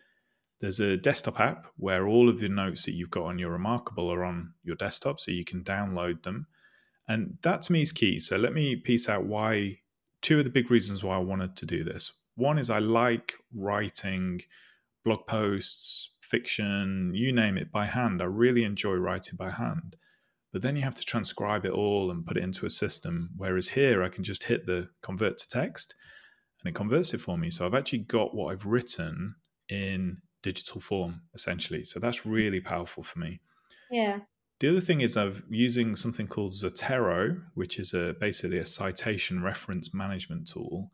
There's 0.62 0.80
a 0.80 0.98
desktop 0.98 1.40
app 1.40 1.66
where 1.78 2.08
all 2.08 2.30
of 2.30 2.40
the 2.40 2.50
notes 2.50 2.86
that 2.86 2.94
you've 2.94 3.10
got 3.10 3.24
on 3.24 3.40
your 3.40 3.52
Remarkable 3.52 4.12
are 4.12 4.24
on 4.24 4.54
your 4.64 4.76
desktop, 4.76 5.20
so 5.20 5.32
you 5.32 5.46
can 5.46 5.64
download 5.64 6.24
them. 6.24 6.48
And 7.08 7.38
that 7.42 7.64
to 7.64 7.72
me 7.72 7.82
is 7.82 7.92
key. 7.92 8.20
So 8.20 8.38
let 8.38 8.54
me 8.54 8.76
piece 8.76 9.10
out 9.10 9.26
why 9.26 9.78
two 10.22 10.38
of 10.38 10.44
the 10.44 10.52
big 10.52 10.70
reasons 10.70 11.04
why 11.04 11.16
I 11.16 11.20
wanted 11.20 11.56
to 11.58 11.66
do 11.66 11.84
this. 11.84 12.12
One 12.36 12.58
is 12.58 12.70
I 12.70 12.80
like 12.80 13.34
writing 13.54 14.42
blog 15.04 15.28
posts, 15.28 16.12
fiction, 16.22 17.12
you 17.14 17.32
name 17.32 17.58
it, 17.58 17.72
by 17.72 17.86
hand. 17.86 18.22
I 18.22 18.26
really 18.26 18.64
enjoy 18.64 18.94
writing 18.94 19.36
by 19.38 19.50
hand. 19.50 19.96
But 20.52 20.62
then 20.62 20.76
you 20.76 20.82
have 20.82 20.96
to 20.96 21.06
transcribe 21.06 21.66
it 21.66 21.72
all 21.72 22.12
and 22.12 22.26
put 22.26 22.38
it 22.38 22.44
into 22.44 22.66
a 22.66 22.70
system. 22.70 23.30
Whereas 23.38 23.68
here, 23.68 24.04
I 24.04 24.10
can 24.10 24.24
just 24.24 24.44
hit 24.44 24.66
the 24.66 24.90
convert 25.02 25.38
to 25.38 25.48
text 25.48 25.96
and 26.64 26.70
it 26.70 26.76
converts 26.76 27.14
it 27.14 27.22
for 27.22 27.38
me. 27.38 27.50
So 27.50 27.66
I've 27.66 27.76
actually 27.76 28.00
got 28.00 28.36
what 28.36 28.52
I've 28.52 28.66
written 28.66 29.36
in 29.70 30.18
digital 30.42 30.82
form, 30.82 31.22
essentially. 31.34 31.84
So 31.84 32.00
that's 32.00 32.26
really 32.26 32.60
powerful 32.60 33.04
for 33.04 33.20
me. 33.20 33.40
Yeah. 33.92 34.20
The 34.60 34.70
other 34.70 34.82
thing 34.82 35.02
is 35.02 35.16
I'm 35.16 35.44
using 35.50 35.96
something 35.96 36.28
called 36.28 36.52
Zotero, 36.52 37.42
which 37.54 37.80
is 37.80 37.94
a 37.94 38.16
basically 38.20 38.58
a 38.58 38.66
citation 38.66 39.42
reference 39.42 39.94
management 39.94 40.48
tool 40.48 40.92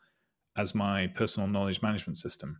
as 0.58 0.76
my 0.76 1.08
personal 1.08 1.48
knowledge 1.48 1.82
management 1.82 2.18
system. 2.18 2.60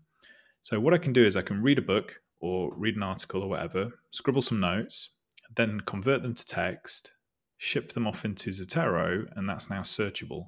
So, 0.62 0.80
what 0.80 0.94
I 0.94 0.98
can 0.98 1.14
do 1.14 1.26
is 1.26 1.38
I 1.38 1.42
can 1.42 1.62
read 1.62 1.78
a 1.78 1.84
book 1.84 2.20
or 2.40 2.74
read 2.76 2.96
an 2.96 3.04
article 3.04 3.44
or 3.44 3.50
whatever, 3.50 3.92
scribble 4.12 4.42
some 4.42 4.60
notes, 4.60 5.16
then 5.56 5.80
convert 5.82 6.22
them 6.22 6.34
to 6.34 6.46
text, 6.46 7.14
ship 7.58 7.92
them 7.92 8.08
off 8.08 8.26
into 8.26 8.50
Zotero, 8.50 9.26
and 9.36 9.48
that's 9.48 9.70
now 9.70 9.82
searchable. 9.82 10.48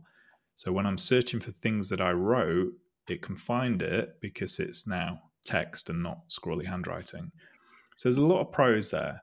So, 0.56 0.72
when 0.72 0.86
I'm 0.86 0.98
searching 0.98 1.40
for 1.40 1.52
things 1.52 1.90
that 1.90 2.02
I 2.02 2.12
wrote, 2.12 2.72
it 3.08 3.22
can 3.22 3.36
find 3.36 3.82
it 3.82 4.16
because 4.22 4.60
it's 4.60 4.88
now 4.88 5.22
text 5.46 5.90
and 5.90 6.04
not 6.04 6.20
scrawly 6.28 6.66
handwriting. 6.66 7.32
So, 7.96 8.10
there's 8.10 8.18
a 8.18 8.26
lot 8.26 8.42
of 8.42 8.52
pros 8.52 8.90
there. 8.90 9.22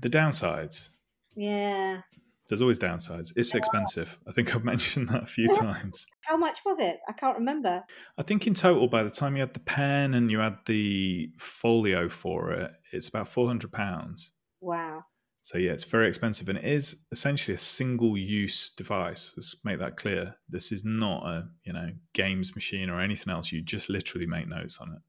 The 0.00 0.10
downsides. 0.10 0.88
Yeah 1.34 2.02
there's 2.48 2.62
always 2.62 2.78
downsides. 2.78 3.32
It's 3.36 3.54
expensive. 3.54 4.18
I 4.28 4.32
think 4.32 4.54
I've 4.54 4.64
mentioned 4.72 5.08
that 5.08 5.22
a 5.22 5.26
few 5.26 5.48
times. 5.52 6.06
How 6.22 6.36
much 6.36 6.60
was 6.64 6.80
it? 6.80 6.98
I 7.08 7.12
can't 7.12 7.38
remember. 7.38 7.84
I 8.18 8.22
think 8.22 8.46
in 8.46 8.54
total, 8.54 8.88
by 8.88 9.02
the 9.02 9.10
time 9.10 9.36
you 9.36 9.40
had 9.40 9.54
the 9.54 9.60
pen 9.60 10.14
and 10.14 10.30
you 10.30 10.38
had 10.38 10.58
the 10.66 11.30
folio 11.38 12.08
for 12.08 12.52
it, 12.52 12.70
it's 12.92 13.08
about 13.08 13.28
four 13.28 13.46
hundred 13.46 13.72
pounds. 13.72 14.32
Wow. 14.60 15.04
So 15.44 15.58
yeah, 15.58 15.72
it's 15.72 15.84
very 15.84 16.06
expensive, 16.06 16.48
and 16.48 16.58
it 16.58 16.64
is 16.64 17.04
essentially 17.10 17.56
a 17.56 17.58
single-use 17.58 18.70
device. 18.70 19.34
Let's 19.36 19.56
make 19.64 19.80
that 19.80 19.96
clear. 19.96 20.36
This 20.48 20.70
is 20.70 20.84
not 20.84 21.26
a 21.26 21.48
you 21.64 21.72
know 21.72 21.90
games 22.12 22.54
machine 22.54 22.90
or 22.90 23.00
anything 23.00 23.32
else. 23.32 23.50
You 23.50 23.60
just 23.62 23.90
literally 23.90 24.26
make 24.26 24.46
notes 24.46 24.78
on 24.80 24.92
it. 24.92 25.02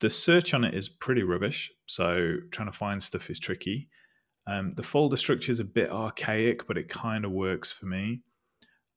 The 0.00 0.10
search 0.10 0.54
on 0.54 0.64
it 0.64 0.74
is 0.74 0.88
pretty 0.88 1.22
rubbish, 1.22 1.72
so 1.86 2.36
trying 2.52 2.70
to 2.70 2.76
find 2.76 3.02
stuff 3.02 3.30
is 3.30 3.38
tricky. 3.38 3.88
Um, 4.48 4.72
the 4.74 4.82
folder 4.82 5.18
structure 5.18 5.52
is 5.52 5.60
a 5.60 5.64
bit 5.64 5.90
archaic, 5.90 6.66
but 6.66 6.78
it 6.78 6.88
kind 6.88 7.26
of 7.26 7.32
works 7.32 7.70
for 7.70 7.84
me. 7.84 8.22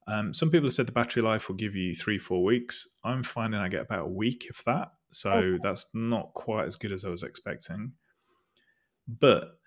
Um, 0.07 0.33
some 0.33 0.49
people 0.49 0.67
have 0.67 0.73
said 0.73 0.87
the 0.87 0.93
battery 0.93 1.21
life 1.21 1.49
will 1.49 1.57
give 1.57 1.75
you 1.75 1.93
three, 1.93 2.17
four 2.17 2.43
weeks. 2.43 2.87
I'm 3.03 3.21
finding 3.21 3.59
I 3.59 3.67
get 3.67 3.81
about 3.81 4.05
a 4.05 4.11
week, 4.11 4.45
if 4.49 4.63
that. 4.63 4.89
So 5.11 5.31
okay. 5.31 5.59
that's 5.61 5.87
not 5.93 6.33
quite 6.33 6.65
as 6.65 6.77
good 6.77 6.93
as 6.93 7.03
I 7.03 7.09
was 7.09 7.23
expecting. 7.23 7.91
But 9.07 9.57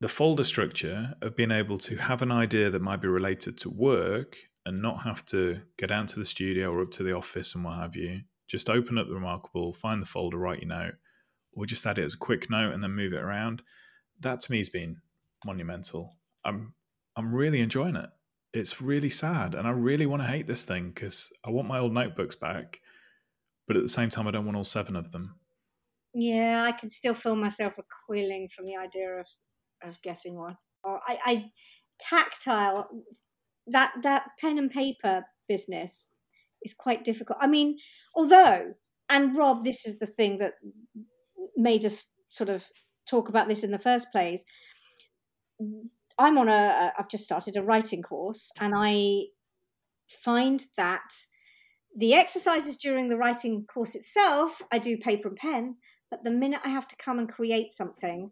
the 0.00 0.08
folder 0.08 0.42
structure 0.42 1.14
of 1.22 1.36
being 1.36 1.52
able 1.52 1.78
to 1.78 1.96
have 1.96 2.22
an 2.22 2.32
idea 2.32 2.70
that 2.70 2.82
might 2.82 3.00
be 3.00 3.06
related 3.06 3.56
to 3.58 3.70
work 3.70 4.36
and 4.66 4.82
not 4.82 5.04
have 5.04 5.24
to 5.26 5.60
go 5.78 5.86
down 5.86 6.08
to 6.08 6.18
the 6.18 6.24
studio 6.24 6.72
or 6.72 6.82
up 6.82 6.90
to 6.92 7.04
the 7.04 7.16
office 7.16 7.54
and 7.54 7.64
what 7.64 7.78
have 7.78 7.94
you, 7.94 8.22
just 8.48 8.68
open 8.68 8.98
up 8.98 9.06
the 9.06 9.14
Remarkable, 9.14 9.72
find 9.72 10.02
the 10.02 10.06
folder, 10.06 10.38
write 10.38 10.60
your 10.60 10.68
note, 10.68 10.94
or 11.52 11.64
just 11.64 11.86
add 11.86 11.98
it 11.98 12.04
as 12.04 12.14
a 12.14 12.18
quick 12.18 12.50
note 12.50 12.72
and 12.72 12.82
then 12.82 12.90
move 12.90 13.12
it 13.12 13.22
around. 13.22 13.62
That 14.20 14.40
to 14.40 14.50
me 14.50 14.58
has 14.58 14.68
been 14.68 14.96
monumental. 15.44 16.16
I'm 16.44 16.74
I'm 17.16 17.34
really 17.34 17.60
enjoying 17.60 17.96
it. 17.96 18.10
It's 18.52 18.80
really 18.80 19.10
sad, 19.10 19.54
and 19.54 19.66
I 19.66 19.70
really 19.70 20.06
want 20.06 20.22
to 20.22 20.28
hate 20.28 20.46
this 20.46 20.64
thing 20.64 20.90
because 20.90 21.30
I 21.44 21.50
want 21.50 21.68
my 21.68 21.78
old 21.78 21.92
notebooks 21.92 22.34
back, 22.34 22.80
but 23.66 23.76
at 23.76 23.82
the 23.82 23.88
same 23.88 24.10
time, 24.10 24.28
I 24.28 24.30
don't 24.30 24.44
want 24.44 24.56
all 24.56 24.64
seven 24.64 24.96
of 24.96 25.12
them. 25.12 25.36
Yeah, 26.14 26.62
I 26.62 26.72
can 26.72 26.90
still 26.90 27.14
feel 27.14 27.36
myself 27.36 27.78
recoiling 27.78 28.48
from 28.48 28.66
the 28.66 28.76
idea 28.76 29.20
of 29.20 29.26
of 29.82 30.00
getting 30.02 30.36
one. 30.36 30.56
Or 30.84 31.00
I, 31.06 31.18
I 31.24 31.50
tactile 31.98 32.88
that 33.68 33.92
that 34.02 34.26
pen 34.40 34.58
and 34.58 34.70
paper 34.70 35.24
business 35.48 36.08
is 36.62 36.74
quite 36.74 37.04
difficult. 37.04 37.38
I 37.40 37.46
mean, 37.46 37.78
although 38.14 38.74
and 39.12 39.36
Rob, 39.36 39.62
this 39.62 39.86
is 39.86 39.98
the 39.98 40.06
thing 40.06 40.38
that 40.38 40.54
made 41.56 41.84
us 41.84 42.06
sort 42.26 42.48
of 42.48 42.66
talk 43.06 43.28
about 43.28 43.46
this 43.46 43.62
in 43.62 43.70
the 43.70 43.78
first 43.78 44.10
place. 44.10 44.44
I'm 46.18 46.38
on 46.38 46.48
a, 46.48 46.92
I've 46.98 47.08
just 47.08 47.24
started 47.24 47.56
a 47.56 47.62
writing 47.62 48.02
course, 48.02 48.52
and 48.60 48.74
I 48.76 49.24
find 50.08 50.64
that 50.76 51.26
the 51.96 52.14
exercises 52.14 52.76
during 52.76 53.08
the 53.08 53.16
writing 53.16 53.64
course 53.66 53.94
itself, 53.94 54.62
I 54.70 54.78
do 54.78 54.96
paper 54.96 55.28
and 55.28 55.36
pen, 55.36 55.76
but 56.10 56.24
the 56.24 56.30
minute 56.30 56.60
I 56.64 56.68
have 56.68 56.88
to 56.88 56.96
come 56.96 57.18
and 57.18 57.28
create 57.28 57.70
something, 57.70 58.30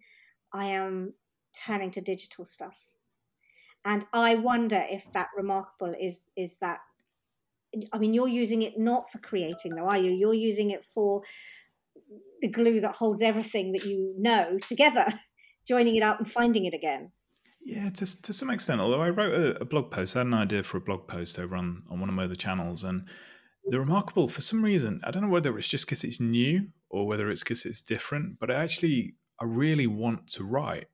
I 0.52 0.66
am 0.66 1.14
turning 1.52 1.90
to 1.92 2.00
digital 2.00 2.44
stuff. 2.44 2.88
And 3.84 4.04
I 4.12 4.34
wonder 4.34 4.84
if 4.88 5.10
that 5.12 5.28
remarkable 5.36 5.94
is 5.98 6.30
is 6.36 6.58
that 6.58 6.80
I 7.92 7.98
mean 7.98 8.12
you're 8.12 8.28
using 8.28 8.62
it 8.62 8.78
not 8.78 9.10
for 9.10 9.18
creating 9.18 9.74
though, 9.74 9.88
are 9.88 9.98
you? 9.98 10.10
You're 10.10 10.34
using 10.34 10.70
it 10.70 10.84
for 10.84 11.22
the 12.40 12.48
glue 12.48 12.80
that 12.80 12.96
holds 12.96 13.22
everything 13.22 13.72
that 13.72 13.84
you 13.84 14.14
know 14.18 14.58
together, 14.66 15.06
joining 15.66 15.96
it 15.96 16.02
up 16.02 16.18
and 16.18 16.30
finding 16.30 16.64
it 16.66 16.74
again. 16.74 17.12
Yeah, 17.62 17.90
to, 17.90 18.22
to 18.22 18.32
some 18.32 18.50
extent. 18.50 18.80
Although 18.80 19.02
I 19.02 19.10
wrote 19.10 19.34
a, 19.34 19.62
a, 19.62 19.64
blog 19.64 19.90
post, 19.90 20.16
I 20.16 20.20
had 20.20 20.26
an 20.26 20.34
idea 20.34 20.62
for 20.62 20.78
a 20.78 20.80
blog 20.80 21.06
post 21.06 21.38
over 21.38 21.56
on, 21.56 21.82
on 21.90 22.00
one 22.00 22.08
of 22.08 22.14
my 22.14 22.24
other 22.24 22.34
channels. 22.34 22.84
And 22.84 23.04
the 23.66 23.78
remarkable, 23.78 24.28
for 24.28 24.40
some 24.40 24.64
reason, 24.64 25.00
I 25.04 25.10
don't 25.10 25.22
know 25.22 25.28
whether 25.28 25.56
it's 25.58 25.68
just 25.68 25.86
because 25.86 26.02
it's 26.04 26.20
new 26.20 26.66
or 26.88 27.06
whether 27.06 27.28
it's 27.28 27.42
because 27.42 27.66
it's 27.66 27.82
different, 27.82 28.38
but 28.38 28.50
I 28.50 28.54
actually, 28.54 29.14
I 29.40 29.44
really 29.44 29.86
want 29.86 30.26
to 30.28 30.44
write. 30.44 30.86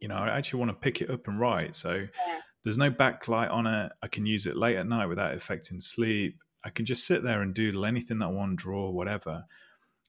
You 0.00 0.08
know, 0.08 0.16
I 0.16 0.28
actually 0.36 0.60
want 0.60 0.70
to 0.70 0.76
pick 0.76 1.00
it 1.00 1.10
up 1.10 1.26
and 1.26 1.40
write. 1.40 1.74
So 1.74 1.94
yeah. 1.94 2.38
there's 2.64 2.78
no 2.78 2.90
backlight 2.90 3.50
on 3.50 3.66
it. 3.66 3.92
I 4.02 4.08
can 4.08 4.26
use 4.26 4.46
it 4.46 4.56
late 4.56 4.76
at 4.76 4.86
night 4.86 5.06
without 5.06 5.34
affecting 5.34 5.80
sleep. 5.80 6.38
I 6.64 6.70
can 6.70 6.84
just 6.84 7.06
sit 7.06 7.22
there 7.22 7.40
and 7.40 7.54
doodle 7.54 7.86
anything 7.86 8.18
that 8.18 8.26
I 8.26 8.28
want, 8.28 8.56
draw, 8.56 8.90
whatever. 8.90 9.44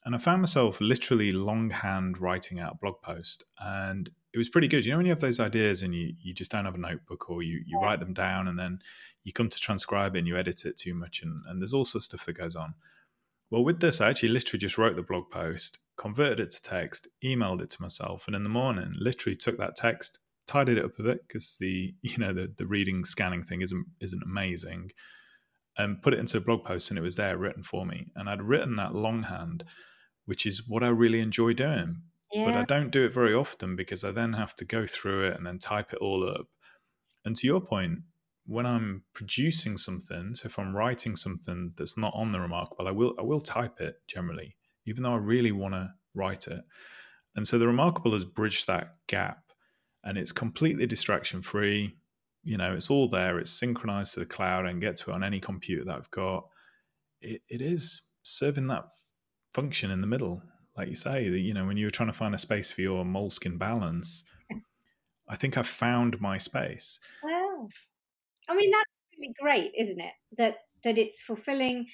And 0.04 0.16
I 0.16 0.18
found 0.18 0.42
myself 0.42 0.82
literally 0.82 1.32
longhand 1.32 2.20
writing 2.20 2.60
out 2.60 2.74
a 2.74 2.78
blog 2.78 3.02
post. 3.02 3.44
And 3.60 4.10
it 4.34 4.38
was 4.38 4.50
pretty 4.50 4.68
good. 4.68 4.86
You 4.86 4.92
know, 4.92 4.98
when 4.98 5.06
you 5.06 5.12
have 5.12 5.20
those 5.20 5.40
ideas 5.40 5.84
and 5.84 5.94
you, 5.94 6.14
you 6.22 6.34
just 6.34 6.52
don't 6.52 6.66
have 6.66 6.76
a 6.76 6.80
notebook 6.80 7.30
or 7.30 7.44
you, 7.44 7.62
you 7.66 7.80
write 7.80 8.00
them 8.00 8.14
down 8.14 8.48
and 8.48 8.58
then 8.58 8.80
you 9.24 9.34
come 9.34 9.50
to 9.50 9.60
transcribe 9.60 10.16
it 10.16 10.20
and 10.20 10.28
you 10.28 10.38
edit 10.38 10.66
it 10.66 10.78
too 10.78 10.94
much 10.94 11.22
and, 11.22 11.44
and 11.48 11.62
there's 11.62 11.74
all 11.74 11.84
sorts 11.84 12.08
of 12.08 12.20
stuff 12.20 12.26
that 12.26 12.38
goes 12.38 12.56
on. 12.56 12.74
Well, 13.52 13.66
with 13.66 13.82
this, 13.82 14.00
I 14.00 14.10
actually 14.10 14.30
literally 14.30 14.60
just 14.60 14.78
wrote 14.78 14.96
the 14.96 15.04
blog 15.04 15.30
post, 15.30 15.78
converted 15.98 16.40
it 16.40 16.52
to 16.52 16.62
text, 16.62 17.10
emailed 17.24 17.62
it 17.62 17.70
to 17.72 17.82
myself, 17.82 18.24
and 18.26 18.36
in 18.36 18.44
the 18.44 18.50
morning, 18.50 18.94
literally 18.96 19.36
took 19.36 19.58
that 19.58 19.76
text, 19.76 20.20
tidied 20.48 20.78
it 20.78 20.86
up 20.86 20.98
a 20.98 21.04
bit 21.04 21.28
because 21.28 21.58
the 21.60 21.94
you 22.02 22.18
know 22.18 22.32
the 22.32 22.52
the 22.58 22.66
reading 22.66 23.04
scanning 23.04 23.44
thing 23.44 23.62
isn't 23.62 23.86
isn't 24.00 24.24
amazing, 24.24 24.92
and 25.78 26.02
put 26.02 26.14
it 26.14 26.20
into 26.22 26.38
a 26.38 26.42
blog 26.42 26.64
post, 26.64 26.92
and 26.92 26.98
it 26.98 27.02
was 27.02 27.18
there 27.18 27.38
written 27.38 27.62
for 27.62 27.86
me. 27.86 28.08
And 28.16 28.30
I'd 28.30 28.42
written 28.42 28.78
that 28.78 28.96
longhand, 28.96 29.66
which 30.26 30.46
is 30.46 30.66
what 30.66 30.82
I 30.82 30.88
really 30.88 31.20
enjoy 31.20 31.52
doing. 31.52 32.04
But 32.34 32.54
I 32.54 32.64
don't 32.64 32.92
do 32.92 33.06
it 33.06 33.14
very 33.14 33.34
often 33.34 33.76
because 33.76 34.04
I 34.04 34.12
then 34.12 34.34
have 34.34 34.56
to 34.56 34.66
go 34.66 34.86
through 34.86 35.28
it 35.28 35.38
and 35.38 35.46
then 35.46 35.60
type 35.60 35.92
it 35.94 36.00
all 36.00 36.28
up. 36.28 36.48
And 37.26 37.36
to 37.36 37.48
your 37.48 37.62
point, 37.62 38.00
when 38.46 38.66
I'm 38.66 39.04
producing 39.14 39.78
something, 39.78 40.34
so 40.34 40.48
if 40.48 40.58
I'm 40.58 40.76
writing 40.76 41.16
something 41.16 41.74
that's 41.78 41.98
not 41.98 42.14
on 42.16 42.32
the 42.32 42.40
remarkable, 42.40 42.88
I 42.88 42.92
will 42.92 43.16
I 43.20 43.24
will 43.24 43.42
type 43.42 43.80
it 43.80 43.96
generally, 44.08 44.56
even 44.86 45.04
though 45.04 45.14
I 45.14 45.18
really 45.18 45.52
want 45.52 45.74
to 45.74 45.90
write 46.16 46.48
it. 46.48 46.62
And 47.36 47.48
so 47.48 47.58
the 47.58 47.68
remarkable 47.68 48.14
has 48.14 48.26
bridged 48.26 48.68
that 48.68 48.96
gap 49.08 49.40
and 50.04 50.18
it's 50.18 50.32
completely 50.32 50.86
distraction 50.86 51.42
free. 51.42 51.96
You 52.44 52.58
know, 52.58 52.74
it's 52.74 52.90
all 52.90 53.08
there, 53.08 53.40
it's 53.40 53.52
synchronized 53.52 54.16
to 54.16 54.22
the 54.22 54.26
cloud 54.26 54.66
and 54.66 54.82
get 54.82 54.96
to 54.98 55.12
it 55.12 55.14
on 55.14 55.24
any 55.24 55.40
computer 55.40 55.86
that 55.86 55.96
I've 55.96 56.12
got. 56.12 56.46
It, 57.22 57.42
it 57.48 57.62
is 57.62 58.02
serving 58.24 58.68
that 58.68 58.86
function 59.54 59.92
in 59.92 60.02
the 60.02 60.08
middle 60.08 60.42
like 60.78 60.90
you 60.90 60.96
say, 60.96 61.30
that 61.30 61.40
you 61.40 61.54
know, 61.54 61.66
when 61.66 61.78
you 61.78 61.86
were 61.86 61.92
trying 61.92 62.10
to 62.10 62.18
find 62.18 62.34
a 62.34 62.38
space 62.38 62.72
for 62.72 62.82
your 62.82 63.04
moleskine 63.04 63.58
balance, 63.58 64.24
I 65.28 65.36
think 65.36 65.58
I 65.58 65.64
found 65.64 66.20
my 66.22 66.38
space. 66.38 67.00
Wow. 67.24 67.70
I 68.50 68.56
mean, 68.56 68.72
that's 68.72 68.86
really 69.18 69.34
great, 69.40 69.72
isn't 69.78 70.00
it? 70.00 70.14
That 70.38 70.58
that 70.84 70.98
it's 70.98 71.22
fulfilling. 71.22 71.88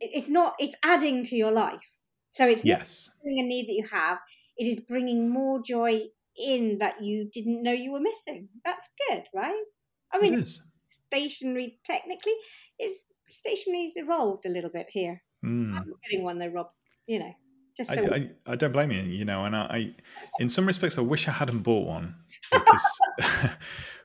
It's 0.00 0.28
not. 0.28 0.54
It's 0.58 0.76
adding 0.84 1.22
to 1.24 1.36
your 1.36 1.52
life. 1.52 1.98
So 2.30 2.46
it's 2.46 2.64
yes, 2.64 3.10
a 3.24 3.42
need 3.42 3.66
that 3.68 3.74
you 3.74 3.84
have. 3.90 4.18
It 4.56 4.66
is 4.66 4.80
bringing 4.80 5.30
more 5.30 5.60
joy 5.62 6.02
in 6.36 6.78
that 6.78 7.02
you 7.02 7.28
didn't 7.32 7.62
know 7.62 7.72
you 7.72 7.92
were 7.92 8.00
missing. 8.00 8.48
That's 8.64 8.88
good, 9.08 9.24
right? 9.34 9.64
I 10.12 10.20
mean, 10.20 10.44
stationery 10.86 11.78
technically 11.84 12.34
is 12.78 13.04
stationery's 13.26 13.96
evolved 13.96 14.46
a 14.46 14.50
little 14.50 14.70
bit 14.70 14.88
here. 14.90 15.22
Mm. 15.44 15.76
I'm 15.76 15.92
getting 16.04 16.24
one 16.24 16.38
though, 16.38 16.48
Rob. 16.48 16.68
You 17.06 17.20
know. 17.20 17.32
Just 17.80 17.94
so 17.94 18.12
I, 18.12 18.16
I, 18.16 18.30
I, 18.46 18.56
don't 18.56 18.72
blame 18.72 18.90
you, 18.90 19.00
you 19.00 19.24
know, 19.24 19.46
and 19.46 19.56
I, 19.56 19.60
I, 19.62 19.94
in 20.38 20.50
some 20.50 20.66
respects, 20.66 20.98
I 20.98 21.00
wish 21.00 21.26
I 21.26 21.30
hadn't 21.30 21.62
bought 21.62 21.86
one 21.86 22.14
because 22.52 23.00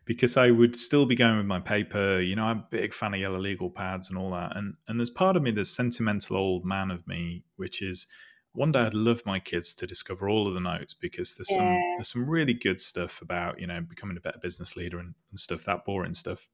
because 0.05 0.37
I 0.37 0.49
would 0.49 0.77
still 0.77 1.05
be 1.05 1.15
going 1.15 1.35
with 1.35 1.45
my 1.45 1.59
paper. 1.59 2.21
You 2.21 2.37
know, 2.37 2.45
I'm 2.45 2.59
a 2.59 2.67
big 2.69 2.93
fan 2.93 3.13
of 3.13 3.19
yellow 3.19 3.37
legal 3.37 3.69
pads 3.69 4.09
and 4.09 4.17
all 4.17 4.31
that, 4.31 4.55
and 4.55 4.75
and 4.87 4.97
there's 4.97 5.09
part 5.09 5.35
of 5.35 5.43
me, 5.43 5.51
this 5.51 5.75
sentimental 5.75 6.37
old 6.37 6.63
man 6.63 6.89
of 6.89 7.05
me, 7.05 7.43
which 7.57 7.81
is 7.81 8.07
one 8.53 8.71
day 8.71 8.79
I'd 8.79 8.93
love 8.93 9.21
my 9.25 9.39
kids 9.39 9.75
to 9.75 9.85
discover 9.85 10.29
all 10.29 10.47
of 10.47 10.53
the 10.53 10.61
notes 10.61 10.93
because 10.93 11.35
there's 11.35 11.51
yeah. 11.51 11.57
some 11.57 11.73
there's 11.97 12.13
some 12.13 12.29
really 12.29 12.53
good 12.53 12.79
stuff 12.79 13.21
about 13.21 13.59
you 13.59 13.67
know 13.67 13.81
becoming 13.81 14.15
a 14.15 14.21
better 14.21 14.39
business 14.39 14.77
leader 14.77 14.99
and, 14.99 15.13
and 15.31 15.37
stuff 15.39 15.65
that 15.65 15.83
boring 15.83 16.13
stuff, 16.13 16.47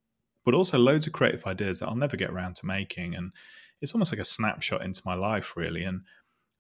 but 0.43 0.55
also 0.55 0.80
loads 0.80 1.05
of 1.05 1.13
creative 1.13 1.45
ideas 1.45 1.80
that 1.80 1.88
I'll 1.88 1.95
never 1.95 2.17
get 2.17 2.32
around 2.32 2.55
to 2.55 2.65
making, 2.65 3.13
and 3.13 3.32
it's 3.80 3.93
almost 3.93 4.11
like 4.11 4.22
a 4.22 4.26
snapshot 4.26 4.84
into 4.84 5.03
my 5.05 5.13
life 5.13 5.53
really, 5.55 5.84
and 5.84 6.01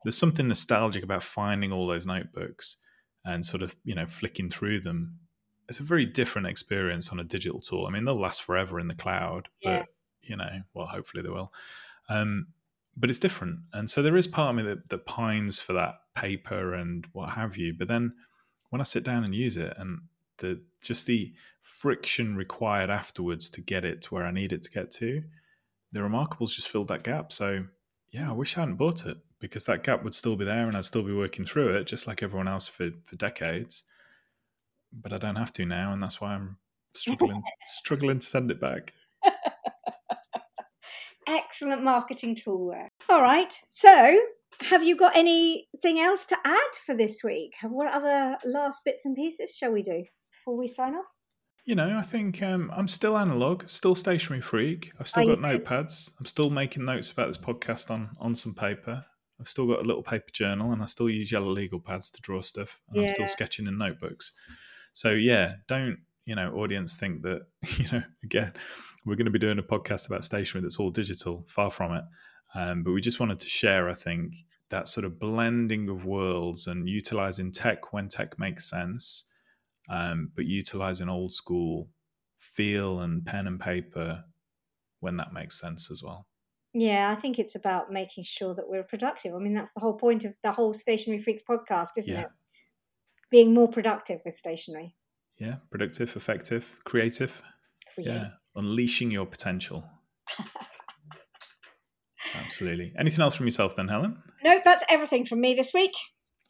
there's 0.03 0.17
something 0.17 0.47
nostalgic 0.47 1.03
about 1.03 1.23
finding 1.23 1.71
all 1.71 1.87
those 1.87 2.05
notebooks 2.05 2.77
and 3.25 3.45
sort 3.45 3.63
of 3.63 3.75
you 3.83 3.95
know 3.95 4.05
flicking 4.05 4.49
through 4.49 4.79
them. 4.79 5.19
It's 5.69 5.79
a 5.79 5.83
very 5.83 6.05
different 6.05 6.47
experience 6.47 7.09
on 7.09 7.19
a 7.19 7.23
digital 7.23 7.61
tool 7.61 7.85
i 7.87 7.91
mean 7.91 8.03
they'll 8.03 8.19
last 8.19 8.43
forever 8.43 8.77
in 8.77 8.89
the 8.89 8.95
cloud 8.95 9.47
yeah. 9.61 9.79
but 9.79 9.87
you 10.21 10.35
know 10.35 10.49
well 10.73 10.87
hopefully 10.87 11.23
they 11.23 11.29
will. 11.29 11.53
Um, 12.09 12.47
but 12.97 13.09
it's 13.09 13.19
different. 13.19 13.59
And 13.71 13.89
so 13.89 14.01
there 14.01 14.17
is 14.17 14.27
part 14.27 14.49
of 14.49 14.55
me 14.57 14.63
that, 14.63 14.89
that 14.89 15.05
pines 15.05 15.61
for 15.61 15.71
that 15.73 15.95
paper 16.13 16.73
and 16.73 17.07
what 17.13 17.29
have 17.29 17.55
you 17.55 17.73
but 17.73 17.87
then 17.87 18.13
when 18.69 18.81
i 18.81 18.83
sit 18.83 19.05
down 19.05 19.23
and 19.23 19.33
use 19.33 19.55
it 19.55 19.73
and 19.77 20.01
the 20.39 20.61
just 20.81 21.05
the 21.05 21.33
friction 21.61 22.35
required 22.35 22.89
afterwards 22.89 23.49
to 23.49 23.61
get 23.61 23.85
it 23.85 24.01
to 24.01 24.13
where 24.13 24.25
i 24.25 24.31
need 24.31 24.51
it 24.51 24.61
to 24.63 24.71
get 24.71 24.91
to 24.91 25.23
the 25.91 25.99
remarkables 25.99 26.55
just 26.55 26.69
filled 26.69 26.87
that 26.87 27.03
gap. 27.03 27.31
So 27.31 27.65
yeah 28.11 28.29
i 28.29 28.33
wish 28.33 28.57
i 28.57 28.61
hadn't 28.61 28.75
bought 28.75 29.05
it 29.05 29.17
because 29.41 29.65
that 29.65 29.83
gap 29.83 30.03
would 30.03 30.15
still 30.15 30.37
be 30.37 30.45
there 30.45 30.67
and 30.67 30.77
I'd 30.77 30.85
still 30.85 31.03
be 31.03 31.13
working 31.13 31.43
through 31.43 31.75
it 31.75 31.87
just 31.87 32.07
like 32.07 32.23
everyone 32.23 32.47
else 32.47 32.67
for, 32.67 32.91
for 33.05 33.17
decades. 33.17 33.83
But 34.93 35.11
I 35.11 35.17
don't 35.17 35.35
have 35.35 35.51
to 35.53 35.65
now, 35.65 35.91
and 35.91 36.01
that's 36.01 36.21
why 36.21 36.33
I'm 36.33 36.57
struggling 36.93 37.41
struggling 37.65 38.19
to 38.19 38.25
send 38.25 38.51
it 38.51 38.61
back. 38.61 38.93
Excellent 41.27 41.83
marketing 41.83 42.35
tool 42.35 42.71
there. 42.71 42.89
All 43.09 43.21
right. 43.21 43.53
So 43.69 44.19
have 44.61 44.83
you 44.83 44.95
got 44.95 45.15
anything 45.15 45.99
else 45.99 46.25
to 46.25 46.37
add 46.43 46.75
for 46.85 46.93
this 46.93 47.23
week? 47.23 47.53
What 47.63 47.93
other 47.93 48.37
last 48.45 48.81
bits 48.85 49.05
and 49.05 49.15
pieces 49.15 49.55
shall 49.55 49.71
we 49.71 49.81
do 49.81 50.03
before 50.31 50.57
we 50.57 50.67
sign 50.67 50.95
off? 50.95 51.05
You 51.71 51.75
know, 51.75 51.97
I 51.97 52.01
think 52.01 52.43
um, 52.43 52.69
I'm 52.75 52.89
still 52.89 53.17
analog, 53.17 53.63
still 53.69 53.95
stationery 53.95 54.41
freak. 54.41 54.91
I've 54.99 55.07
still 55.07 55.31
Are 55.31 55.37
got 55.37 55.39
notepads. 55.39 56.11
I'm 56.19 56.25
still 56.25 56.49
making 56.49 56.83
notes 56.83 57.11
about 57.11 57.27
this 57.27 57.37
podcast 57.37 57.89
on 57.89 58.09
on 58.19 58.35
some 58.35 58.53
paper. 58.53 59.05
I've 59.39 59.47
still 59.47 59.67
got 59.67 59.79
a 59.79 59.87
little 59.87 60.03
paper 60.03 60.27
journal 60.33 60.73
and 60.73 60.81
I 60.81 60.85
still 60.85 61.09
use 61.09 61.31
yellow 61.31 61.49
legal 61.49 61.79
pads 61.79 62.09
to 62.09 62.21
draw 62.21 62.41
stuff 62.41 62.77
and 62.89 62.97
yeah. 62.97 63.03
I'm 63.03 63.07
still 63.07 63.25
sketching 63.25 63.67
in 63.67 63.77
notebooks. 63.77 64.33
So 64.91 65.11
yeah, 65.11 65.53
don't, 65.69 65.99
you 66.25 66.35
know, 66.35 66.53
audience 66.55 66.97
think 66.97 67.21
that, 67.21 67.43
you 67.77 67.85
know, 67.89 68.03
again, 68.21 68.51
we're 69.05 69.15
going 69.15 69.23
to 69.23 69.31
be 69.31 69.39
doing 69.39 69.57
a 69.57 69.63
podcast 69.63 70.07
about 70.07 70.25
stationery 70.25 70.63
that's 70.63 70.77
all 70.77 70.91
digital, 70.91 71.45
far 71.47 71.71
from 71.71 71.93
it. 71.93 72.03
Um, 72.53 72.83
but 72.83 72.91
we 72.91 72.99
just 72.99 73.21
wanted 73.21 73.39
to 73.39 73.47
share, 73.47 73.89
I 73.89 73.93
think, 73.93 74.35
that 74.71 74.89
sort 74.89 75.05
of 75.05 75.19
blending 75.19 75.87
of 75.87 76.03
worlds 76.03 76.67
and 76.67 76.89
utilizing 76.89 77.49
tech 77.49 77.93
when 77.93 78.09
tech 78.09 78.37
makes 78.37 78.69
sense, 78.69 79.23
um, 79.89 80.31
but 80.35 80.45
utilizing 80.45 81.09
old 81.09 81.33
school 81.33 81.89
feel 82.39 82.99
and 82.99 83.25
pen 83.25 83.47
and 83.47 83.59
paper 83.59 84.23
when 84.99 85.17
that 85.17 85.33
makes 85.33 85.59
sense 85.59 85.89
as 85.91 86.03
well. 86.03 86.27
Yeah, 86.73 87.11
I 87.11 87.15
think 87.15 87.37
it's 87.37 87.55
about 87.55 87.91
making 87.91 88.23
sure 88.23 88.55
that 88.55 88.69
we're 88.69 88.83
productive. 88.83 89.35
I 89.35 89.39
mean, 89.39 89.53
that's 89.53 89.73
the 89.73 89.81
whole 89.81 89.95
point 89.95 90.23
of 90.23 90.33
the 90.43 90.51
whole 90.51 90.73
Stationery 90.73 91.19
Freaks 91.19 91.43
podcast, 91.47 91.89
isn't 91.97 92.13
yeah. 92.13 92.21
it? 92.21 92.29
Being 93.29 93.53
more 93.53 93.67
productive 93.67 94.21
with 94.23 94.33
stationery. 94.33 94.95
Yeah, 95.37 95.55
productive, 95.69 96.15
effective, 96.15 96.79
creative. 96.85 97.41
creative. 97.93 98.13
Yeah, 98.13 98.27
unleashing 98.55 99.11
your 99.11 99.25
potential. 99.25 99.83
Absolutely. 102.35 102.93
Anything 102.97 103.21
else 103.21 103.35
from 103.35 103.47
yourself 103.47 103.75
then, 103.75 103.87
Helen? 103.87 104.21
No, 104.43 104.61
that's 104.63 104.83
everything 104.89 105.25
from 105.25 105.41
me 105.41 105.53
this 105.53 105.73
week. 105.73 105.93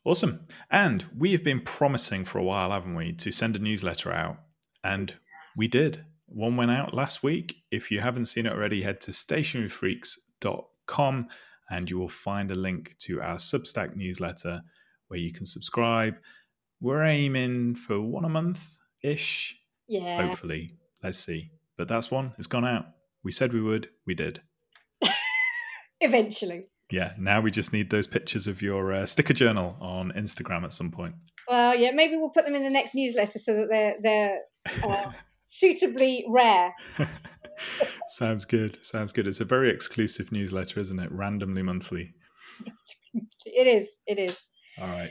Awesome. 0.04 0.48
And 0.70 1.06
we 1.16 1.32
have 1.34 1.44
been 1.44 1.62
promising 1.62 2.26
for 2.26 2.40
a 2.40 2.44
while, 2.44 2.72
haven't 2.72 2.96
we, 2.96 3.14
to 3.14 3.32
send 3.32 3.56
a 3.56 3.60
newsletter 3.60 4.12
out. 4.12 4.38
And 4.84 5.14
we 5.56 5.68
did. 5.68 6.04
One 6.26 6.56
went 6.56 6.72
out 6.72 6.92
last 6.94 7.22
week. 7.22 7.58
If 7.72 7.92
you 7.92 8.00
haven't 8.00 8.26
seen 8.26 8.48
it 8.48 8.54
already, 8.54 8.82
head 8.82 9.00
to 9.02 9.12
stationeryfreaks.com 9.12 11.28
and 11.70 11.90
you 11.90 12.00
will 12.00 12.10
find 12.10 12.52
a 12.52 12.56
link 12.56 12.98
to 13.00 13.22
our 13.22 13.36
Substack 13.36 13.96
newsletter 13.96 14.62
where 15.08 15.20
you 15.20 15.32
can 15.32 15.46
subscribe. 15.46 16.16
We're 16.80 17.04
aiming 17.04 17.76
for 17.76 18.02
one 18.02 18.26
a 18.26 18.30
month 18.30 18.78
ish. 19.04 19.56
Yeah. 19.88 20.26
Hopefully. 20.26 20.72
Let's 21.04 21.20
see. 21.20 21.52
But 21.78 21.88
that's 21.88 22.10
one. 22.10 22.34
It's 22.38 22.48
gone 22.48 22.66
out. 22.66 22.86
We 23.24 23.32
said 23.32 23.54
we 23.54 23.62
would. 23.62 23.90
We 24.06 24.16
did. 24.16 24.42
Eventually. 26.02 26.71
Yeah. 26.92 27.14
Now 27.18 27.42
we 27.42 27.52
just 27.52 27.74
need 27.74 27.90
those 27.90 28.08
pictures 28.08 28.48
of 28.48 28.62
your 28.62 28.94
uh, 28.94 29.06
sticker 29.06 29.34
journal 29.34 29.78
on 29.80 30.12
Instagram 30.16 30.64
at 30.64 30.74
some 30.74 30.92
point. 30.92 31.16
Well, 31.48 31.76
yeah, 31.76 31.92
maybe 31.92 32.18
we'll 32.18 32.30
put 32.30 32.46
them 32.46 32.56
in 32.56 32.64
the 32.64 32.70
next 32.70 32.96
newsletter 32.96 33.40
so 33.40 33.54
that 33.56 33.70
they're 33.70 33.96
they're 34.02 34.40
uh, 34.84 35.12
suitably 35.46 36.26
rare. 36.30 36.74
Sounds 38.10 38.46
good. 38.46 38.84
Sounds 38.86 39.12
good. 39.12 39.28
It's 39.28 39.42
a 39.42 39.46
very 39.46 39.70
exclusive 39.70 40.32
newsletter, 40.32 40.80
isn't 40.80 41.00
it? 41.00 41.12
Randomly 41.12 41.62
monthly. 41.62 42.14
It 43.44 43.68
is. 43.68 44.00
It 44.08 44.18
is. 44.18 44.48
All 44.80 44.88
right. 44.88 45.10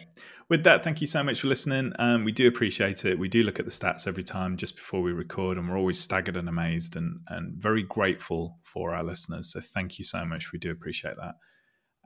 With 0.48 0.64
that, 0.64 0.82
thank 0.82 1.00
you 1.00 1.06
so 1.06 1.22
much 1.22 1.42
for 1.42 1.48
listening. 1.48 1.92
Um, 1.98 2.24
we 2.24 2.32
do 2.32 2.48
appreciate 2.48 3.04
it. 3.04 3.18
We 3.18 3.28
do 3.28 3.42
look 3.42 3.58
at 3.58 3.66
the 3.66 3.70
stats 3.70 4.08
every 4.08 4.22
time 4.22 4.56
just 4.56 4.76
before 4.76 5.02
we 5.02 5.12
record, 5.12 5.58
and 5.58 5.68
we're 5.68 5.76
always 5.76 6.00
staggered 6.00 6.36
and 6.36 6.48
amazed 6.48 6.96
and, 6.96 7.20
and 7.28 7.54
very 7.60 7.82
grateful 7.82 8.58
for 8.62 8.94
our 8.94 9.04
listeners. 9.04 9.52
So 9.52 9.60
thank 9.60 9.98
you 9.98 10.04
so 10.04 10.24
much. 10.24 10.52
We 10.52 10.58
do 10.58 10.70
appreciate 10.70 11.16
that. 11.18 11.34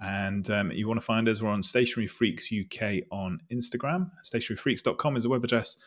And 0.04 0.50
um, 0.50 0.70
you 0.70 0.86
want 0.86 1.00
to 1.00 1.04
find 1.06 1.28
us, 1.28 1.40
we're 1.40 1.48
on 1.48 1.62
Stationery 1.62 2.06
Freaks 2.08 2.50
UK 2.52 3.04
on 3.10 3.40
Instagram. 3.50 4.10
Stationeryfreaks.com 4.22 5.16
is 5.16 5.22
the 5.22 5.30
web 5.30 5.42
address. 5.44 5.78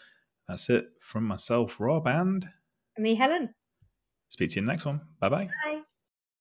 That's 0.47 0.69
it 0.71 0.85
from 1.01 1.23
myself, 1.23 1.75
Rob, 1.79 2.07
and 2.07 2.43
Me, 2.97 3.13
Helen. 3.13 3.53
speak 4.29 4.49
to 4.49 4.55
you 4.55 4.61
in 4.61 4.65
the 4.65 4.71
next 4.71 4.85
one. 4.85 5.01
Bye-bye. 5.19 5.49
Bye. 5.65 5.76